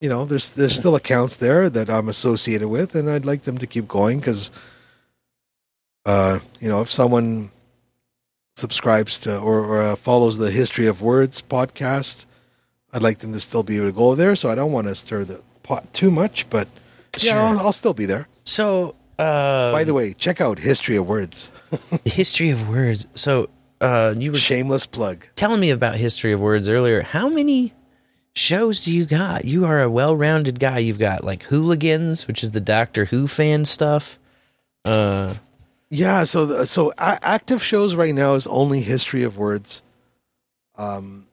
[0.00, 3.58] you know, there's there's still accounts there that I'm associated with, and I'd like them
[3.58, 4.50] to keep going because,
[6.06, 7.50] uh, you know, if someone
[8.56, 12.26] subscribes to or, or uh, follows the History of Words podcast,
[12.92, 14.34] I'd like them to still be able to go there.
[14.36, 16.68] So I don't want to stir the pot too much, but
[17.20, 18.28] yeah, I'll, I'll still be there.
[18.44, 21.50] So, uh, By the way, check out History of Words.
[22.04, 23.06] history of words.
[23.14, 23.50] So,
[23.80, 25.26] uh, you were Shameless plug.
[25.36, 27.02] telling me about history of words earlier.
[27.02, 27.72] How many
[28.34, 29.44] shows do you got?
[29.44, 30.78] You are a well-rounded guy.
[30.78, 34.18] You've got like Hooligans, which is the Doctor Who fan stuff.
[34.84, 35.34] Uh,
[35.90, 39.82] Yeah, so the, so a- active shows right now is only History of Words.
[40.76, 41.26] Um,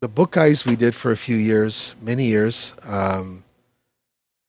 [0.00, 3.44] the book guys we did for a few years, many years, um,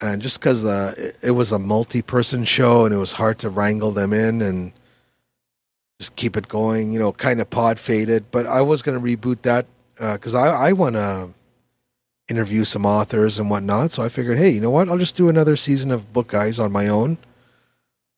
[0.02, 3.50] and just because uh, it, it was a multi-person show and it was hard to
[3.50, 4.74] wrangle them in and
[6.00, 8.26] just keep it going, you know, kind of pod faded.
[8.32, 11.30] But I was going to reboot that because I I want to
[12.28, 13.92] interview some authors and whatnot.
[13.92, 14.90] So I figured, hey, you know what?
[14.90, 17.18] I'll just do another season of book guys on my own.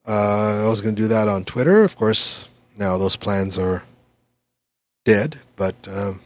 [0.07, 1.84] Uh, I was going to do that on Twitter.
[1.84, 2.47] Of course,
[2.77, 3.84] now those plans are
[5.03, 6.22] dead, but um,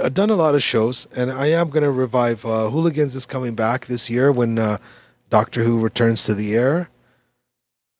[0.00, 2.44] I've done a lot of shows, and I am going to revive.
[2.46, 4.78] Uh, Hooligans is coming back this year when uh,
[5.28, 6.88] Doctor Who returns to the air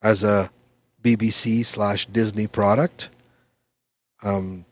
[0.03, 0.51] as a
[1.03, 3.11] BBC slash Disney product.
[4.23, 4.65] Um,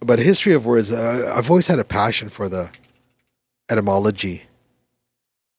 [0.00, 2.70] but History of Words, uh, I've always had a passion for the
[3.70, 4.44] etymology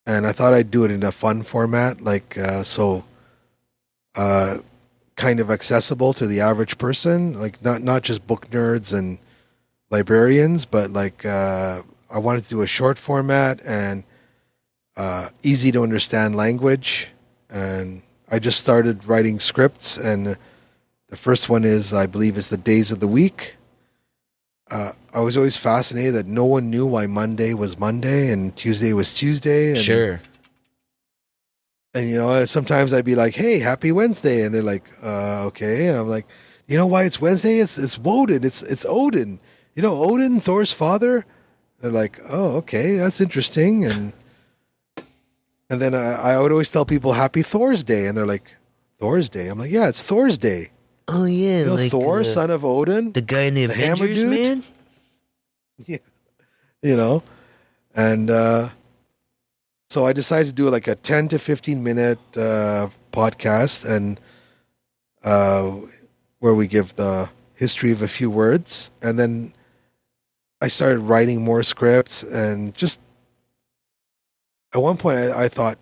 [0.08, 3.04] and I thought I'd do it in a fun format, like uh, so,
[4.16, 4.60] uh,
[5.18, 9.20] kind of accessible to the average person, like not not just book nerds and
[9.90, 14.04] librarians, but like uh, I wanted to do a short format and
[14.96, 17.10] uh, easy to understand language,
[17.50, 19.98] and I just started writing scripts.
[19.98, 20.38] And
[21.10, 23.56] the first one is, I believe, is the days of the week.
[24.70, 28.92] Uh, I was always fascinated that no one knew why Monday was Monday and Tuesday
[28.92, 29.70] was Tuesday.
[29.70, 30.22] And, Sure.
[31.94, 35.88] And you know, sometimes I'd be like, "Hey, happy Wednesday," and they're like, uh, "Okay,"
[35.88, 36.28] and I'm like,
[36.68, 37.60] "You know why it's Wednesday?
[37.60, 38.44] It's it's Woden.
[38.44, 39.40] It's it's Odin.
[39.78, 41.24] You know, Odin, Thor's father."
[41.80, 44.12] They're like, "Oh, okay, that's interesting." And
[45.70, 48.56] and then I, I would always tell people, "Happy Thor's Day," and they're like,
[48.99, 50.72] "Thor's Day." I'm like, "Yeah, it's Thor's Day."
[51.08, 53.74] Oh yeah, You know, like Thor, uh, son of Odin, the guy in the, the
[53.76, 54.40] hammer Avengers, dude?
[54.40, 54.64] man.
[55.86, 55.98] Yeah.
[56.82, 57.24] You know?
[57.94, 58.70] And uh
[59.90, 64.20] so I decided to do like a 10 to 15 minute uh podcast and
[65.24, 65.76] uh
[66.40, 69.54] where we give the history of a few words and then
[70.62, 73.00] I started writing more scripts and just
[74.74, 75.78] at one point I, I thought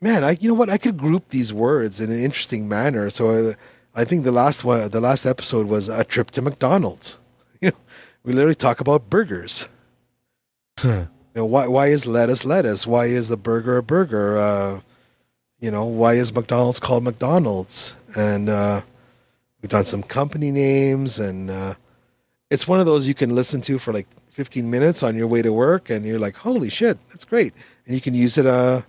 [0.00, 3.54] man I you know what I could group these words in an interesting manner so
[3.94, 7.18] I, I think the last one the last episode was a trip to McDonald's
[7.60, 7.76] you know
[8.24, 9.68] we literally talk about burgers
[10.84, 12.86] you know, why why is lettuce lettuce?
[12.86, 14.36] Why is a burger a burger?
[14.36, 14.80] Uh,
[15.60, 17.96] you know, why is McDonald's called McDonald's?
[18.16, 18.82] And uh,
[19.60, 21.74] we've done some company names, and uh,
[22.50, 25.42] it's one of those you can listen to for like 15 minutes on your way
[25.42, 27.52] to work, and you're like, holy shit, that's great,
[27.86, 28.82] and you can use it uh,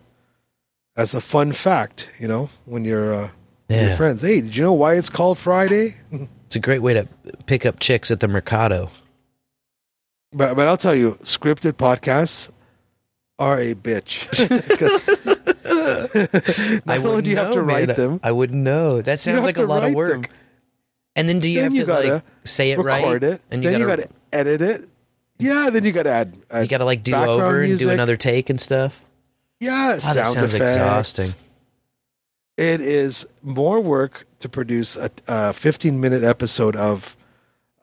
[0.95, 2.09] as a fun fact.
[2.19, 3.29] You know, when you're uh,
[3.67, 4.21] with your friends.
[4.21, 5.97] Hey, did you know why it's called Friday?
[6.49, 7.07] It's a great way to
[7.45, 8.89] pick up chicks at the Mercado.
[10.33, 12.49] But but I'll tell you, scripted podcasts
[13.37, 14.25] are a bitch.
[14.79, 17.67] 'Cause not only do you have to man.
[17.67, 18.99] write them, I wouldn't know.
[19.03, 20.23] That sounds like a lot of work.
[20.23, 20.31] them.
[21.19, 23.03] And then do you Then have you to like say it right?
[23.03, 24.89] record it, And then you you gotta, got to edit it.
[25.37, 28.17] Yeah, then you got to add, add you gotta like do over and do another
[28.17, 29.03] take and stuff.
[29.59, 30.75] Yeah, Wow, sound that sounds effects.
[30.75, 31.39] exhausting.
[32.57, 37.15] It is more work to produce a, a 15 minute episode of,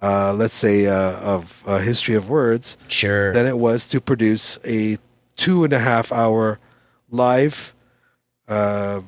[0.03, 3.33] uh, let's say, uh, of uh, history of words Sure.
[3.33, 4.99] than it was to produce a
[5.37, 6.59] two and a half hour
[7.11, 7.73] live
[8.49, 9.01] uh,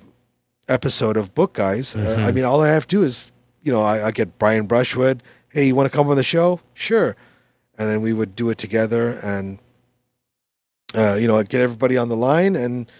[0.68, 1.94] episode of Book Guys.
[1.94, 2.24] Uh, Mm-hmm.
[2.24, 3.30] I mean, all I have to do is,
[3.62, 5.22] you know, I, I get Brian Brushwood.
[5.51, 6.60] Hey, you want to come on the show?
[6.74, 7.16] Sure.
[7.78, 9.59] And then we would do it together and,
[10.94, 12.90] uh, you know, I'd get everybody on the line and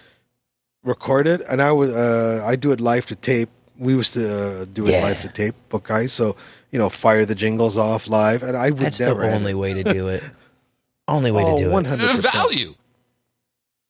[0.83, 1.41] record it.
[1.49, 3.49] And I would, uh, I do it live to tape.
[3.77, 5.03] We used to uh, do it Yeah.
[5.03, 6.11] live to tape, Book Guys.
[6.13, 6.35] So,
[6.71, 8.43] you know, fire the jingles off live.
[8.43, 9.35] And I would That's the never edit.
[9.37, 10.23] only way to do it.
[11.07, 11.73] only way Oh, to do it.
[11.85, 12.31] 100%.
[12.31, 12.73] value.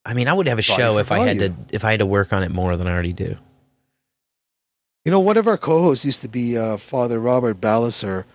[0.06, 2.00] I mean, I would have a show for if I had to if I had
[2.00, 3.38] to work on it more than I already do.
[5.10, 8.26] You know, one of our co-hosts used to be uh, Father Robert Ballecer,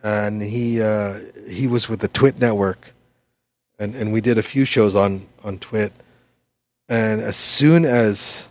[0.00, 2.92] and he uh, he was with the Twit Network,
[3.80, 5.92] and and we did a few shows on on Twit.
[6.88, 8.46] And as soon as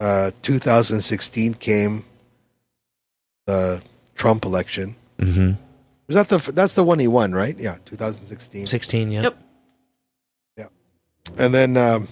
[0.00, 2.04] uh, 2016 came,
[3.46, 3.80] the
[4.14, 5.52] Trump election Mm-hmm.
[6.08, 7.56] was that the that's the one he won, right?
[7.56, 8.66] Yeah, 2016.
[8.66, 9.22] Sixteen, yeah.
[9.22, 9.38] Yep.
[10.58, 10.66] Yeah.
[11.38, 12.08] And then um,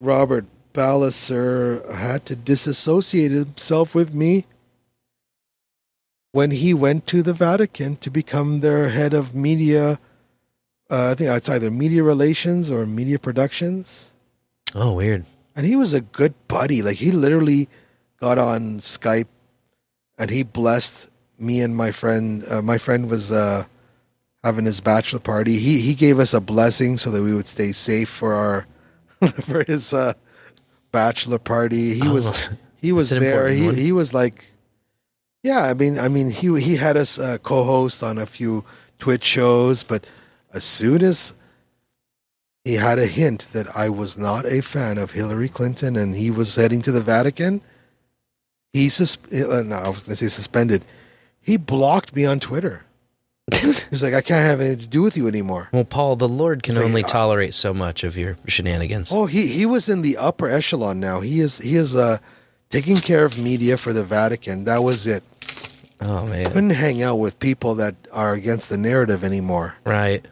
[0.00, 0.44] Robert
[0.76, 4.44] Ballecer had to disassociate himself with me
[6.32, 9.98] when he went to the Vatican to become their head of media.
[10.90, 14.12] Uh, I think it's either media relations or media productions.
[14.74, 15.24] Oh, weird.
[15.56, 16.82] And he was a good buddy.
[16.82, 17.70] Like he literally
[18.20, 19.28] got on Skype
[20.18, 21.08] and he blessed
[21.38, 22.44] me and my friend.
[22.46, 23.64] Uh, my friend was uh,
[24.44, 25.58] having his bachelor party.
[25.58, 28.66] He he gave us a blessing so that we would stay safe for our
[29.40, 30.12] for his uh,
[30.92, 31.94] bachelor party.
[31.94, 32.48] He Oh, was
[32.80, 33.48] he was there.
[33.48, 33.74] He one.
[33.74, 34.46] he was like,
[35.42, 35.62] yeah.
[35.64, 38.64] I mean, I mean, he he had us uh, co-host on a few
[38.98, 40.06] Twitch shows, but
[40.52, 41.34] as soon as
[42.64, 46.30] he had a hint that I was not a fan of Hillary Clinton and he
[46.30, 47.60] was heading to the Vatican,
[48.72, 50.84] he sus- uh, no, I was going to say suspended.
[51.40, 52.84] He blocked me on Twitter.
[53.54, 55.68] he was like, I can't have anything to do with you anymore.
[55.72, 59.12] Well, Paul, the Lord can only tolerate so much of your shenanigans.
[59.12, 61.20] Oh, he he was in the upper echelon now.
[61.20, 62.18] He is he is uh
[62.70, 64.64] taking care of media for the Vatican.
[64.64, 65.22] That was it.
[66.00, 66.46] Oh man.
[66.46, 69.76] Couldn't hang out with people that are against the narrative anymore.
[69.84, 70.26] Right.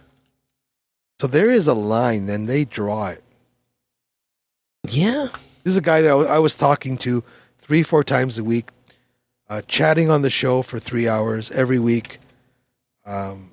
[1.20, 3.23] So there is a line, then they draw it.
[4.89, 5.28] Yeah.
[5.62, 7.23] This is a guy that I was, I was talking to
[7.59, 8.70] three, four times a week,
[9.49, 12.19] uh, chatting on the show for three hours every week.
[13.06, 13.51] Um,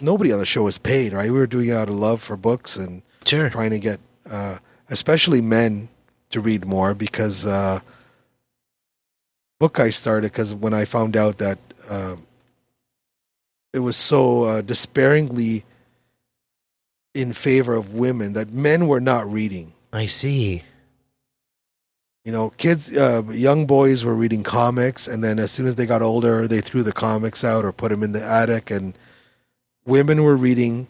[0.00, 1.30] nobody on the show was paid, right?
[1.30, 3.50] We were doing it out of love for books and Sure.
[3.50, 4.00] trying to get,
[4.30, 4.58] uh,
[4.88, 5.88] especially men,
[6.30, 7.80] to read more because uh,
[9.60, 11.58] book I started because when I found out that
[11.88, 12.16] uh,
[13.72, 15.64] it was so uh, despairingly
[17.14, 19.72] in favor of women that men were not reading.
[19.92, 20.62] I see.
[22.26, 25.86] You know, kids, uh, young boys were reading comics, and then as soon as they
[25.86, 28.98] got older, they threw the comics out or put them in the attic, and
[29.84, 30.88] women were reading,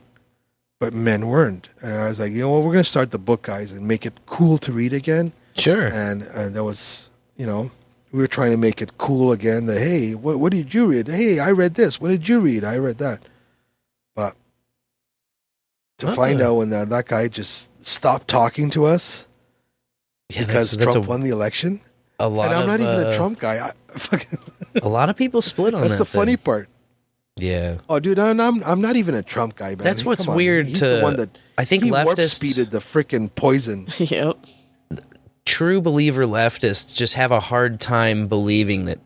[0.81, 1.69] but men weren't.
[1.83, 3.87] And I was like, you know what, we're going to start the book, guys, and
[3.87, 5.35] make it cool to read again.
[5.53, 5.89] Sure.
[5.89, 7.71] And and that was, you know,
[8.13, 9.67] we were trying to make it cool again.
[9.67, 11.07] That hey, what what did you read?
[11.07, 12.01] Hey, I read this.
[12.01, 12.65] What did you read?
[12.65, 13.21] I read that.
[14.15, 14.37] But
[15.99, 19.26] to That's find a- out when that, that guy just stopped talking to us
[20.31, 21.81] Yeah, because that's- that's Trump a- won the election.
[22.19, 23.57] A lot and I'm of, not even uh, a Trump guy.
[23.67, 24.39] I, fucking,
[24.83, 25.89] A lot of people split on that.
[25.89, 26.05] that's that.
[26.11, 26.69] the funny part.
[27.37, 27.77] Yeah.
[27.91, 29.69] Oh, dude, I'm I'm, I'm not even a Trump guy.
[29.75, 29.79] Man.
[29.79, 31.29] That's what's Come on, weird He's to- the one that
[31.59, 33.87] I think he warp leftists- speeded the freaking poison.
[33.99, 34.39] yep.
[35.45, 38.99] True believer leftists just have a hard time believing that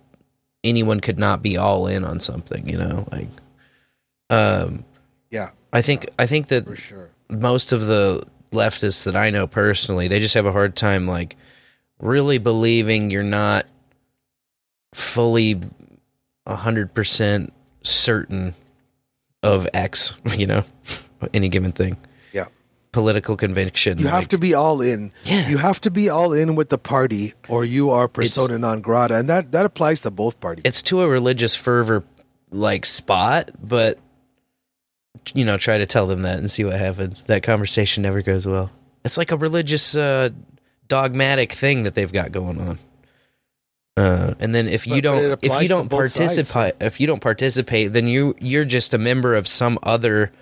[0.65, 3.07] anyone could not be all in on something, you know?
[3.11, 3.29] Like
[4.31, 4.85] um
[5.31, 7.11] Yeah, I think I think that for sure.
[7.29, 11.37] most of the leftists that I know personally, they just have a hard time like
[12.01, 13.67] really believing you're not
[14.95, 15.61] fully
[16.47, 17.53] a hundred percent
[17.83, 18.55] certain
[19.43, 20.65] of X, you know,
[21.33, 21.97] any given thing.
[22.33, 22.47] Yeah.
[22.93, 23.99] Political conviction.
[23.99, 25.13] You have to be all in.
[25.25, 25.49] Yeah.
[25.49, 29.17] You have to be all in with the party, or you are persona non grata,
[29.17, 30.63] and that that applies to both parties.
[30.65, 32.05] it's to a religious fervor
[32.51, 33.99] like spot, but
[35.35, 37.25] you know, try to tell them that and see what happens.
[37.25, 38.71] That conversation never goes well.
[39.05, 40.31] It's like a religious uh
[40.89, 42.79] dogmatic thing that they've got going on.
[43.97, 47.21] Uh, and then if you But- but don't if you don't participate if you don't
[47.21, 50.33] participate then you you're just a member of some other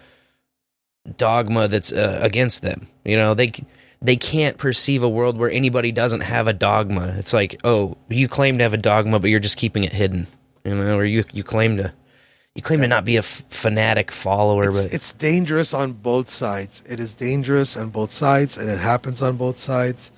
[1.17, 2.89] dogma that's uh, against them.
[3.05, 3.53] You know, they
[4.01, 7.15] they can't perceive a world where anybody doesn't have a dogma.
[7.19, 10.27] It's like, oh, you claim to have a dogma, but you're just keeping it hidden.
[10.65, 11.93] You know, or you you claim to
[12.59, 16.29] you claim to not be a f- fanatic follower, It's, but it's dangerous on both
[16.29, 16.83] sides.
[16.89, 20.11] It is dangerous on both sides, and it happens on both sides.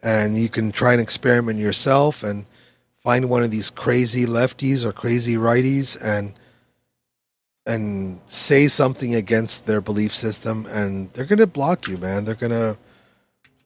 [0.00, 2.46] And you can try and experiment yourself and
[3.02, 6.34] find one of these crazy lefties or crazy righties and
[7.66, 12.24] and say something against their belief system, and they're gonna block you, man.
[12.24, 12.76] They're gonna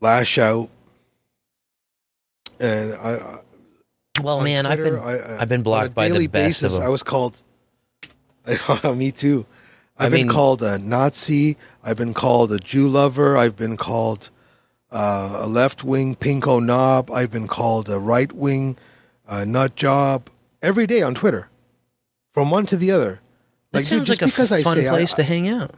[0.01, 0.71] lash out.
[2.59, 6.73] And I, I well, man, I've been I- I've been blocked by the best basis,
[6.73, 6.87] of them.
[6.87, 7.43] I was called.
[8.97, 9.47] Me too.
[9.97, 11.57] I've I been mean- called a Nazi.
[11.83, 13.37] I've been called a Jew lover.
[13.37, 14.31] I've been called
[14.91, 17.11] uh, a left wing pinko knob.
[17.11, 18.77] I've been called a right wing
[19.29, 20.29] uh, nut job
[20.63, 21.49] every day on Twitter,
[22.33, 23.21] from one to the other.
[23.73, 24.47] that dude, sounds just like a fun
[24.77, 25.73] say I- place I- to hang out.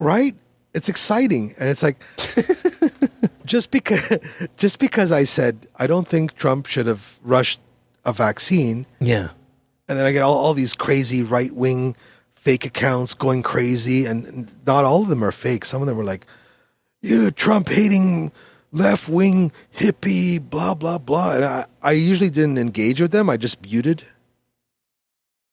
[0.00, 0.34] right?
[0.74, 2.02] It's exciting, and it's like
[3.44, 4.18] just because
[4.56, 7.60] just because I said I don't think Trump should have rushed
[8.04, 8.86] a vaccine.
[9.00, 9.30] Yeah.
[9.92, 11.94] And then I get all, all these crazy right wing
[12.34, 15.64] fake accounts going crazy, and not all of them are fake.
[15.64, 16.26] Some of them are like,
[17.00, 18.32] you Trump hating
[18.72, 23.30] left wing hippie, blah blah blah." And I, I usually didn't engage with them.
[23.30, 24.02] I just muted.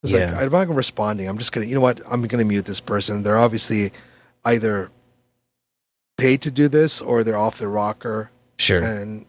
[0.02, 0.32] It's Yeah.
[0.34, 1.28] like I'm not responding.
[1.28, 2.00] I'm just gonna, you know what?
[2.10, 3.22] I'm gonna mute this person.
[3.22, 3.92] They're obviously
[4.44, 4.90] either
[6.16, 8.30] paid to do this or they're off the rocker.
[8.58, 8.80] Sure.
[8.82, 9.26] And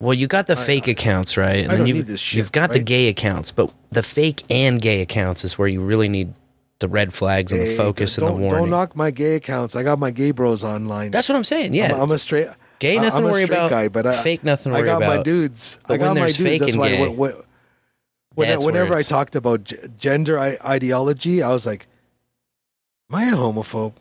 [0.00, 1.64] Well, you got the I- fake accounts, right?
[1.64, 2.84] And I don't you've, need this shit, you've got the right?
[2.84, 6.32] gay accounts, but the fake and gay accounts is where you really need
[6.78, 8.62] the red flags and the Hey, focus and don't, the warning.
[8.62, 9.74] Don't knock my gay accounts.
[9.74, 11.10] I got my gay bros online.
[11.10, 11.74] That's what I'm saying.
[11.74, 12.46] Yeah, I'm, I'm a straight.
[12.78, 13.70] Gay, I- nothing I'm to a worry straight about.
[13.70, 15.80] Guy, but I, Fake, nothing to I worry got my dudes.
[15.88, 16.48] But I got when my there's dudes.
[16.48, 16.88] fake That's and why.
[16.90, 21.66] gay, When, I- that's whenever I it's- talked about g- gender I- ideology, I was
[21.66, 21.88] like,
[23.10, 23.94] "Am I a homophobe?"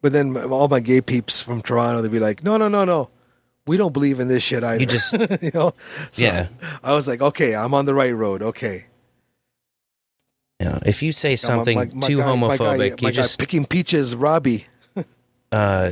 [0.00, 3.10] But then all my gay peeps from Toronto, they'd be like, "No, no, no, no,
[3.66, 5.12] we don't believe in this shit either." You just-
[5.42, 5.72] you know,
[6.10, 6.48] So Yeah.
[6.82, 8.86] I was like, "Okay, I'm on the right road." Okay,
[10.60, 13.38] Yeah, if you say something my- my too guy- guy- homophobic, my you guy just
[13.40, 14.66] picking peaches, Robbie
[15.52, 15.90] uh,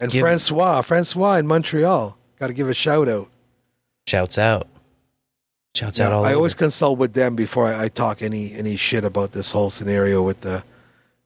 [0.00, 2.16] and give- Francois, Francois in Montreal.
[2.38, 3.28] Got to give a shout out.
[4.06, 4.66] shouts out,
[5.74, 6.36] shouts out all I over.
[6.38, 10.22] always consult with them before I, I talk any any shit about this whole scenario
[10.22, 10.64] with the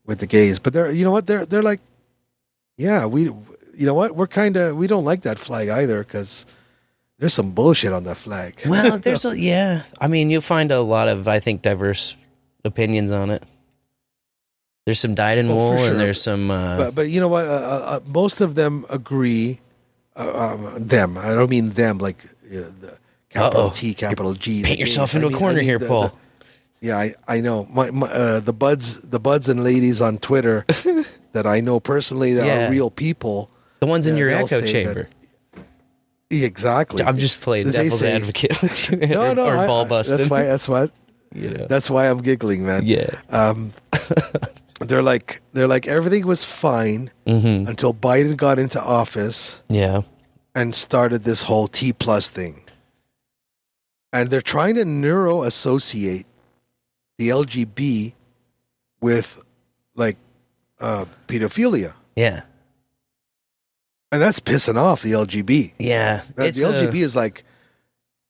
[0.05, 0.59] with the gays.
[0.59, 1.81] But they're you know what they're they're like,
[2.77, 3.32] yeah, we
[3.77, 6.47] you know what we're kind of we don't like that flag either because
[7.19, 8.61] there's some bullshit on that flag.
[8.66, 9.82] well, there's a yeah.
[10.01, 12.15] I mean, you'll find a lot of I think diverse
[12.65, 13.43] opinions on it.
[14.85, 15.90] There's some dyed in Oh, wool, sure.
[15.90, 16.51] and there's some.
[16.51, 17.47] Uh, but but you know what?
[17.47, 19.61] Uh, uh, uh, most of them agree.
[20.15, 21.19] Uh, um, them.
[21.19, 22.97] I don't mean them like the
[23.28, 23.70] capital Uh-oh.
[23.74, 24.62] T, capital G.
[24.62, 26.09] paint yourself into a mean- I corner mean here, the- Paul.
[26.09, 26.12] the-
[26.81, 27.66] yeah, I, I know.
[27.73, 30.65] My, my uh, the buds the buds and ladies on Twitter
[31.32, 32.69] that I know personally that Yeah.
[32.69, 33.51] are real people.
[33.81, 35.09] The ones in your echo chamber.
[36.31, 37.05] Yeah, Exactly.
[37.05, 39.85] I'm just playing They devil's say- advocate with you, no, or, no, or I- ball
[39.86, 40.16] busting.
[40.19, 40.43] That's why.
[40.44, 40.90] That's what.
[41.35, 41.66] You know.
[41.66, 42.82] That's why I'm giggling, man.
[42.86, 43.11] Yeah.
[43.31, 43.73] Um,
[44.81, 49.74] they're like they're like everything was fine until Biden got into office Mm-hmm.
[49.74, 50.03] Yeah.
[50.55, 52.62] and started this whole T plus thing.
[54.12, 56.27] and they're trying to neuro associate
[57.19, 58.15] the LGB
[59.01, 59.43] with
[59.94, 60.16] like
[60.81, 62.43] uh, pedophilia, Yeah.
[64.12, 65.72] And that's pissing off the LGB.
[65.78, 66.22] Yeah.
[66.36, 67.44] That- It's the a- LGB is like,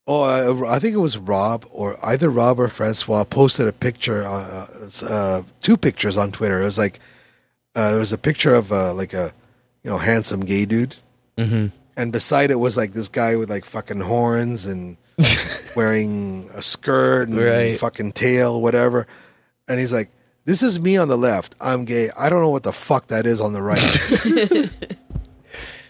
[0.06, 0.22] oh,
[0.64, 4.66] uh, I think it was Rob or either Rob or Francois posted a picture, uh,
[5.08, 6.60] uh, two pictures on Twitter.
[6.62, 7.00] It was like
[7.74, 9.32] uh, there was a picture of uh, like a
[9.84, 10.96] you know handsome gay dude,
[11.36, 11.70] Mhm.
[11.96, 14.96] and beside it was like this guy with like fucking horns and
[15.76, 17.78] wearing a skirt and Right.
[17.78, 19.06] fucking tail, whatever.
[19.68, 20.10] And he's like,
[20.46, 21.54] "This is me on the left.
[21.60, 22.10] I'm gay.
[22.16, 24.70] I don't know what the fuck that is on the right."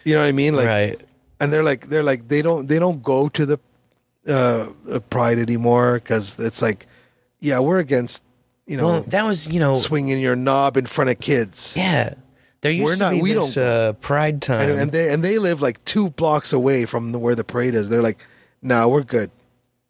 [0.07, 0.55] you know what I mean?
[0.55, 1.01] Like, right.
[1.41, 3.59] and they're like they're like they don't they don't go to the
[4.29, 6.87] uh, uh, pride anymore because it's like
[7.41, 8.23] yeah we're against
[8.67, 12.15] you know well, that was, you know, swinging your knob in front of kids yeah.
[12.63, 14.61] There used We're to not- be we this don't uh, pride time.
[14.61, 17.75] and, and they and they live like two blocks away from the, where the parade
[17.75, 18.19] is they're like
[18.63, 19.31] nah we're good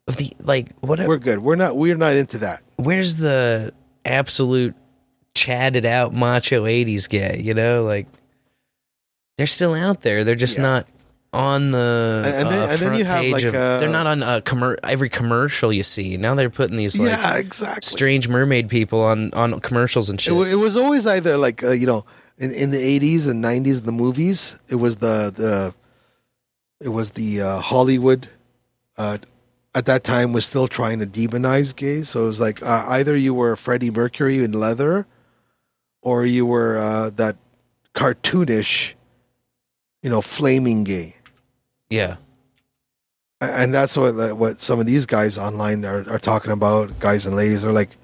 [0.07, 3.73] of the like what we're good we're not we're not into that where's the
[4.05, 4.75] absolute
[5.33, 8.07] chatted out macho 80s guy you know like
[9.37, 10.23] they're still out there.
[10.23, 10.87] They're just not
[11.33, 13.79] on the And- and then- uh, and then front you have, page like, of, uh,
[13.79, 16.17] they're not on uh, commer- every commercial you see.
[16.17, 17.81] Now they're putting these like yeah exactly.
[17.87, 20.35] Strange mermaid people on on commercials and it, shit.
[20.35, 22.05] wa- it was always either like uh, you know
[22.37, 25.73] in, in the 80s and 90s the movies it was the the
[26.79, 28.29] it was the uh, hollywood
[28.97, 29.17] uh,
[29.75, 32.09] at that time was still trying to demonize gays.
[32.09, 35.05] So it was like uh, either you were freddie mercury in leather
[36.01, 37.35] or you were uh, that
[37.93, 38.93] cartoonish
[40.07, 41.17] you know flaming gay.
[41.89, 42.15] Yeah.
[43.41, 47.35] And that's what what some of these guys online are, are talking about guys and
[47.35, 47.65] ladies.
[47.65, 47.97] Are like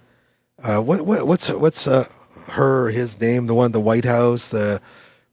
[0.62, 2.10] uh, what, what what's what's uh,
[2.50, 4.82] her his name the one the white house the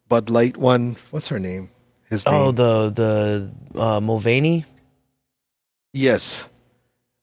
[0.08, 1.70] bud light one what's her name?
[2.08, 2.34] His name.
[2.36, 4.64] oh the the uh mulvaney?
[5.92, 6.48] Yes.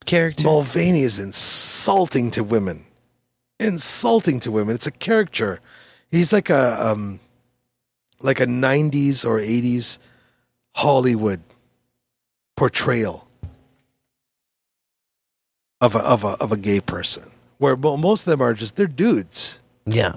[0.05, 0.43] Character?
[0.43, 2.83] Mulvaney is insulting to women.
[3.61, 4.75] Insulting to women.
[4.75, 5.61] It's a caricature
[6.11, 7.19] he's like a um
[8.21, 9.99] like a 90s or 80s
[10.75, 11.41] hollywood
[12.55, 13.27] portrayal
[15.81, 17.23] of a of a of a gay person
[17.57, 19.59] where most of them are just they're dudes.
[19.85, 20.15] Yeah.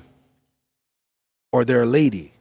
[1.53, 2.33] Or they're a lady.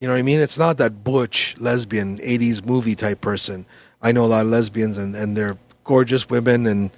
[0.00, 0.40] You know what i mean?
[0.40, 3.66] It's not that butch lesbian 80s movie type person.
[4.02, 6.90] I know a lot of lesbians and and they're gorgeous women and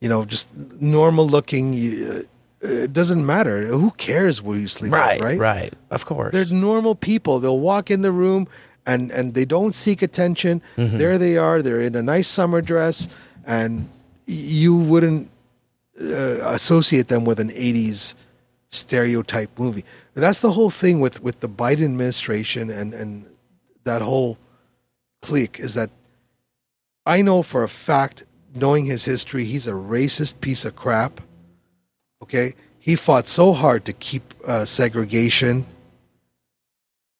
[0.00, 0.48] you know just
[0.80, 2.22] normal looking uh,
[2.62, 6.46] it doesn't matter who cares where you sleep with, right right right of course they're
[6.46, 7.38] normal people.
[7.40, 8.48] They'll walk in the room
[8.86, 10.62] and and they don't seek attention.
[10.76, 10.98] Mhm.
[10.98, 11.60] There they are.
[11.62, 13.08] They're in a nice summer dress,
[13.46, 13.88] and
[14.26, 15.28] you wouldn't
[16.00, 18.14] uh, associate them with an '80s
[18.70, 19.84] stereotype movie.
[20.14, 23.26] That's the whole thing with with the Biden administration and and
[23.84, 24.38] that whole
[25.22, 25.90] clique is that
[27.04, 28.24] I know for a fact,
[28.54, 31.20] knowing his history, he's a racist piece of crap.
[32.22, 35.66] Okay, he fought so hard to keep uh, segregation,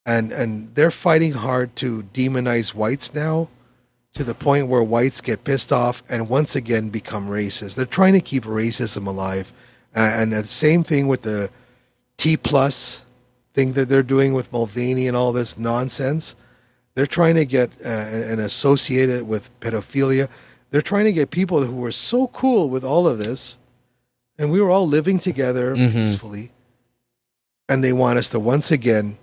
[0.07, 3.49] and and they're fighting hard to demonize whites now,
[4.15, 7.75] to the point where whites get pissed off and once again become racist.
[7.75, 9.53] They're trying to keep racism alive,
[9.95, 11.51] and the same thing with the
[12.17, 13.03] T plus
[13.53, 16.35] thing that they're doing with Mulvaney and all this nonsense.
[16.95, 20.31] They're trying to get uh, and associate it with pedophilia.
[20.71, 23.59] They're trying to get people who were so cool with all of this,
[24.39, 25.93] and we were all living together Mhm.
[25.93, 26.53] peacefully,
[27.69, 29.19] and they want us to once again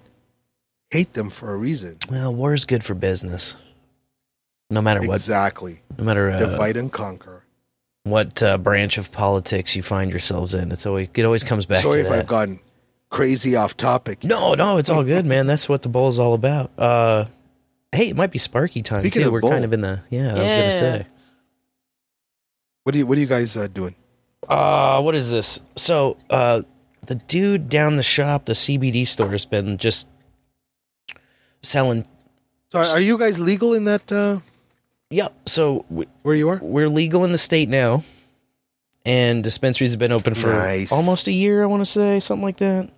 [0.92, 1.98] hate them for a reason.
[2.10, 3.56] well war is good for business
[4.70, 5.82] no matter what Exactly.
[5.98, 7.44] no matter uh, Divide and conquer.
[8.04, 10.72] what uh, branch of politics you find yourselves in.
[10.72, 12.20] It's always it always comes back Sorry to if that.
[12.20, 12.60] I've gotten
[13.10, 14.24] crazy off topic.
[14.24, 15.46] no, no, it's all good, man.
[15.48, 16.72] That's what the bowl is all about.
[16.80, 17.26] Uh,
[17.92, 19.28] hey, it might be Sparky time Speaking too.
[19.28, 19.52] of We're bowl.
[19.52, 20.36] kind of in the yeah.
[20.36, 21.06] I was gonna say.
[22.84, 23.96] What do you What are you guys uh, doing?
[24.50, 25.62] Uh, what is this?
[25.76, 26.62] So, uh,
[27.08, 30.08] the dude down the shop, the CBD store, has been just
[31.62, 32.06] selling.
[32.72, 34.12] So are, are you guys legal in that?
[34.12, 34.40] Uh,
[35.10, 35.48] Yep.
[35.48, 36.60] So we, where you are?
[36.60, 38.04] we're legal in the state now,
[39.06, 40.92] and dispensaries have been open for Nice.
[40.92, 41.62] almost a year.
[41.62, 42.90] I want to say something like that.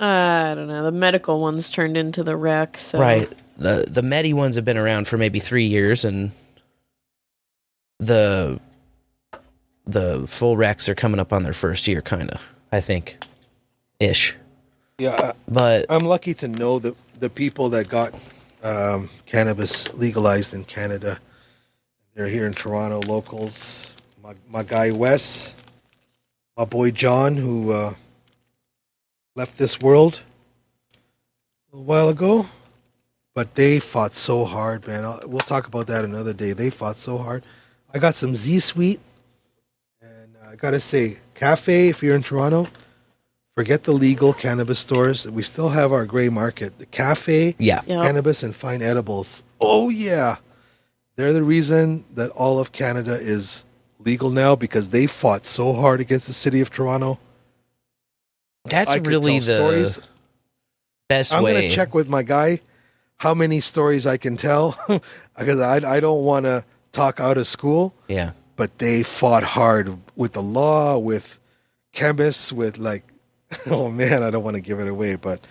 [0.00, 0.04] Uh,
[0.50, 0.82] I don't know.
[0.82, 2.78] The medical ones turned into the rec.
[2.78, 2.98] So.
[2.98, 3.32] Right.
[3.58, 6.32] The the Medi ones have been around for maybe three years, and
[8.00, 8.60] the
[9.86, 12.40] the full Recs are coming up on their first year, kind of.
[12.72, 13.18] I think,
[14.00, 14.36] ish.
[14.98, 18.14] Yeah, But I'm lucky to know the the people that got
[18.62, 21.18] um, cannabis legalized in Canada.
[22.14, 23.92] They're here in Toronto, locals.
[24.22, 25.54] My my guy Wes,
[26.56, 27.94] my boy John, who uh,
[29.34, 30.22] left this world
[31.72, 32.46] a while ago,
[33.34, 35.04] but they fought so hard, man.
[35.04, 36.52] I'll, we'll talk about that another day.
[36.52, 37.44] They fought so hard.
[37.94, 39.05] I got some Z Sweet, and
[40.56, 41.90] I gotta say, cafe.
[41.90, 42.66] If you're in Toronto,
[43.54, 45.28] forget the legal cannabis stores.
[45.30, 46.78] We still have our gray market.
[46.78, 47.82] The cafe, Yeah.
[47.86, 48.02] Yeah.
[48.02, 49.42] cannabis and fine edibles.
[49.60, 50.36] Oh yeah,
[51.16, 53.66] they're the reason that all of Canada is
[53.98, 57.18] legal now because they fought so hard against the city of Toronto.
[58.64, 60.08] That's I really tell the stories.
[61.10, 61.52] best I'm way.
[61.52, 62.60] gonna check with my guy
[63.18, 64.74] how many stories I can tell
[65.38, 67.92] because I I don't want to talk out of school.
[68.08, 68.30] Yeah.
[68.56, 71.38] But they fought hard with the law, with
[71.92, 73.04] chemists, with like,
[73.66, 75.46] oh man, I don't want to give it away, but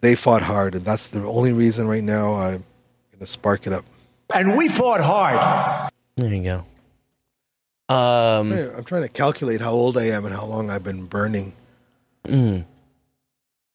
[0.00, 2.64] they fought hard, and that's the only reason right now I'm
[3.12, 3.84] gonna spark it up.
[4.32, 5.90] And we fought hard.
[6.16, 6.64] There you go.
[7.94, 11.54] Um, I'm trying to calculate how old I am and how long I've been burning.
[12.24, 12.64] mm,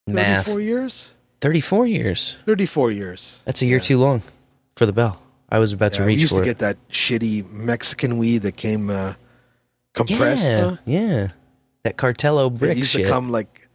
[0.07, 0.45] math.
[0.45, 1.11] 34 years?
[1.41, 2.37] 34 years.
[2.45, 3.41] 34 years.
[3.43, 4.21] That's a year too long
[4.77, 5.19] for the bell.
[5.49, 6.45] I was about Yeah, to we reach used to it.
[6.45, 9.13] get that shitty Mexican weed that came uh,
[9.95, 10.49] compressed.
[10.49, 11.27] Yeah, yeah.
[11.83, 13.05] That Cartello It brick used shit.
[13.05, 13.67] to come like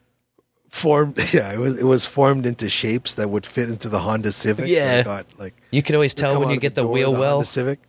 [0.68, 1.18] formed.
[1.32, 4.68] Yeah, it was it was formed into shapes that would fit into the Honda Civic.
[4.68, 5.02] Yeah.
[5.02, 7.36] got like you could always tell when you get the, door of wheel well.
[7.36, 7.80] Honda Civic.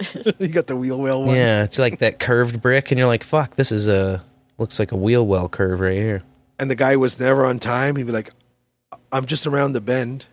[0.38, 1.36] you got the wheel well one.
[1.36, 4.24] Yeah, it's like that curved brick, and you're like, "Fuck, this is a
[4.58, 6.22] looks like a wheel well curve right here."
[6.58, 7.96] And the guy was never on time.
[7.96, 8.32] He'd be like,
[9.12, 10.26] "I'm just around the bend.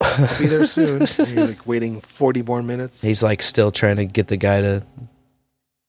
[0.00, 3.02] I'll be there soon." and you're like waiting 40 more minutes.
[3.02, 4.82] He's like still trying to get the guy to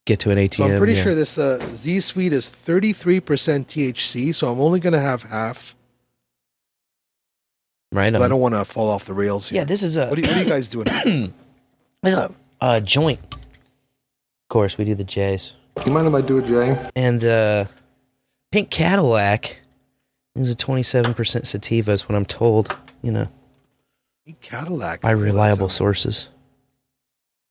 [0.05, 0.55] get to an ATM.
[0.55, 1.03] So I'm pretty yeah.
[1.03, 5.75] sure this uh, Z Suite is 33% THC, so I'm only going to have half.
[7.91, 9.61] Right 'cause I don't want to fall off the rails here.
[9.61, 10.07] Yeah, this is a.
[10.07, 10.87] What are, you- what are you guys doing?
[12.03, 13.19] This is a, a joint.
[13.33, 15.53] Of course, we do the J's.
[15.87, 16.79] you mind if I do it, Jay?
[16.95, 17.65] And uh,
[18.51, 19.57] Pink Cadillac
[20.35, 22.77] is a 27% sativa, is what I'm told.
[23.01, 23.27] You know,
[24.23, 25.01] Pink Cadillac.
[25.01, 26.29] by Well, reliable sounds- sources.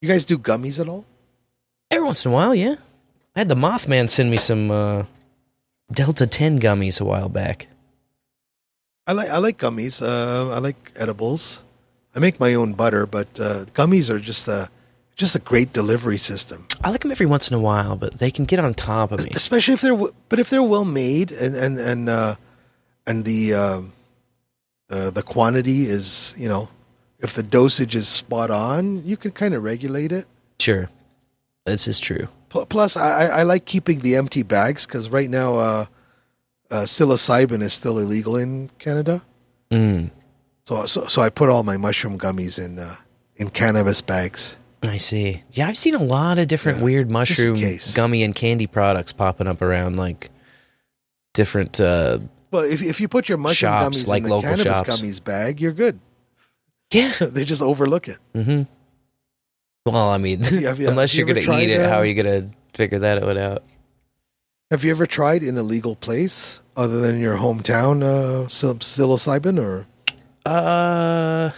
[0.00, 1.04] You guys do gummies at all?
[1.94, 2.74] Every once in a while, yeah.
[3.36, 5.04] I had the Mothman send me some uh,
[5.92, 7.68] Delta 10 gummies a while back.
[9.06, 10.02] I like I like gummies.
[10.02, 11.62] Uh, I like edibles.
[12.16, 14.70] I make my own butter, but uh, gummies are just a
[15.14, 16.66] just a great delivery system.
[16.82, 19.24] I like them every once in a while, but they can get on top of
[19.24, 19.30] me.
[19.32, 19.94] especially if they're
[20.28, 22.34] but if they're well made and and and uh,
[23.06, 23.92] and the um
[24.90, 26.70] uh, the quantity is you know
[27.20, 30.26] if the dosage is spot on, you can kind of regulate it.
[30.58, 30.88] Sure.
[31.66, 32.28] This is true.
[32.50, 35.86] Plus, I, I like keeping the empty bags because right now uh,
[36.70, 39.22] uh, psilocybin is still illegal in Canada.
[39.70, 40.10] Mm,
[40.64, 42.96] So so so I put all my mushroom gummies in uh,
[43.36, 44.56] in cannabis bags.
[44.82, 45.42] I see.
[45.52, 47.58] Yeah, I've seen a lot of different Yeah, weird mushroom
[47.94, 50.30] gummy and candy products popping up around like
[51.32, 52.18] different uh
[52.52, 55.00] Well, if if you put your mushroom Shops, gummies like in the local cannabis shops.
[55.00, 55.98] gummies bag, you're good.
[56.92, 57.12] Yeah.
[57.20, 58.18] they just overlook it.
[58.34, 58.62] hmm
[59.86, 62.04] Well, I mean, you- unless have you you're ever gonna eat it, how uh, are
[62.06, 63.62] you gonna figure that one out?
[64.70, 69.62] Have you ever tried in a legal place other than your hometown uh, psil- psilocybin
[69.62, 69.86] or?
[70.46, 71.50] Uh,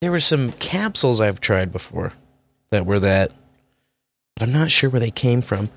[0.00, 2.12] there were some capsules I've tried before
[2.70, 3.32] that were that,
[4.36, 5.70] but I'm not sure where they came from.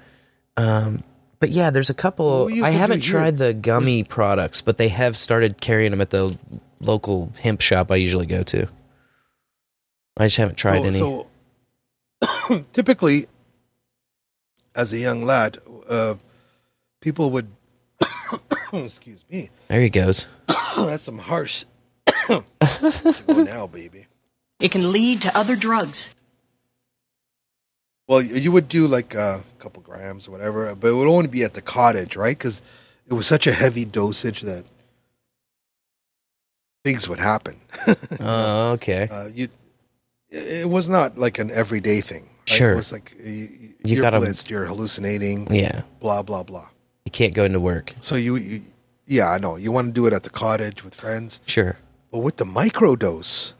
[0.57, 1.03] Um,
[1.39, 2.39] but yeah, there's a couple.
[2.39, 6.01] What we used I haven't tried the gummy products, but they have started carrying them
[6.01, 6.37] at the
[6.79, 8.67] local hemp shop I usually go to.
[10.17, 10.97] I just haven't tried Oh, any.
[10.99, 11.27] So
[12.73, 13.27] typically,
[14.75, 15.57] as a young lad,
[15.89, 16.15] uh,
[16.99, 17.47] people would.
[18.73, 19.49] excuse me.
[19.67, 20.27] there he goes.
[20.75, 21.65] That's some harsh.
[22.27, 22.43] go
[23.27, 24.07] now, baby.
[24.59, 26.13] It can lead to other drugs.
[28.07, 31.43] Well, you would do like a couple grams or whatever, but it would only be
[31.43, 32.37] at the cottage, right?
[32.37, 32.61] Because
[33.07, 34.65] it was such a heavy dosage that
[36.83, 37.57] things would happen.
[38.19, 39.07] Oh, okay.
[39.09, 39.47] uh, you,
[40.29, 42.27] it was not like an everyday thing.
[42.45, 42.71] Sure.
[42.73, 46.69] it was like you, You you're gotta- blitzed, you're hallucinating, Yeah, blah blah blah.
[47.05, 47.93] you can't go into work.
[48.01, 48.61] So you, you
[49.05, 51.77] yeah, I know you want to do it at the cottage with friends, Sure.
[52.11, 53.53] but with the microdose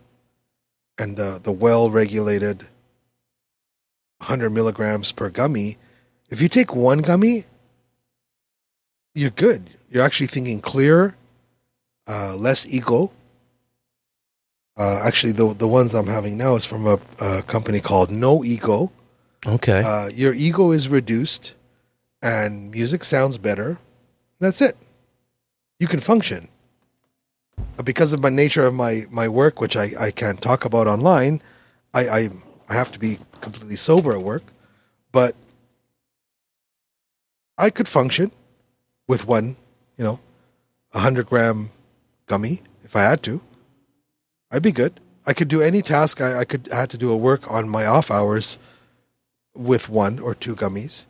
[0.97, 2.67] and the the well regulated
[4.19, 5.77] 100 milligrams per gummy,
[6.29, 7.45] if you take one gummy,
[9.15, 9.71] you're good.
[9.89, 11.15] You're actually thinking clearer,
[12.07, 13.11] uh, less ego.
[14.81, 18.43] Uh, actually, the the ones I'm having now is from a, a company called No
[18.43, 18.91] Ego.
[19.45, 19.81] Okay.
[19.83, 21.53] Uh, your ego is reduced,
[22.23, 23.77] and music sounds better.
[24.39, 24.75] That's it.
[25.79, 26.47] You can function.
[27.75, 30.87] But because of my nature of my, my work, which I, I can't talk about
[30.87, 31.41] online,
[31.93, 32.29] I, I
[32.69, 34.45] I have to be completely sober at work.
[35.11, 35.35] But
[37.55, 38.31] I could function
[39.07, 39.57] with one,
[39.97, 40.19] you know,
[40.91, 41.69] a hundred gram
[42.25, 43.41] gummy if I had to.
[44.51, 44.99] I'd be good.
[45.25, 47.69] I could do any task I, I could I had to do a work on
[47.69, 48.57] my off hours
[49.53, 51.05] with one or two gummies,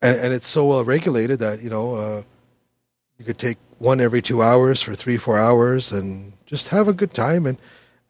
[0.00, 2.22] and and it's so well regulated that you know uh,
[3.18, 6.92] you could take one every two hours for three four hours and just have a
[6.92, 7.58] good time and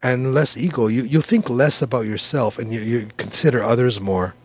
[0.03, 0.87] and less ego.
[0.87, 4.35] You you think less about yourself and you, you consider others more.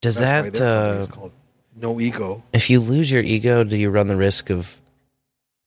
[0.00, 1.28] Does That's that uh,
[1.76, 2.42] no ego?
[2.52, 4.80] if you lose your ego, do you run the risk of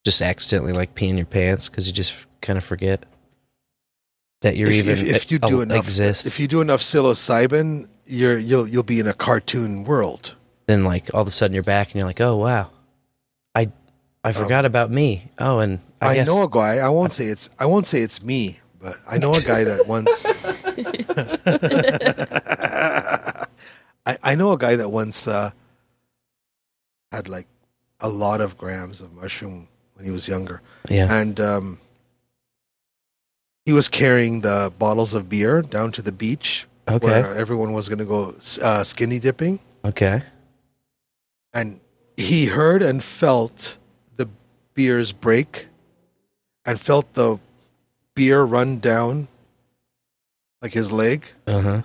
[0.04, 3.06] just accidentally like peeing your pants because you just kind of forget
[4.42, 6.26] that you're if, even if, if you do uh, enough exist?
[6.26, 10.36] if you do enough psilocybin, you're you'll you'll be in a cartoon world.
[10.68, 12.70] then like all of a sudden you're back and you're like, oh wow,
[13.56, 13.72] I
[14.24, 15.32] I forgot about me.
[15.40, 16.78] Oh, and I, Um, I, guess know a guy.
[16.78, 17.50] I won't say it's.
[17.60, 20.26] I won't say it's me, but I know a guy that once.
[24.06, 25.52] I, I know a guy that once uh,
[27.12, 27.48] had like
[28.00, 30.62] a lot of grams of mushroom when he was younger.
[30.90, 31.12] Yeah.
[31.12, 31.80] and um,
[33.66, 37.06] he was carrying the bottles of beer down to the beach Okay.
[37.08, 40.22] where everyone was going to go uh, skinny dipping, okay.
[41.52, 41.80] and
[42.16, 43.78] he heard and felt
[44.18, 44.30] the
[44.76, 45.68] beers break
[46.64, 47.40] and felt the
[48.14, 49.28] beer run down
[50.62, 51.82] like his leg Uh huh.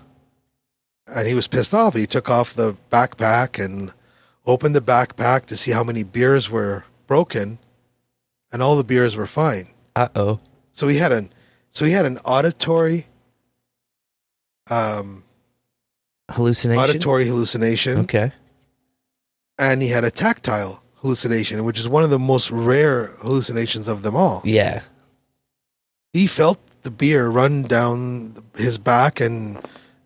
[1.06, 3.92] and he was pissed off he took off the backpack and
[4.46, 7.58] opened the backpack to see how many beers were broken
[8.52, 10.38] and all the beers were fine Uh oh.
[10.72, 11.30] so he had an
[11.70, 13.06] so he had an auditory
[14.70, 15.24] um
[16.30, 16.82] Hallucination.
[16.82, 18.32] auditory hallucination Okay.
[19.58, 24.02] and he had a tactile hallucination which is one of the most rare hallucinations of
[24.02, 24.82] them all Yeah.
[26.12, 29.58] he felt the beer run down his back and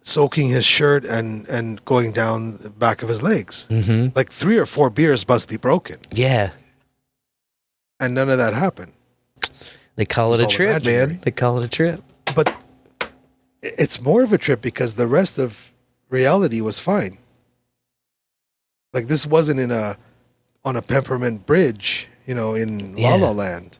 [0.02, 3.66] soaking his shirt and and going down the back of his legs.
[3.70, 4.08] Mm-hmm.
[4.16, 6.50] Like three or four beers must be broken, Yeah.
[8.00, 8.92] and none of that happened.
[9.96, 11.06] They call It's it a trip, imaginary.
[11.06, 11.20] man.
[11.22, 12.02] They call it a trip.
[12.34, 12.54] But
[13.62, 15.72] it's more of a trip because the rest of
[16.10, 17.18] reality was fine.
[18.92, 19.96] Like this wasn't in a
[20.64, 23.78] on a peppermint bridge, you know, in La La Land.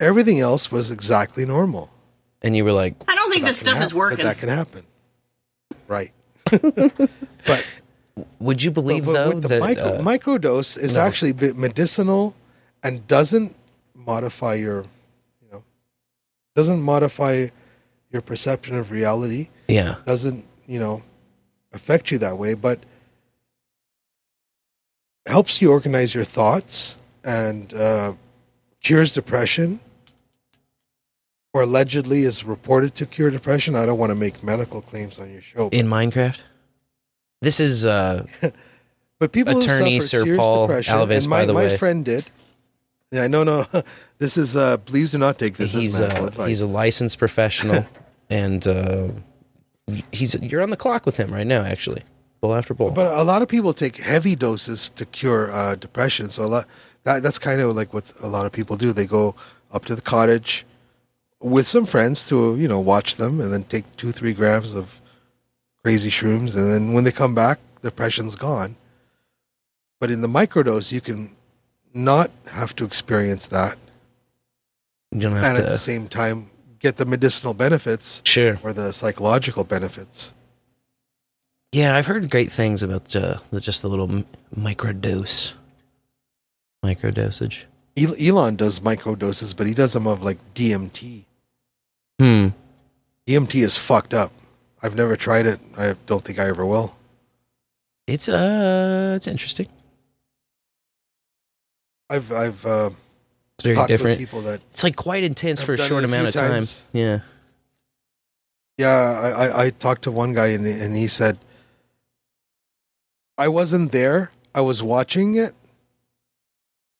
[0.00, 1.90] Everything else was exactly normal.
[2.42, 4.18] And you were like, I don't think this can stuff is working.
[4.18, 4.84] But that can happen,
[5.86, 6.12] right?
[6.50, 7.66] but
[8.40, 11.02] would you believe but though with the that micro, uh, microdose is no.
[11.02, 12.34] actually medicinal
[12.82, 13.54] and doesn't
[13.94, 14.86] modify your, you know,
[16.54, 17.48] doesn't modify
[18.10, 19.48] your perception of reality.
[19.68, 21.02] yeah, Doesn't you know
[21.72, 22.78] affect you that way, but
[25.26, 28.14] helps you organize your thoughts and uh,
[28.82, 29.80] cures depression.
[31.54, 33.76] Or allegedly is reported to cure depression.
[33.76, 36.40] I don't want to make medical claims on your show, in Minecraft?
[37.42, 38.26] This is uh
[39.18, 41.66] But people Attorney who suffer Sir serious Paul depression, Alves, and my, by the my
[41.66, 41.76] way.
[41.76, 42.24] friend did.
[43.12, 43.66] Yeah, no, no.
[44.18, 46.48] This is uh please do not take this he's as medical uh, advice.
[46.48, 47.84] he's a licensed professional
[48.30, 49.08] and uh
[50.12, 52.02] he's you're on the clock with him right now actually.
[52.40, 52.92] Bowl after bowl.
[52.92, 56.30] but a lot of people take heavy doses to cure uh, depression.
[56.30, 56.66] So a lot
[57.04, 58.92] that that's kind of like what a lot of people do.
[58.92, 59.34] They go
[59.72, 60.64] up to the cottage
[61.40, 65.00] with some friends to you know watch them, and then take two three grams of
[65.84, 68.76] crazy shrooms, and then when they come back, depression's gone.
[70.00, 71.34] But in the microdose, you can
[71.94, 73.76] not have to experience that.
[75.12, 76.46] you don't and have at the same time
[76.78, 78.58] get the medicinal benefits Sure.
[78.62, 80.32] or the psychological benefits.
[81.72, 84.26] Yeah, I've heard great things about uh, the, just the little m-
[84.58, 85.54] microdose.
[86.84, 87.64] Microdosage.
[87.96, 91.24] El- Elon does microdoses, but he does them of like DMT.
[92.18, 92.48] Hmm.
[93.26, 94.32] DMT is fucked up.
[94.82, 95.60] I've never tried it.
[95.78, 96.96] I don't think I ever will.
[98.08, 99.68] It's uh it's interesting.
[102.12, 102.90] I've I've uh,
[103.56, 104.18] It's very talked different.
[104.20, 106.34] with people that It's like quite intense I've for a done short a amount of
[106.34, 106.50] time.
[106.50, 106.82] times.
[106.92, 107.20] Yeah.
[108.78, 111.38] yeah I, I, I talked to one guy and and he said
[113.38, 114.30] I wasn't there.
[114.54, 115.54] I was watching it.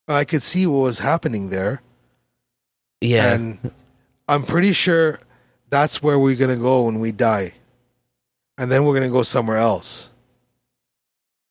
[0.07, 1.81] I could see what was happening there.
[2.99, 3.33] Yeah.
[3.33, 3.71] And
[4.27, 5.19] I'm pretty sure
[5.69, 7.53] that's where we're going to go when we die.
[8.57, 10.09] And then we're going to go somewhere else.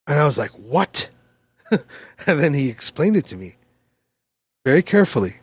[0.07, 1.09] And I was like, what?
[2.27, 3.57] and then he explained it to me
[4.65, 5.37] very carefully.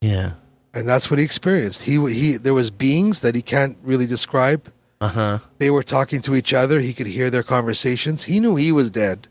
[0.00, 0.32] yeah.
[0.74, 1.84] And that's what he experienced.
[1.84, 4.70] He, he, there was beings that he can't really describe.
[5.00, 5.38] Uh-huh.
[5.56, 6.80] They were talking to each other.
[6.80, 8.24] He could hear their conversations.
[8.24, 9.26] He knew he was dead.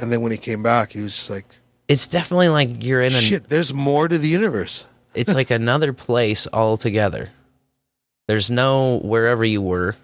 [0.00, 1.44] And then when he came back, he was just like,
[1.86, 4.88] It's definitely like you're in a shit, there's more to the universe.
[5.14, 7.30] it's like another place altogether.
[8.26, 9.94] There's no wherever you were.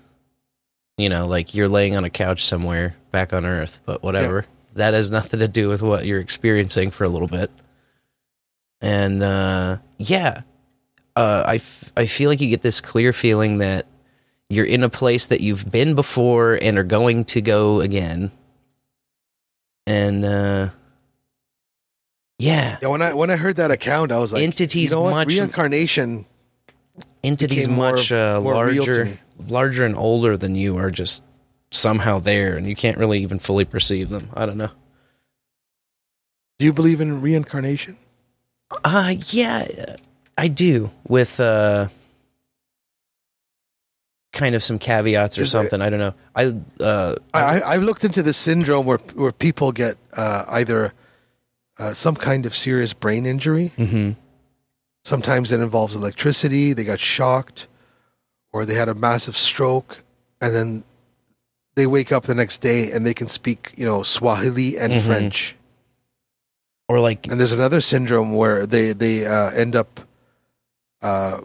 [0.96, 4.44] You know, like you're laying on a couch somewhere back on Earth, but whatever.
[4.74, 7.50] That has nothing to do with what you're experiencing for a little bit.
[8.80, 10.42] And uh yeah,
[11.16, 13.86] uh, I, f- I feel like you get this clear feeling that
[14.50, 18.32] you're in a place that you've been before and are going to go again.
[19.86, 20.68] And uh,
[22.38, 25.08] yeah, Yeah, when I when I heard that account, I was like, Entities you know
[25.10, 26.26] much- reincarnation.
[27.22, 29.08] entities became more- much uh, more larger,
[29.48, 31.22] larger and older than you are just
[31.74, 34.28] somehow there, and you can't really even fully perceive them.
[34.34, 34.70] I don't know.
[36.58, 37.98] Do you believe in reincarnation?
[38.84, 39.96] Uh yeah,
[40.38, 41.88] I do with uh
[44.32, 45.80] kind of some caveats or Is something.
[45.80, 46.14] I don't know.
[46.34, 50.92] I uh I, I I've looked into this syndrome where where people get uh, either
[51.78, 53.72] uh, some kind of serious brain injury.
[53.76, 54.16] mhm.
[55.04, 56.72] Sometimes it involves electricity.
[56.72, 57.66] They got shocked,
[58.52, 60.02] or they had a massive stroke,
[60.40, 60.84] and then
[61.76, 65.00] they wake up the next day and they can speak, you know, Swahili and Mhm.
[65.06, 65.56] French.
[66.88, 70.00] or like And there's another syndrome where they they uh, end up
[71.02, 71.40] uh,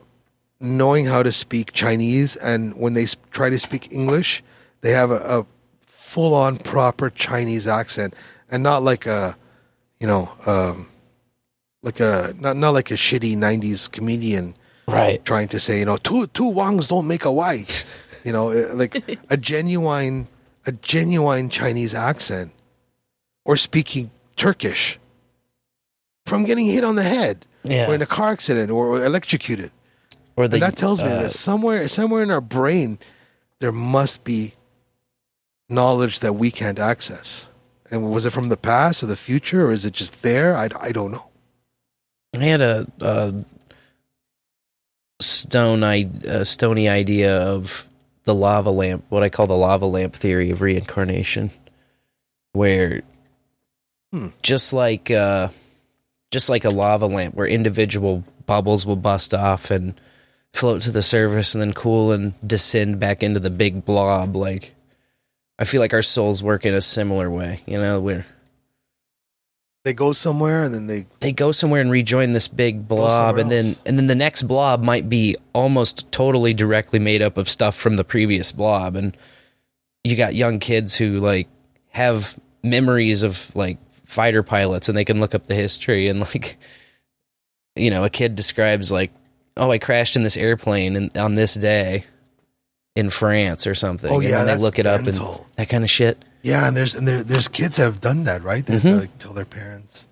[0.60, 4.44] knowing how to speak Chinese, and when they s- try to speak English,
[4.82, 5.46] they have a, a
[5.88, 8.14] full on proper Chinese accent,
[8.52, 9.36] and not like a,
[10.00, 10.88] you know, um,
[11.84, 14.56] like a not not like a shitty '90s comedian
[14.88, 15.24] right.
[15.26, 17.86] trying to say, you know, two two Wangs don't make a white,
[18.24, 20.28] you know, uh, like a genuine
[20.66, 22.52] a genuine Chinese accent,
[23.46, 25.00] or speaking Turkish
[26.26, 27.90] from getting hit on the head Yeah.
[27.90, 29.72] or in a car accident or electrocuted.
[30.36, 33.00] Or the and that tells me uh, that somewhere somewhere in our brain
[33.60, 34.54] there must be
[35.70, 37.50] knowledge that we can't access.
[37.91, 40.56] And was it from the past or the future or is it just there?
[40.56, 41.28] I, I don't know.
[42.36, 43.34] I had a, a
[45.22, 47.88] stone I a stony idea of
[48.30, 51.50] the lava lamp, what I call the lava lamp theory of reincarnation,
[52.54, 53.02] where
[54.12, 54.28] Hmm.
[54.44, 55.50] just like uh,
[56.32, 60.00] just like a lava lamp, where individual bubbles will bust off and
[60.54, 64.36] float to the surface and then cool and descend back into the big blob.
[64.36, 64.76] Like
[65.58, 67.62] I feel like our souls work in a similar way.
[67.66, 68.26] You know, where
[69.86, 73.50] They go somewhere and then they they go somewhere and rejoin this big blob and
[73.50, 73.82] then else.
[73.86, 77.96] and then the next blob might be almost totally directly made up of stuff from
[77.96, 79.16] the previous blob and
[80.04, 81.48] you got young kids who like
[81.90, 86.58] have memories of like fighter pilots and they can look up the history and like
[87.76, 89.12] you know a kid describes like
[89.56, 92.04] oh I crashed in this airplane and on this day
[93.00, 95.36] in France or something Oh, and yeah, then they look it up mental.
[95.36, 98.26] and that kind of shit Yeah, and there's and there, there's kids that have done
[98.26, 98.66] that, right?
[98.66, 99.00] They Mhm.
[99.00, 100.06] like tell their parents.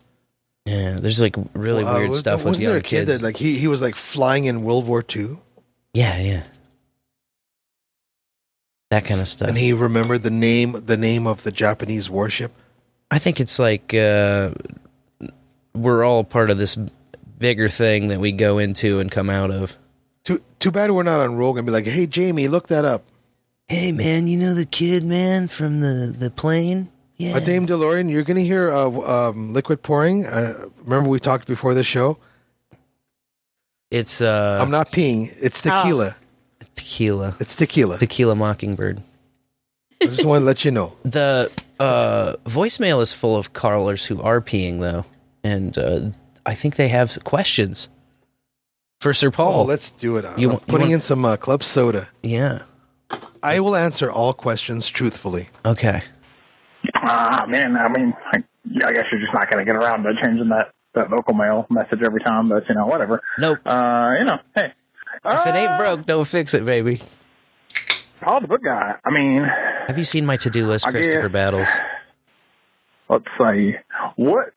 [0.65, 3.23] yeah there's like really Well, weird was- stuff with young there a kid kids that
[3.25, 5.37] like he he was like flying in World War II
[5.93, 6.43] yeah yeah
[8.89, 12.51] that kind of stuff and he remembered the name the name of the Japanese warship?
[13.11, 14.51] I think it's like uh,
[15.73, 16.75] we're all part of this
[17.39, 19.77] bigger thing that we go into and come out of.
[20.27, 23.05] Too too bad we're not on Rogan and be like, hey Jamie, look that up.
[23.69, 26.89] Hey man, you know the kid man from the the plane?
[27.17, 30.25] A Dame DeLorean, you're gonna hear uh, um, liquid pouring.
[30.25, 32.17] Uh, remember we talked before the show.
[33.89, 35.33] It's uh I'm not peeing.
[35.39, 36.17] It's tequila.
[36.75, 37.37] tequila.
[37.39, 37.97] It's tequila.
[37.97, 39.01] Tequila Mockingbird.
[40.03, 40.91] I just want to let you know.
[41.03, 41.49] The
[41.79, 45.05] uh voicemail is full of callers who are peeing though,
[45.45, 46.09] and uh,
[46.45, 47.87] I think they have questions
[48.99, 49.61] for Sir Paul.
[49.61, 50.25] Oh, let's do it.
[50.25, 52.07] I'm You want- you putting want- in some uh, club soda.
[52.23, 52.59] yeah.
[53.43, 55.47] I will answer all questions truthfully.
[55.63, 56.01] Okay.
[56.95, 58.43] Ah, man, I mean, I,
[58.85, 61.65] I guess you're just not going to get around to changing that, that vocal mail
[61.69, 63.21] message every time, but, you know, whatever.
[63.37, 63.59] Nope.
[63.65, 64.73] Uh, you know, hey.
[65.23, 66.99] If it ain't broke, don't fix it, baby.
[68.21, 69.43] Paul the book guy, I mean,
[69.87, 71.67] Have you seen my to-do list, I get- Christopher Battles?
[73.09, 73.79] let's say,
[74.15, 74.53] what,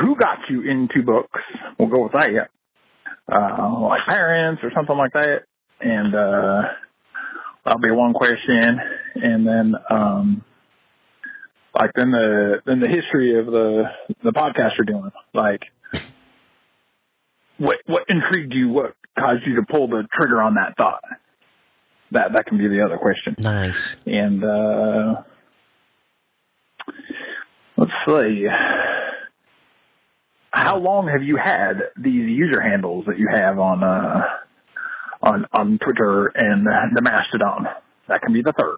[0.00, 1.40] who got you into books?
[1.78, 2.46] We'll go with that, yeah.
[3.26, 5.44] Uh, like parents or something like that.
[5.80, 6.62] And, uh,
[7.64, 8.78] that'll be one question.
[9.14, 10.44] And then, um,
[11.74, 13.84] like then the, then the history of the,
[14.22, 15.62] the podcast you're doing, like,
[17.56, 18.68] what, what intrigued you?
[18.68, 21.02] What caused you to pull the trigger on that thought?
[22.10, 23.36] That, that can be the other question.
[23.38, 23.96] Nice.
[24.06, 25.22] And, uh,
[27.76, 28.46] let's see.
[30.54, 34.22] How long have you had these user handles that you have on, uh,
[35.22, 37.66] on, on Twitter and the Mastodon?
[38.08, 38.76] That can be the third.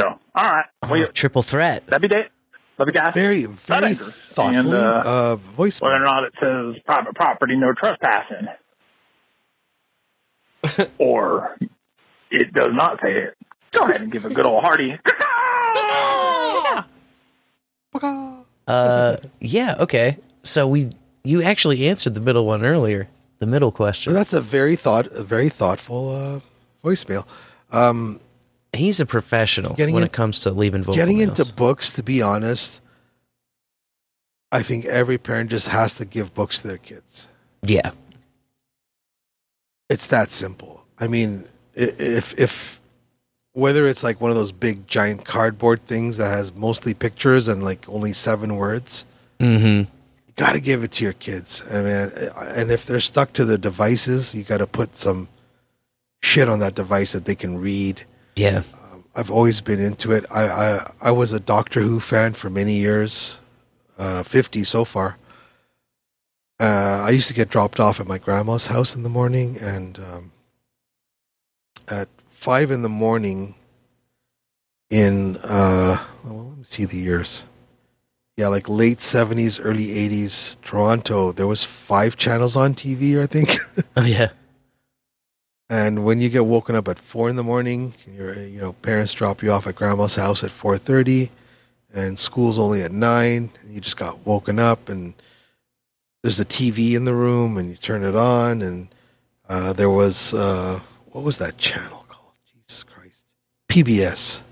[0.00, 0.64] So, all right.
[0.82, 1.86] Well, you- Triple threat.
[1.86, 2.30] that'd be it.
[2.78, 3.14] Love you guys.
[3.14, 4.06] Very, very angry.
[4.06, 5.80] thoughtfully And, uh, uh, voice.
[5.80, 8.48] whether or not it says private property, no trespassing,
[10.98, 11.56] or
[12.30, 13.34] it does not say it,
[13.70, 14.98] go ahead and give a good old hearty.
[18.68, 20.18] Uh, yeah, okay.
[20.46, 20.90] So we,
[21.24, 23.08] you actually answered the middle one earlier.
[23.38, 24.12] the middle question.
[24.14, 26.40] That's a very thought, a very thoughtful uh,
[26.84, 27.26] voicemail.
[27.70, 28.20] Um,
[28.72, 31.38] He's a professional when in- it comes to leaving vocal getting mails.
[31.40, 32.80] into books, to be honest,
[34.52, 37.26] I think every parent just has to give books to their kids.
[37.62, 37.90] yeah,
[39.88, 40.84] It's that simple.
[40.98, 41.44] I mean,
[41.74, 42.80] if if
[43.52, 47.62] whether it's like one of those big giant cardboard things that has mostly pictures and
[47.64, 49.04] like only seven words,
[49.40, 49.90] mm-hmm.
[50.36, 51.62] Got to give it to your kids.
[51.70, 52.10] I mean,
[52.54, 55.28] and if they're stuck to the devices, you got to put some
[56.22, 58.04] shit on that device that they can read.
[58.36, 58.62] yeah,
[59.14, 60.24] I've always been into it.
[60.30, 63.40] I I, I was a Doctor Who fan for many years,
[63.98, 65.16] uh, fifty so far.
[66.60, 69.98] Uh, I used to get dropped off at my grandma's house in the morning, and
[69.98, 70.32] um,
[71.88, 73.54] at five in the morning,
[74.90, 77.44] in uh, well, let me see the years.
[78.36, 81.32] Yeah, like late seventies, early eighties, Toronto.
[81.32, 83.56] There was five channels on TV, I think.
[83.96, 84.28] oh yeah,
[85.70, 89.14] And when you get woken up at four in the morning, your you know parents
[89.14, 91.30] drop you off at grandma's house at four thirty,
[91.94, 93.50] and school's only at nine.
[93.62, 95.14] And you just got woken up, and
[96.22, 98.88] there's a TV in the room, and you turn it on, and
[99.48, 100.80] uh, there was uh,
[101.12, 102.34] what was that channel called?
[102.52, 103.24] Jesus Christ,
[103.70, 104.42] PBS.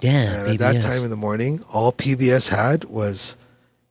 [0.00, 0.40] Yeah.
[0.44, 3.36] And at that time in the morning, all PBS had was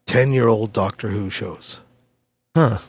[0.06, 1.82] ten-year-old Doctor Who shows.
[2.56, 2.80] huh?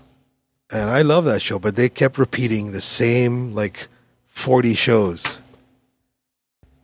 [0.71, 3.89] and I love that show, but they kept repeating the same like
[4.27, 5.41] forty shows.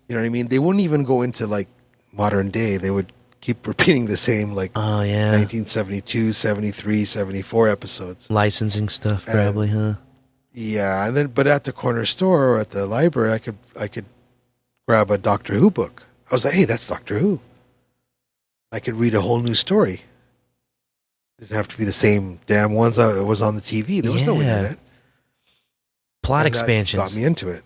[0.08, 0.48] You know what I mean?
[0.48, 1.68] They wouldn't even go into like
[2.12, 2.76] modern day.
[2.76, 8.30] They would keep repeating the same like Oh yeah, 1972, 73, 74 episodes.
[8.30, 9.94] licensing stuff And- probably, huh?
[10.56, 13.88] Yeah, and then but at the corner store or at the library, I could I
[13.88, 14.04] could
[14.86, 16.04] grab a Doctor Who book.
[16.34, 17.38] I was like, hey, that's Doctor Who.
[18.72, 20.00] I could read a whole new story.
[21.38, 24.02] Didn't have to be the same damn ones that was on the TV.
[24.02, 24.76] There was no internet.
[26.24, 27.00] Plot And that expansions.
[27.00, 27.62] got me into it.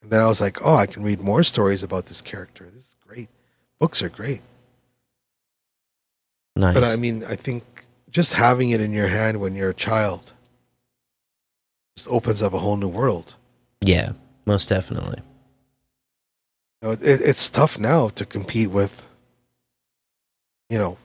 [0.00, 2.64] And then I was like, oh, I can read more stories about this character.
[2.72, 3.28] This is great.
[3.78, 4.40] Books are great.
[6.56, 6.72] nice.
[6.72, 7.64] But I mean, I think
[8.10, 10.32] just having it in your hand when you're a child
[11.98, 13.34] just opens up a whole new world.
[13.84, 14.12] yeah,
[14.46, 15.20] most definitely.
[16.82, 19.06] You know, it, it's tough now to compete with,
[20.70, 20.98] you know,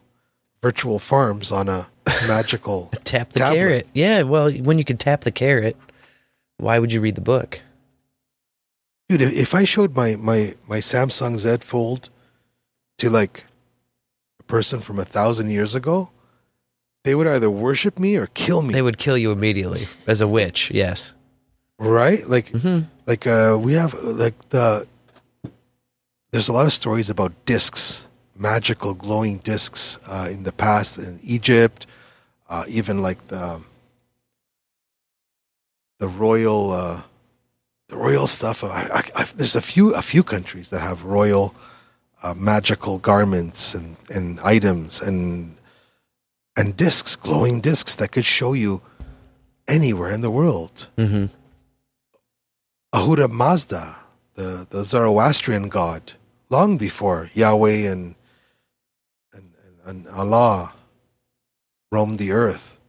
[0.61, 1.87] virtual farms on a
[2.27, 2.89] magical.
[3.03, 3.57] Tap the Tablet.
[3.57, 3.87] carrot.
[3.93, 5.75] Yeah, well, when you can tap the carrot,
[6.57, 7.61] why would you read the book?
[9.09, 12.09] Dude, if- I showed my, my, my Samsung Z Fold
[12.99, 13.45] to like
[14.39, 16.11] a person from a thousand years ago,
[17.03, 18.73] they would either worship me or kill me.
[18.73, 20.71] They would kill you immediately as a witch.
[20.71, 21.13] Yes.
[21.79, 22.25] right?
[22.29, 22.85] Like, Mm-hmm.
[23.07, 24.87] like uh, we have like the.
[26.33, 31.19] There's a lot of stories about discs, magical glowing discs uh, in the past in
[31.21, 31.85] Egypt,
[32.49, 33.61] uh, even like the
[35.99, 37.03] the royal uh,
[37.89, 38.63] the royal stuff.
[38.63, 41.53] I, I, I, there's a few a few countries that have royal
[42.23, 45.55] uh, magical garments and, and items and
[46.57, 48.81] and discs, glowing discs that could show you
[49.67, 50.87] anywhere in the world.
[50.97, 51.25] Mm-hmm.
[52.91, 53.97] Ahura Mazda,
[54.33, 56.13] the, the Zoroastrian god,
[56.53, 58.15] long before Yahweh and,
[59.33, 59.45] and,
[59.85, 60.73] and, Allah
[61.91, 62.79] roamed the earth,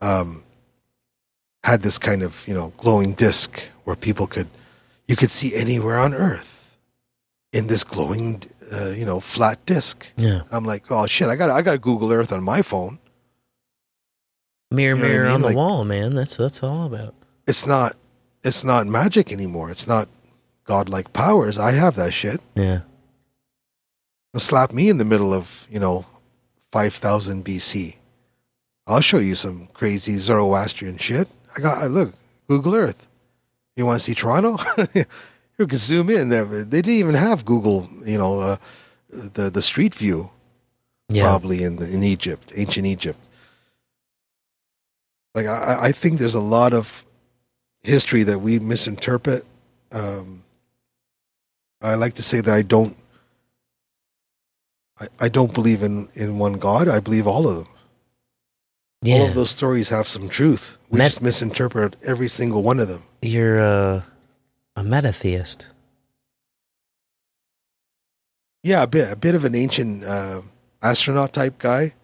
[0.00, 0.44] um,
[1.64, 3.50] had this kind of, you know, glowing disc
[3.84, 4.48] where people could,
[5.08, 6.76] you could see anywhere on earth
[7.52, 8.42] in this glowing,
[8.72, 9.96] uh, you know, flat disc.
[10.16, 10.42] Yeah.
[10.50, 12.98] I'm like, oh shit, I got I got Google Earth on my phone.
[14.70, 15.34] Mirror, You know what I mirror mean?
[15.34, 16.14] on the Like- wall, man.
[16.14, 17.14] That's that's all about.
[17.46, 17.96] It's not
[18.42, 19.70] it's not magic anymore.
[19.70, 20.08] It's not
[20.66, 21.58] godlike powers.
[21.58, 22.40] I have that shit.
[22.54, 22.80] Yeah.
[24.36, 26.04] slap me in the middle of you know
[26.72, 27.96] 5000 bc
[28.86, 31.26] i'll show you some crazy zoroastrian shit
[31.56, 32.12] i got I look
[32.46, 33.06] google earth
[33.76, 34.58] you want to see toronto
[35.58, 38.56] you can zoom in they they didn't even have google you know uh,
[39.36, 40.28] the the street view
[41.08, 41.22] Yeah.
[41.22, 43.22] probably in in egypt ancient egypt
[45.34, 47.04] like i i think there's a lot of
[47.82, 49.42] history that we misinterpret
[49.92, 50.42] um
[51.80, 52.96] i like to say that i don't
[54.98, 56.88] I, I don't believe in, in one God.
[56.88, 57.68] I believe all of them.
[59.08, 60.78] All of those stories have some truth.
[60.90, 63.02] We Met- just misinterpret every single one of them.
[63.22, 64.02] You're uh,
[64.74, 65.66] a metatheist.
[68.64, 70.42] Yeah, a bit a bit of an ancient uh,
[70.82, 71.94] astronaut type guy,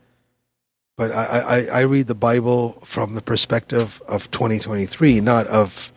[0.97, 1.25] but I,
[1.73, 5.91] I, I read the Bible from the perspective of 2023, not of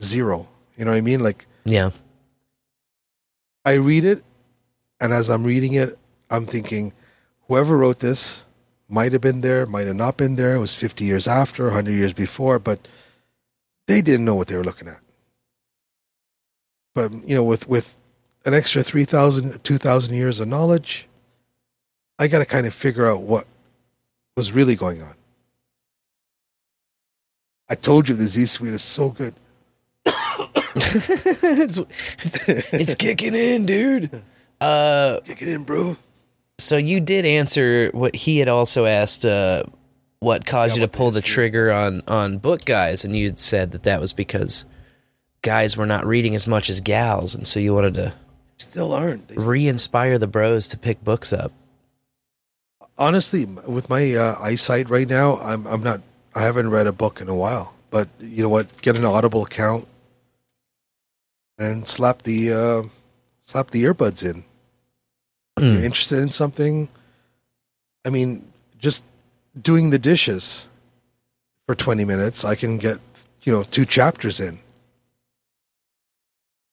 [0.00, 0.48] zero.
[0.78, 1.20] You know what I mean?
[1.22, 1.90] Like Yeah.
[3.64, 4.24] I read it,
[5.00, 5.98] and as I'm reading it,
[6.30, 6.92] I'm thinking,
[7.48, 8.44] whoever wrote this
[8.88, 10.54] might have been there, might have not been there.
[10.54, 12.86] It was 50 years after, 100 years before, but
[13.86, 15.00] they didn't know what they were looking at.
[16.94, 17.96] But, you know, with, with
[18.44, 21.06] an extra 3,000, 2,000 years of knowledge,
[22.18, 23.46] I got to kind of figure out what
[24.36, 25.14] was really going on.
[27.68, 29.34] I told you the Z Suite is so good.
[30.74, 31.78] It's,
[32.24, 34.22] it's, it's kicking in, dude.
[34.60, 35.96] Uh, kicking in, bro.
[36.58, 39.24] So you did answer what he had also asked.
[39.24, 39.64] Uh,
[40.20, 43.04] what caused you to pull the trigger on on book guys?
[43.04, 44.64] And you said that that was because
[45.42, 48.14] guys were not reading as much as gals, and so you wanted to
[48.58, 51.50] still aren't They- re-inspire the bros to pick books up.
[52.98, 56.00] honestly, with my uh, eyesight right now, I'm I'm not.
[56.34, 57.74] I haven't read a book in a while.
[57.90, 58.80] But you know what?
[58.80, 59.86] Get an Audible account
[61.62, 62.82] and slap the uh,
[63.42, 64.44] slap the earbuds in.
[65.58, 65.64] Hmm.
[65.64, 66.88] You're interested in something?
[68.04, 69.04] I mean, just
[69.60, 70.68] doing the dishes
[71.66, 72.98] for 20 minutes, I can get
[73.42, 74.58] you know two chapters in.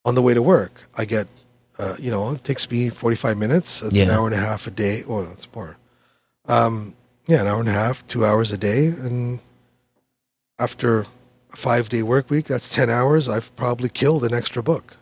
[0.05, 1.27] On the way to work, I get
[1.77, 3.81] uh, you know it takes me 45 minutes.
[3.83, 5.03] It's an hour and a half a day.
[5.05, 5.77] Well, it's more.
[6.47, 6.95] Um,
[7.27, 9.39] yeah, an hour and a half, two hours a day, and
[10.57, 11.05] after
[11.51, 13.27] five day work week, that's 10 hours.
[13.27, 14.97] I've probably killed an extra book.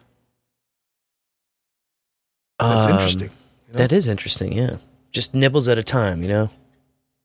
[2.59, 3.21] That's Um, interesting.
[3.21, 3.27] you
[3.73, 3.77] know?
[3.79, 4.53] That is interesting.
[4.53, 4.77] Yeah,
[5.11, 6.49] just nibbles at a time, you know,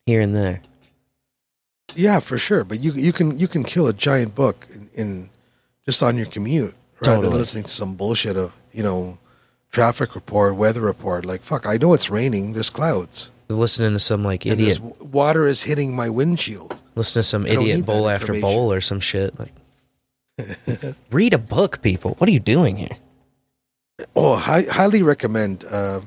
[0.07, 0.61] here and there.
[1.95, 2.65] Yeah, for sure.
[2.65, 5.31] But you you can you can kill a giant book in, in
[5.87, 6.75] just on your commute
[7.07, 9.19] rather than listening to some bullshit of you know
[9.71, 11.25] traffic report, weather report.
[11.25, 12.53] Like fuck, I know it's raining.
[12.53, 13.31] There's clouds.
[13.57, 16.81] Listening to some like And idiot, water is hitting my windshield.
[16.95, 19.35] listen to some idiot bowl after bowl or some shit.
[19.39, 19.53] Like,
[21.11, 22.15] read a book, people.
[22.19, 22.97] What are you doing here?
[24.17, 26.01] Oh, I highly recommend uh,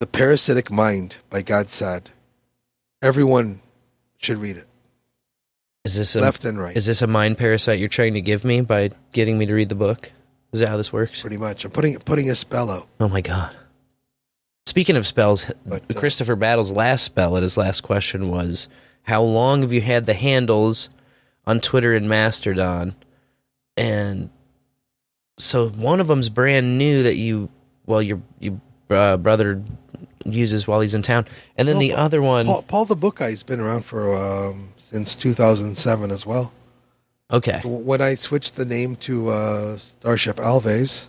[0.00, 2.10] the Parasitic Mind by Gad Saad.
[3.02, 3.60] Everyone
[4.18, 4.66] should read it.
[5.84, 6.76] Is this a, Left and right.
[6.76, 9.68] Is this a mind parasite you're trying to give me by getting me to read
[9.68, 10.12] the book?
[10.52, 11.20] Is that how this works?
[11.20, 11.64] Pretty much.
[11.64, 12.88] I'm putting putting a spell out.
[13.00, 13.54] Oh my god.
[14.66, 18.68] Speaking of spells, uh, Christopher Battle's last spell at his last question was
[19.02, 20.88] how long have you had the handles
[21.46, 22.94] on Twitter and Mastodon?
[23.76, 24.30] And
[25.38, 27.50] so one of them's brand new that you
[27.86, 28.58] well your your
[28.90, 29.62] uh, brother
[30.24, 31.26] uses while he's in town.
[31.58, 34.14] And then No, the Paul- other one Paul, Paul the Book Guy's been around for
[34.16, 36.52] um, since 2007 as well.
[37.30, 37.60] Okay.
[37.64, 41.06] When I switched the name to uh, Starship Alves,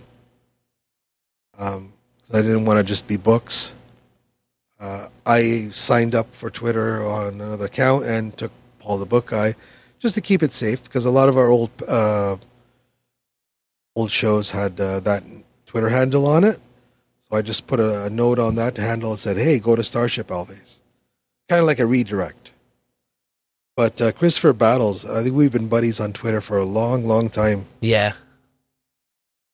[1.57, 1.93] um,
[2.27, 3.71] 'cause I didn't want to just be books.
[4.79, 9.55] Uh, I signed up for Twitter on another account and took Paul the Book Guy
[9.99, 12.35] just to keep it safe because a lot of our old uh,
[13.95, 15.23] old shows had uh, that
[15.65, 16.59] Twitter handle on it.
[17.21, 19.83] So I just put a, a note on that handle and said, "Hey, go to
[19.83, 20.79] Starship Alves,"
[21.49, 22.51] kind of like a redirect.
[23.77, 27.29] But uh, Christopher Battles, I think we've been buddies on Twitter for a long, long
[27.29, 27.65] time.
[27.81, 28.13] Yeah.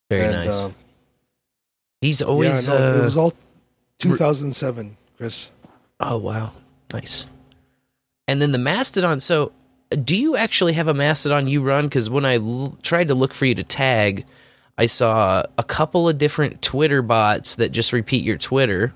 [0.09, 0.63] Very And, nice.
[0.63, 0.75] um,
[2.01, 3.33] he's always yeah, no, uh, it was all
[3.99, 5.51] 2007, Chris.
[5.99, 6.51] Oh wow,
[6.91, 7.27] nice.
[8.27, 9.19] And then the Mastodon.
[9.19, 9.51] So,
[9.91, 11.85] do you actually have a Mastodon you run?
[11.85, 14.25] Because when I l- tried to look for you to tag,
[14.77, 18.93] I saw a couple of different Twitter bots that just repeat your Twitter,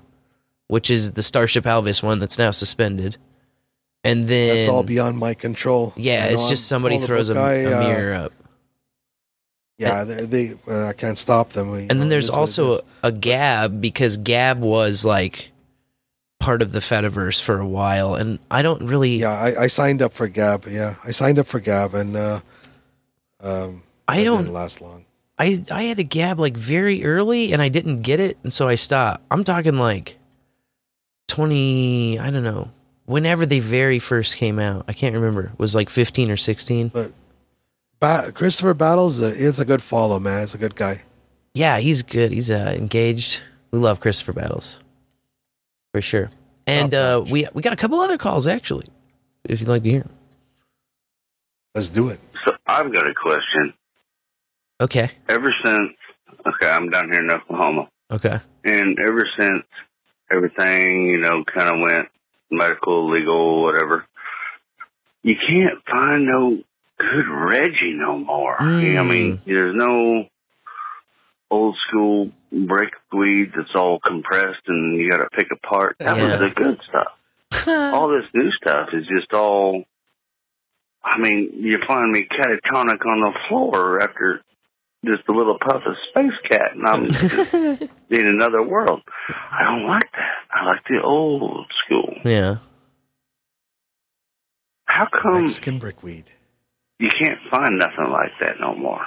[0.68, 3.18] which is the Starship Alves one that's now suspended.
[4.02, 5.92] And then That's all beyond my control.
[5.96, 8.32] Yeah, You it's just somebody throws a, Guy, a uh, mirror up.
[9.78, 11.70] Yeah, they, they uh, I can't stop them.
[11.70, 15.52] We- And then there's is what it also a Gab because Gab was like
[16.40, 19.16] part of the Fediverse for a while, and I don't really.
[19.16, 20.66] Yeah, I, I signed up for Gab.
[20.66, 22.40] Yeah, I signed up for Gab, and uh,
[23.40, 25.04] um, I don't- last long.
[25.38, 28.68] I I had a Gab like very early, and I didn't get it, and so
[28.68, 29.22] I stopped.
[29.30, 30.16] I'm talking like
[31.28, 32.18] twenty.
[32.18, 32.70] I don't know.
[33.04, 35.42] Whenever they very first came out, I can't remember.
[35.52, 36.88] It was like fifteen or sixteen.
[36.88, 37.12] But
[38.00, 40.40] ba- Christopher Battles uh, is a good follow, man.
[40.40, 41.02] He's a good guy.
[41.54, 42.32] Yeah, he's good.
[42.32, 43.40] He's uh, engaged.
[43.70, 44.80] We love Christopher Battles
[45.92, 46.30] for sure.
[46.66, 48.86] And uh, we we got a couple other calls actually,
[49.44, 50.00] if you'd like to hear.
[50.00, 50.10] 'em.
[51.74, 52.18] Let's do it.
[52.44, 53.74] So I've got a question.
[54.80, 55.10] Okay.
[55.28, 55.92] Ever since,
[56.46, 58.38] okay, I'm down here in Oklahoma, Okay.
[58.64, 59.64] and ever since
[60.30, 62.08] everything, you know, kind of went
[62.50, 64.04] medical, legal, whatever,
[65.22, 66.58] you can't find no
[66.98, 68.60] good Reggie no more.
[68.60, 69.50] I mean, hmm.
[69.50, 70.26] there's no
[71.50, 75.96] old school break weed that's all compressed and you got to pick apart.
[75.98, 77.12] That was the good stuff.
[77.68, 79.84] all this new stuff is just all.
[81.04, 84.42] I mean, you find me catatonic on the floor after
[85.04, 89.02] just a little puff of space cat, and I'm just in another world.
[89.28, 90.34] I don't like that.
[90.52, 92.14] I like the old school.
[92.24, 92.56] Yeah.
[94.86, 96.32] how come Mexican brickweed.
[96.98, 99.04] You can't find nothing like that no more?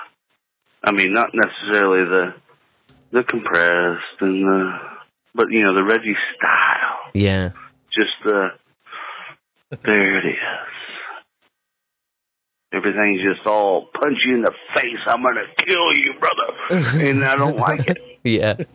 [0.84, 2.34] I mean, not necessarily the
[3.11, 4.74] the compressed and the,
[5.34, 7.11] but you know, the Reggie style.
[7.14, 7.52] Yeah.
[7.91, 8.49] Just the
[9.84, 10.38] there it is.
[12.72, 14.99] Everything's just all punch you in the face.
[15.07, 17.98] I'm gonna kill you, brother, and I don't like it.
[18.22, 18.56] Yeah.
[18.60, 18.68] It's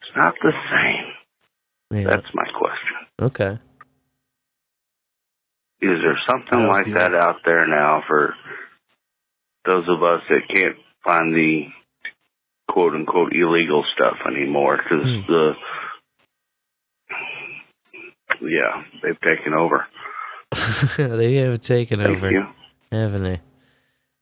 [0.00, 2.02] it's not the same.
[2.02, 2.08] Yeah.
[2.08, 2.96] That's my question.
[3.20, 3.58] Okay.
[5.80, 8.34] Is there something like that out there now for
[9.66, 11.64] those of us that can't find the
[12.70, 14.78] quote unquote illegal stuff anymore?
[14.78, 15.32] Because Hmm.
[15.32, 15.52] the
[18.42, 19.86] yeah, they've taken over.
[20.96, 22.46] they have taken Thank over, you.
[22.92, 23.40] haven't they?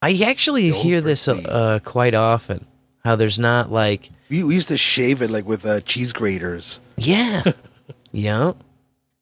[0.03, 2.67] I actually hear this uh, quite often.
[3.05, 6.81] How there's not like We, we used to shave it like with uh, cheese graters.
[6.97, 7.43] yeah,
[8.13, 8.53] yeah.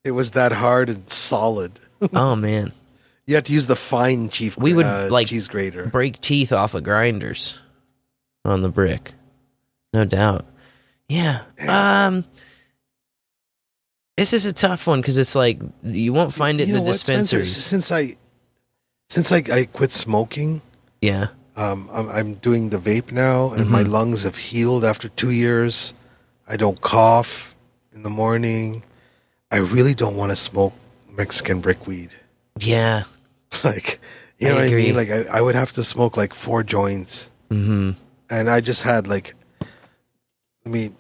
[0.04, 1.78] It was that hard and solid.
[2.12, 2.72] Oh man,
[3.26, 4.56] You had to use the fine chief.
[4.58, 5.86] we would uh, like cheese grater.
[5.86, 7.58] break teeth off of grinders
[8.44, 9.12] on the brick,
[9.92, 10.44] no doubt.
[11.08, 11.42] Yeah.
[11.68, 12.24] Um.
[14.16, 16.86] This is a tough one because it's like you won't find it You in the
[16.88, 17.44] what, Spencer?
[17.46, 18.16] Since I,
[19.08, 20.60] since I, I quit smoking,
[21.00, 21.28] Yeah.
[21.56, 23.88] um, I'm, I'm doing the vape now, and my Mhm.
[23.88, 25.94] lungs have healed after two years.
[26.46, 27.54] I don't cough
[27.94, 28.82] in the morning.
[29.50, 30.74] I really don't want to smoke
[31.16, 32.10] Mexican brickweed.
[32.58, 33.04] Yeah.
[33.64, 34.00] like,
[34.38, 34.96] you I know what I mean?
[34.96, 37.90] Like, I, I would have to smoke like four joints, Mm-hmm.
[38.30, 39.34] and I just had like,
[40.64, 40.94] I mean,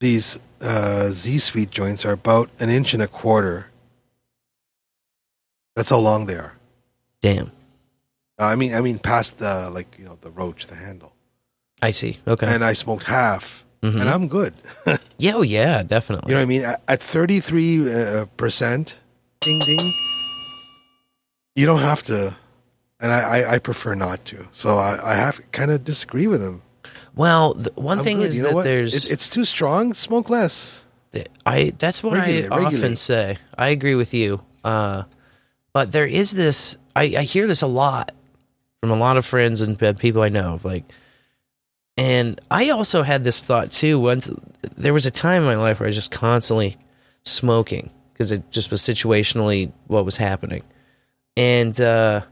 [0.00, 3.70] these uh, Z Sweet joints are about an inch and a quarter.
[5.76, 6.56] That's how long they are.
[7.22, 7.46] Damn.
[8.38, 11.14] Uh, I mean, I mean, past the like you know the roach, the handle,
[11.80, 12.18] I see.
[12.28, 12.46] Okay.
[12.46, 14.00] and I smoked half, Mhm.
[14.00, 14.54] and I'm good.
[15.18, 15.34] yeah.
[15.36, 15.82] Oh yeah.
[15.82, 16.30] Definitely.
[16.30, 16.64] You know what I mean?
[16.64, 18.96] At- At 33 uh, percent,
[19.40, 19.92] ding ding,
[21.56, 22.34] you don't have to,
[23.00, 24.46] and I, I, I prefer not to.
[24.52, 26.62] So I, I have kind of disagree with him.
[27.14, 28.26] Well, the one I'm thing good.
[28.28, 28.64] is You know that what?
[28.64, 29.94] there's It- it's too strong.
[29.94, 30.80] Smoke less.
[31.46, 32.98] I that's what Regulate, I often regulate.
[32.98, 33.36] say.
[33.56, 34.40] I agree with you.
[34.64, 35.04] Uh,
[35.72, 36.76] but there is this.
[36.96, 38.10] I, I hear this a lot
[38.80, 40.58] from a lot of friends and people I know.
[40.64, 40.82] Like,
[41.96, 43.98] and I also had this thought too.
[44.00, 44.30] Once
[44.76, 46.76] there was a time in my life where I was just constantly
[47.24, 50.62] smoking because it just was situationally what was happening,
[51.36, 52.22] and uh,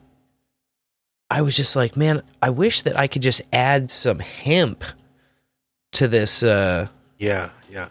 [1.31, 4.85] I was just like, man, I wish that I could just add some hemp
[5.93, 6.43] to this.
[6.43, 7.89] Uh, Yeah, yeah.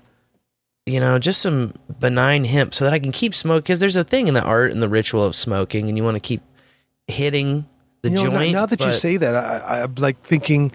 [0.86, 3.62] you know, just some benign hemp so that I can keep smoking.
[3.62, 6.16] Because there's a thing in the art and the ritual of smoking, and you want
[6.16, 6.42] to keep
[7.08, 7.66] hitting
[8.02, 8.52] the You know, joint.
[8.54, 10.72] now, that you say that, I, I, I'm like thinking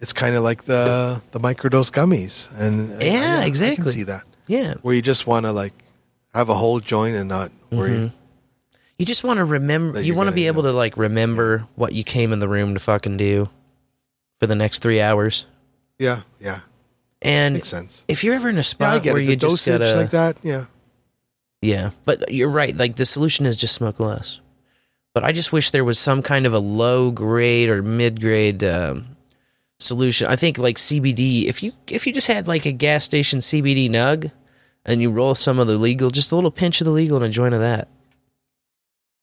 [0.00, 3.84] it's kind of like the the microdose gummies, and Yeah, I, I exactly.
[3.84, 4.22] can see that.
[4.46, 4.74] Yeah.
[4.82, 5.74] where you just want to like
[6.34, 7.90] have a whole joint and not worry.
[7.90, 8.12] Mhm.
[8.98, 12.02] you just want to remember, you want to be able to like remember what you
[12.04, 13.48] came in the room to fucking do
[14.40, 15.46] for the next three hours.
[15.98, 16.60] Yeah, yeah.
[17.20, 18.04] And Makes sense.
[18.08, 20.38] if you're ever in a spot I get where you just gotta, like that.
[20.44, 20.66] Yeah.
[21.60, 22.76] Yeah, but you're right.
[22.76, 24.38] Like the solution is just smoke less.
[25.12, 28.62] But I just wish there was some kind of a low grade or mid grade
[28.62, 29.16] um,
[29.78, 30.26] solution.
[30.28, 31.44] I think like CBD.
[31.44, 34.30] If you if you just had like a gas station CBD nug,
[34.84, 37.26] and you roll some of the legal, just a little pinch of the legal and
[37.26, 37.88] a joint of that,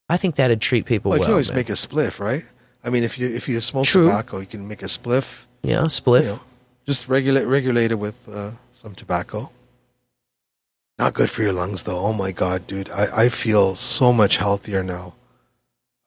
[0.09, 1.23] I think that'd treat people Well, well.
[1.23, 1.57] you can always man.
[1.57, 2.43] make a spliff, right?
[2.83, 4.05] I mean, if you if you smoke True.
[4.05, 5.45] tobacco, you can make a spliff.
[5.63, 6.21] yeah, spliff.
[6.23, 6.39] You know,
[6.85, 9.51] just regulate regulate it with uh, some tobacco.
[10.97, 11.99] Not good for your lungs, though.
[11.99, 15.13] Oh my god, dude, I, I feel so much healthier now.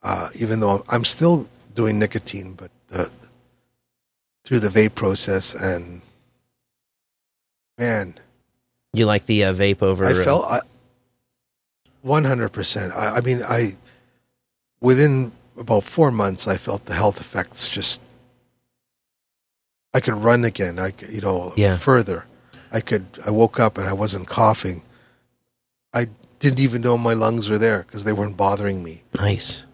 [0.03, 3.11] Uh, even though I'm still doing nicotine, but the,
[4.49, 6.01] through the vape process, and
[7.77, 8.15] man,
[8.95, 10.07] You like the uh, vape over?
[10.07, 10.61] I felt I,
[12.03, 12.97] 100%.
[12.97, 13.77] I, I mean, I
[14.81, 17.69] within about four months, I felt the health effects.
[17.69, 18.01] Just
[19.93, 20.79] I could run again.
[20.79, 21.77] I you know Yeah.
[21.77, 22.25] further.
[22.73, 23.05] I could.
[23.27, 24.81] I woke up and I wasn't coughing.
[25.93, 26.07] I
[26.39, 29.03] didn't even know my lungs were there because they weren't bothering me.
[29.15, 29.65] Nice.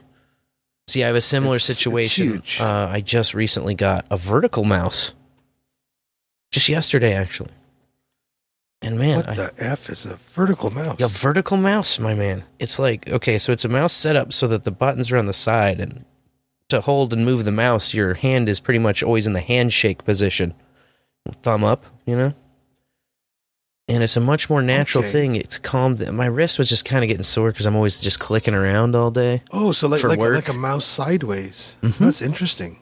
[0.87, 2.27] See, I have a similar It's- it's situation.
[2.27, 2.61] huge.
[2.61, 5.13] Uh, I just recently got a vertical mouse.
[6.53, 7.51] Just yesterday, actually.
[8.83, 11.01] And man, what I, the f is a vertical mouse?
[11.01, 12.45] a vertical mouse, my man.
[12.59, 15.25] It's like okay, so it's a mouse set up so that the buttons are on
[15.27, 16.05] the side, and
[16.69, 20.05] to hold and move the mouse, your hand is pretty much always in the handshake
[20.05, 20.53] position,
[21.41, 22.35] thumb up, you know.
[23.87, 25.13] And it's a much more natural Okay.
[25.13, 25.37] thing.
[25.37, 26.01] It's calmed.
[26.11, 29.11] My wrist was just kind of getting sore because I'm always just clicking around all
[29.11, 29.43] day.
[29.53, 31.77] Oh, so like like, like a mouse sideways.
[31.83, 31.99] Mhm.
[31.99, 32.79] That's interesting.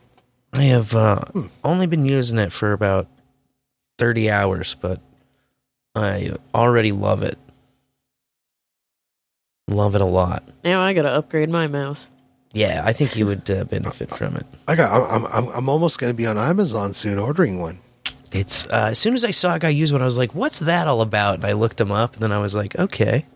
[0.52, 1.46] I have uh, Hmm.
[1.64, 3.08] only been using it for about
[3.98, 5.00] 30 hours, but
[5.96, 7.36] I already love it.
[9.68, 10.44] Love it a lot.
[10.64, 12.06] Now I gotta upgrade my mouse.
[12.52, 14.46] Yeah, I think you would uh, benefit from it.
[14.68, 15.10] I got.
[15.10, 15.24] I'm.
[15.26, 15.48] I'm.
[15.54, 17.78] I'm almost going to be on Amazon soon ordering one.
[18.32, 20.58] It's uh, as soon as I saw a guy use one, I was like, "What's
[20.60, 23.26] that all about?" And I looked him up, and then I was like, "Okay,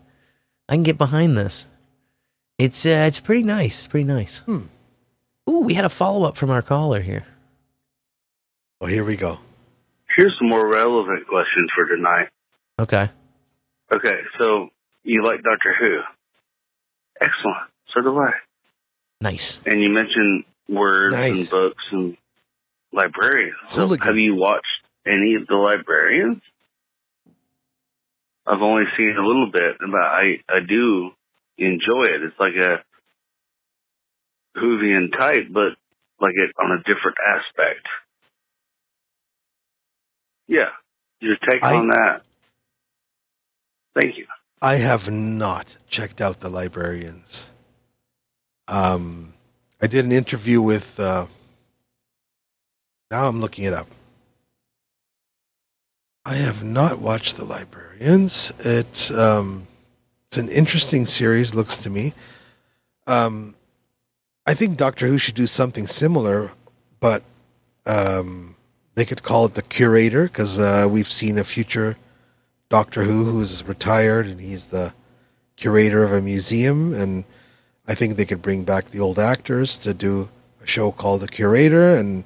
[0.67, 1.67] I can get behind this."
[2.57, 3.79] It's uh, it's pretty nice.
[3.79, 4.39] It's pretty nice.
[4.39, 4.63] Hmm.
[5.49, 7.25] Ooh, we had a follow up from our caller here.
[8.81, 9.39] Oh, here we go.
[10.15, 12.29] Here's some more relevant questions for tonight.
[12.79, 13.09] Okay.
[13.93, 14.69] Okay, so
[15.03, 15.99] you like Doctor Who?
[17.21, 17.69] Excellent.
[17.93, 18.31] So do I.
[19.21, 19.61] Nice.
[19.65, 21.51] And you mentioned words Nice.
[21.51, 22.17] and books and
[22.91, 23.55] librarians.
[23.69, 24.65] So have you watched
[25.07, 26.41] any of the librarians?
[28.45, 31.11] I've only seen a little bit, but I I do
[31.57, 32.23] enjoy it.
[32.23, 32.83] It's like a
[34.57, 35.73] Whovian type, but
[36.19, 37.85] like it on a different aspect.
[40.47, 40.69] Yeah,
[41.19, 42.21] your take I- on that.
[43.99, 44.25] Thank you.
[44.61, 47.51] I have not checked out the librarians.
[48.67, 49.33] Um,
[49.81, 50.99] I did an interview with.
[50.99, 51.27] Uh,
[53.11, 53.87] now I'm looking it up.
[56.27, 58.51] I have not watched the librarians.
[58.59, 59.65] It's um,
[60.27, 61.55] it's an interesting series.
[61.55, 62.13] Looks to me.
[63.07, 63.55] Um,
[64.45, 66.51] I think Doctor Who should do something similar,
[66.99, 67.23] but
[67.85, 68.57] um,
[68.95, 71.95] they could call it the curator because uh, we've seen a future
[72.67, 74.93] Doctor Who who's retired and he's the
[75.55, 76.93] curator of a museum.
[76.93, 77.23] And
[77.87, 80.27] I think they could bring back the old actors to do
[80.61, 82.25] a show called The Curator and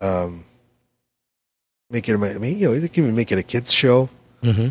[0.00, 0.46] um,
[1.92, 4.08] make it, I mean, you know, they can even make it a kids' show
[4.42, 4.68] Mm-hmm.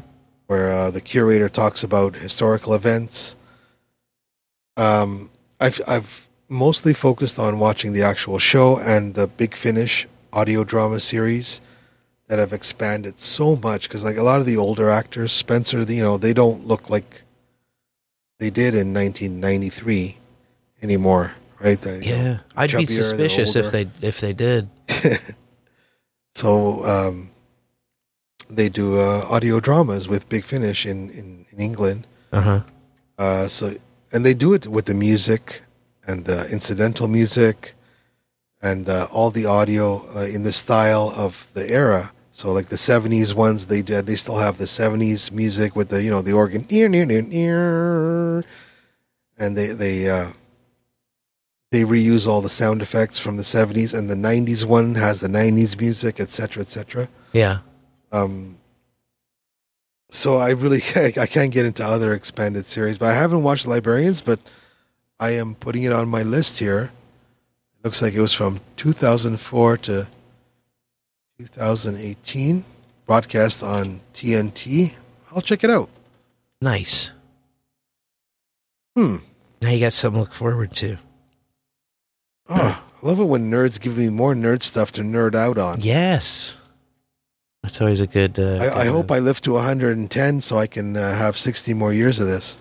[0.47, 3.37] where uh, the curator talks about historical events.
[4.75, 5.29] Um,
[5.61, 10.99] I've I've mostly focused on watching the actual show and the Big Finish audio drama
[10.99, 11.61] series
[12.27, 16.03] that have expanded so much because like a lot of the older actors, Spencer, you
[16.03, 17.21] know, they don't look like
[18.39, 20.17] they did in 1993
[20.81, 21.79] anymore, right?
[21.85, 24.67] You know, Yeah, I'd be suspicious if they if they did.
[26.35, 27.31] So um,
[28.49, 32.07] they do uh, audio dramas with Big Finish in, in, in England.
[32.31, 32.61] Uh-huh.
[33.17, 33.75] Uh So
[34.11, 35.63] and they do it with the music
[36.07, 37.75] and the incidental music
[38.61, 42.11] and uh, all the audio uh, in the style of the era.
[42.33, 44.05] So like the '70s ones, they did.
[44.05, 47.21] They still have the '70s music with the you know the organ, near near near
[47.21, 48.43] near,
[49.37, 50.31] and they they uh,
[51.71, 55.27] they reuse all the sound effects from the '70s, and the '90s one has the
[55.27, 57.07] '90s music, etc., etc.
[57.31, 57.59] Yeah.
[58.11, 58.57] Um,
[60.09, 64.21] so I really I can't get into other expanded series, but I haven't watched Librarians,
[64.21, 64.39] but
[65.19, 66.91] I am putting it on my list here.
[67.79, 70.07] It looks like it was from 2004 to
[71.39, 72.63] 2018,
[73.05, 74.93] broadcast on TNT.
[75.31, 75.89] I'll check it out.
[76.61, 77.11] Nice.
[78.95, 79.17] Hmm.
[79.61, 80.97] Now you got something to look forward to.
[82.53, 85.79] Oh, I love it when nerds give me more nerd stuff to nerd out on.
[85.81, 86.57] Yes.
[87.63, 88.37] That's always a good.
[88.37, 91.93] Uh, I, I hope I live to 110 so I can uh, have 60 more
[91.93, 92.57] years of this.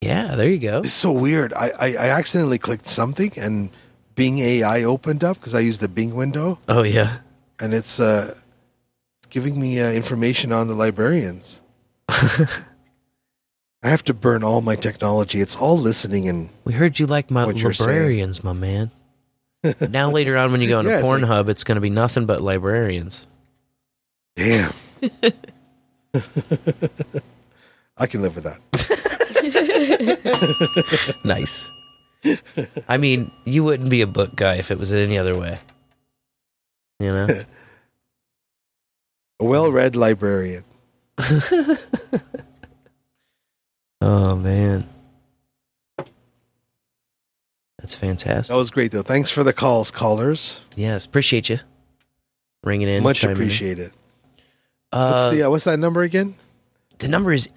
[0.00, 0.78] Yeah, there you go.
[0.78, 1.52] It's so weird.
[1.52, 3.70] I, I, I accidentally clicked something and
[4.14, 7.18] Bing AI opened up because I used the Bing window Oh yeah.
[7.60, 8.34] and it's uh,
[9.28, 11.60] giving me uh, information on the librarians.
[13.82, 15.40] I have to burn all my technology.
[15.40, 18.90] It's all listening and We heard you like my librarians, my man.
[19.88, 21.88] now later on, when you go into Yeah, it's like- Pornhub, it's going to be
[21.90, 23.26] nothing but librarians.
[24.36, 24.72] damn.
[27.96, 28.60] I can live with that.
[31.24, 31.70] nice.
[32.88, 35.58] I mean, you wouldn't be a book guy if it was any other way.
[36.98, 37.28] You know?
[39.40, 40.64] A well-read librarian.
[44.00, 44.88] Oh man,
[47.78, 48.48] that's fantastic.
[48.52, 49.02] That was great though.
[49.02, 50.60] Thanks for the calls, callers.
[50.76, 51.58] Yes, appreciate you
[52.64, 53.02] ringing in.
[53.02, 53.92] Much appreciated.
[54.92, 56.34] Uh, what's the uh, what's that number again?
[56.98, 57.48] the number is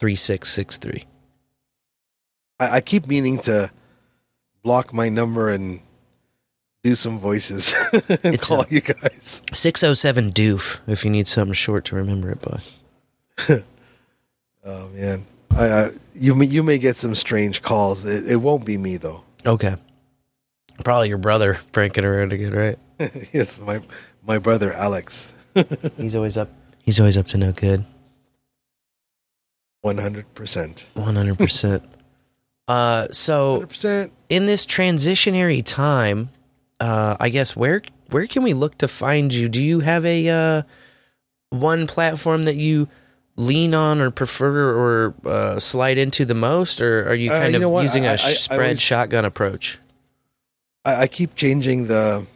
[0.00, 1.04] 816-607-3663.
[2.60, 3.70] I, I keep meaning to
[4.62, 5.80] block my number and
[6.84, 9.42] do some voices and It's call a- you guys.
[9.54, 12.60] 607 doof if you need something short to remember it by.
[14.64, 15.24] Oh man,
[15.56, 18.04] I, I you may you may get some strange calls.
[18.04, 19.24] It, it won't be me though.
[19.46, 19.76] Okay.
[20.84, 22.78] Probably your brother pranking around again, right?
[23.32, 23.80] yes, my
[24.22, 25.32] my brother Alex.
[25.96, 26.50] He's always up.
[26.82, 27.84] He's always up to no good.
[29.80, 30.86] One hundred percent.
[30.94, 31.82] One hundred percent.
[32.66, 34.12] Uh, so percent.
[34.28, 36.28] in this transitionary time,
[36.78, 39.48] uh, I guess where where can we look to find you?
[39.48, 40.62] Do you have a uh,
[41.48, 42.88] one platform that you
[43.38, 47.54] lean on or prefer or uh, slide into the most, or are you Uh, kind
[47.54, 49.78] you of using I- a I- I spread was- shotgun approach?
[50.84, 52.26] I, I keep changing the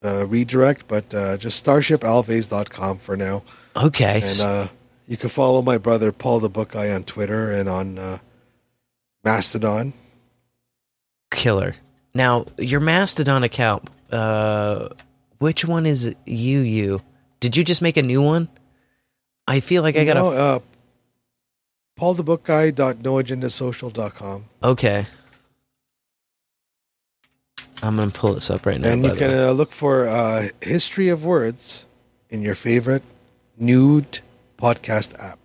[0.00, 3.44] the redirect, but uh, just starshipalves.com for now.
[3.76, 4.22] Okay.
[4.22, 4.68] And uh,
[5.06, 8.18] you can follow my brother Paul the Book Guy on Twitter and on uh,
[9.24, 9.92] Mastodon.
[11.30, 11.76] Killer.
[12.14, 14.88] Now, your Mastodon account, uh,
[15.38, 16.60] which one is you?
[16.60, 17.00] You
[17.40, 18.48] did you just make a new one?
[19.46, 20.20] I feel like I gotta.
[20.20, 20.58] No, uh,
[21.98, 24.44] paulthebookguy.noagendasocial.com.
[24.62, 25.06] okay.
[27.84, 28.90] I'm gonna pull this up right now.
[28.90, 31.86] and you can uh, look for uh, history of words
[32.30, 33.02] in your favorite
[33.58, 34.20] nude
[34.56, 35.40] podcast app.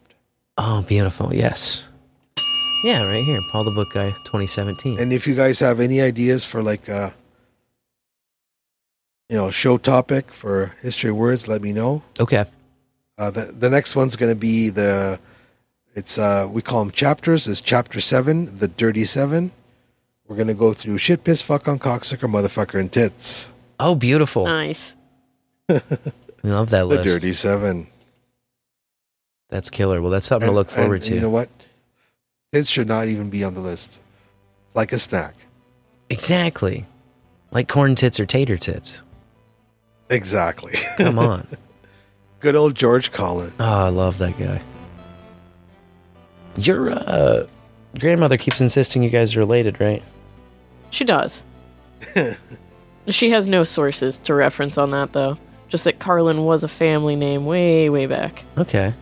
[0.57, 1.33] oh, beautiful.
[1.33, 1.83] Yes.
[2.83, 4.99] Yeah, right here, Paul the Book Guy, 2017.
[4.99, 7.09] And if you guys have any ideas for like uh
[9.29, 12.03] you know show topic for history of words, let me know.
[12.19, 12.45] Okay.
[13.17, 15.19] Uh, the the next one's going to be the
[15.95, 17.47] it's uh we call them chapters.
[17.47, 19.51] Is chapter seven the dirty seven?
[20.27, 23.49] We're going to go through shit, piss, fuck on cocksucker, motherfucker, and tits.
[23.79, 24.45] Oh, beautiful.
[24.45, 24.93] Nice.
[26.43, 27.03] We love that list.
[27.03, 27.15] The list.
[27.21, 27.87] dirty seven.
[29.49, 30.01] That's killer.
[30.01, 31.15] Well, that's something And- to look forward and to.
[31.15, 31.49] You know what?
[32.53, 33.99] Tits should not even be on the list.
[34.67, 35.33] It's like a snack.
[36.09, 36.85] Exactly.
[37.51, 39.01] Like corn tits or tater tits.
[40.09, 40.73] Exactly.
[40.97, 41.47] Come on.
[42.39, 43.51] Good old George Carlin.
[43.59, 44.61] Oh, I love that guy.
[46.55, 47.45] Your uh,
[47.97, 50.03] grandmother keeps insisting you guys are related, right?
[50.91, 51.41] She does.
[53.07, 55.37] she has no sources to reference on that, though.
[55.67, 58.43] Just that Carlin was a family name way, way back.
[58.57, 58.93] Okay.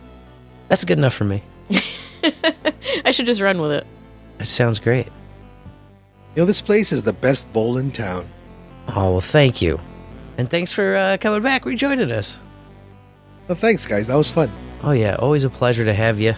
[0.68, 1.42] That's good enough for me.
[3.04, 3.86] I should just run with it.
[4.40, 5.06] It sounds great.
[6.34, 8.26] You know, this place is the best bowl in town.
[8.88, 9.80] Oh, well, thank you.
[10.38, 12.40] And thanks for uh, coming back, rejoining us.
[13.48, 14.06] Well, thanks, guys.
[14.08, 14.50] That was fun.
[14.82, 15.16] Oh, yeah.
[15.16, 16.34] Always a pleasure to have you.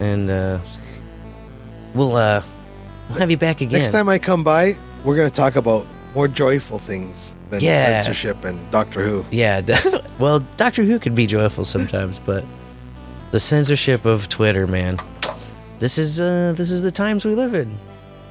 [0.00, 0.58] And uh,
[1.94, 2.42] we'll, uh,
[3.08, 3.78] we'll have you back again.
[3.78, 8.00] Next time I come by, we're going to talk about more joyful things than Yeah.
[8.00, 9.24] censorship and Doctor Who.
[9.30, 9.60] Yeah.
[10.18, 12.44] well, Doctor Who can be joyful sometimes, but
[13.30, 14.98] the censorship of Twitter, man.
[15.78, 17.76] This is uh this is the times we live in.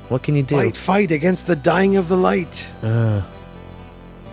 [0.07, 0.55] What can you do?
[0.55, 2.65] Fight, fight against the dying of the light.
[2.81, 3.21] Uh,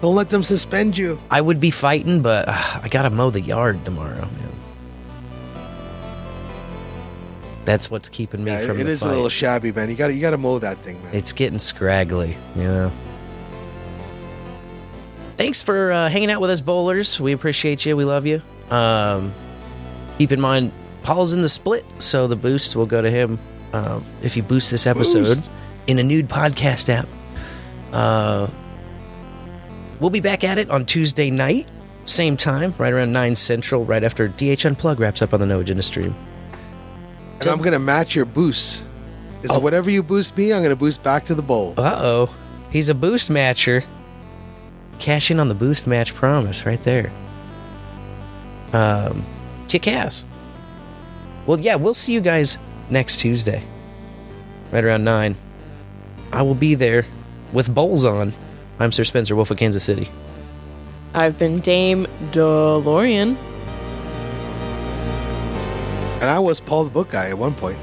[0.01, 1.19] Don't let them suspend you.
[1.31, 4.53] I would be fighting, but uh, I gotta mow the yard tomorrow, man.
[7.65, 9.91] That's what's keeping me Yeah, from it the is a little shabby, man.
[9.91, 11.15] You got to you got to mow that thing, man.
[11.15, 12.91] It's getting scraggly, you know.
[15.37, 17.21] Thanks for uh, hanging out with us, bowlers.
[17.21, 17.95] We appreciate you.
[17.97, 18.41] We love you.
[18.71, 19.35] Um,
[20.17, 20.73] keep in mind,
[21.03, 23.39] Paul's in the split, so the boost will go to him
[23.75, 25.51] uh, if you boost this episode Boost.
[25.87, 27.07] in a nude podcast app.
[27.93, 28.49] Uh,
[30.01, 31.69] we'll be back at it on Tuesday night,
[32.05, 35.61] same time, right around 9 Central, right after DH Unplug wraps up on the No
[35.61, 36.15] Agenda stream.
[37.41, 38.85] and I'm going to match your boosts.
[39.43, 39.59] Is Oh.
[39.61, 41.75] whatever you boost me, I'm going to boost back to the bowl.
[41.79, 42.35] Uh oh.
[42.71, 43.85] He's a boost matcher.
[44.99, 47.13] Cash in on the boost match promise right there.
[48.73, 49.25] Um,
[49.69, 50.25] kick ass.
[51.47, 52.59] Well, yeah, we'll see you guys
[52.91, 53.63] next Tuesday,
[54.73, 55.37] right around 9.
[56.33, 57.07] I will be there
[57.53, 58.35] with bowls on.
[58.81, 60.09] I'm Sir Spencer, Wolf of Kansas City.
[61.13, 63.37] I've been Dame DeLorean.
[66.21, 67.79] And I was Paul the Book Guy at one point.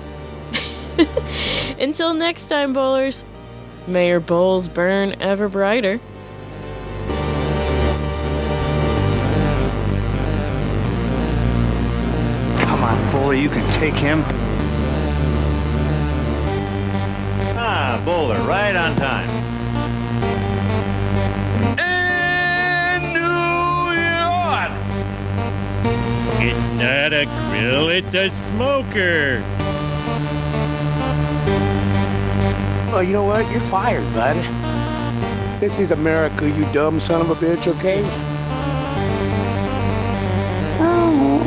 [1.80, 3.24] Until next time, bowlers,
[3.88, 6.00] may your bowls burn ever brighter.
[12.62, 14.24] Come on, bully, you can take him.
[17.58, 19.45] Ah, bowler, right on time.
[26.48, 29.44] It's not a grill, it's a smoker.
[32.94, 33.50] Oh, you know what?
[33.50, 34.36] You're fired, bud.
[35.60, 38.04] This is America, you dumb son of a bitch, okay?
[40.80, 41.42] Oh.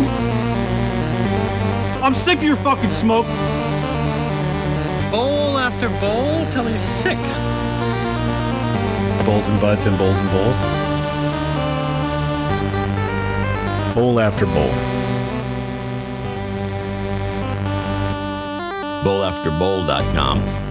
[2.03, 3.27] I'm sick of your fucking smoke.
[5.12, 7.19] Bowl after bowl till he's sick.
[9.25, 10.61] Bowls and butts and bowls and bowls.
[13.95, 14.88] Bowl after bowl.
[19.05, 20.68] Bowlafterbowl.com.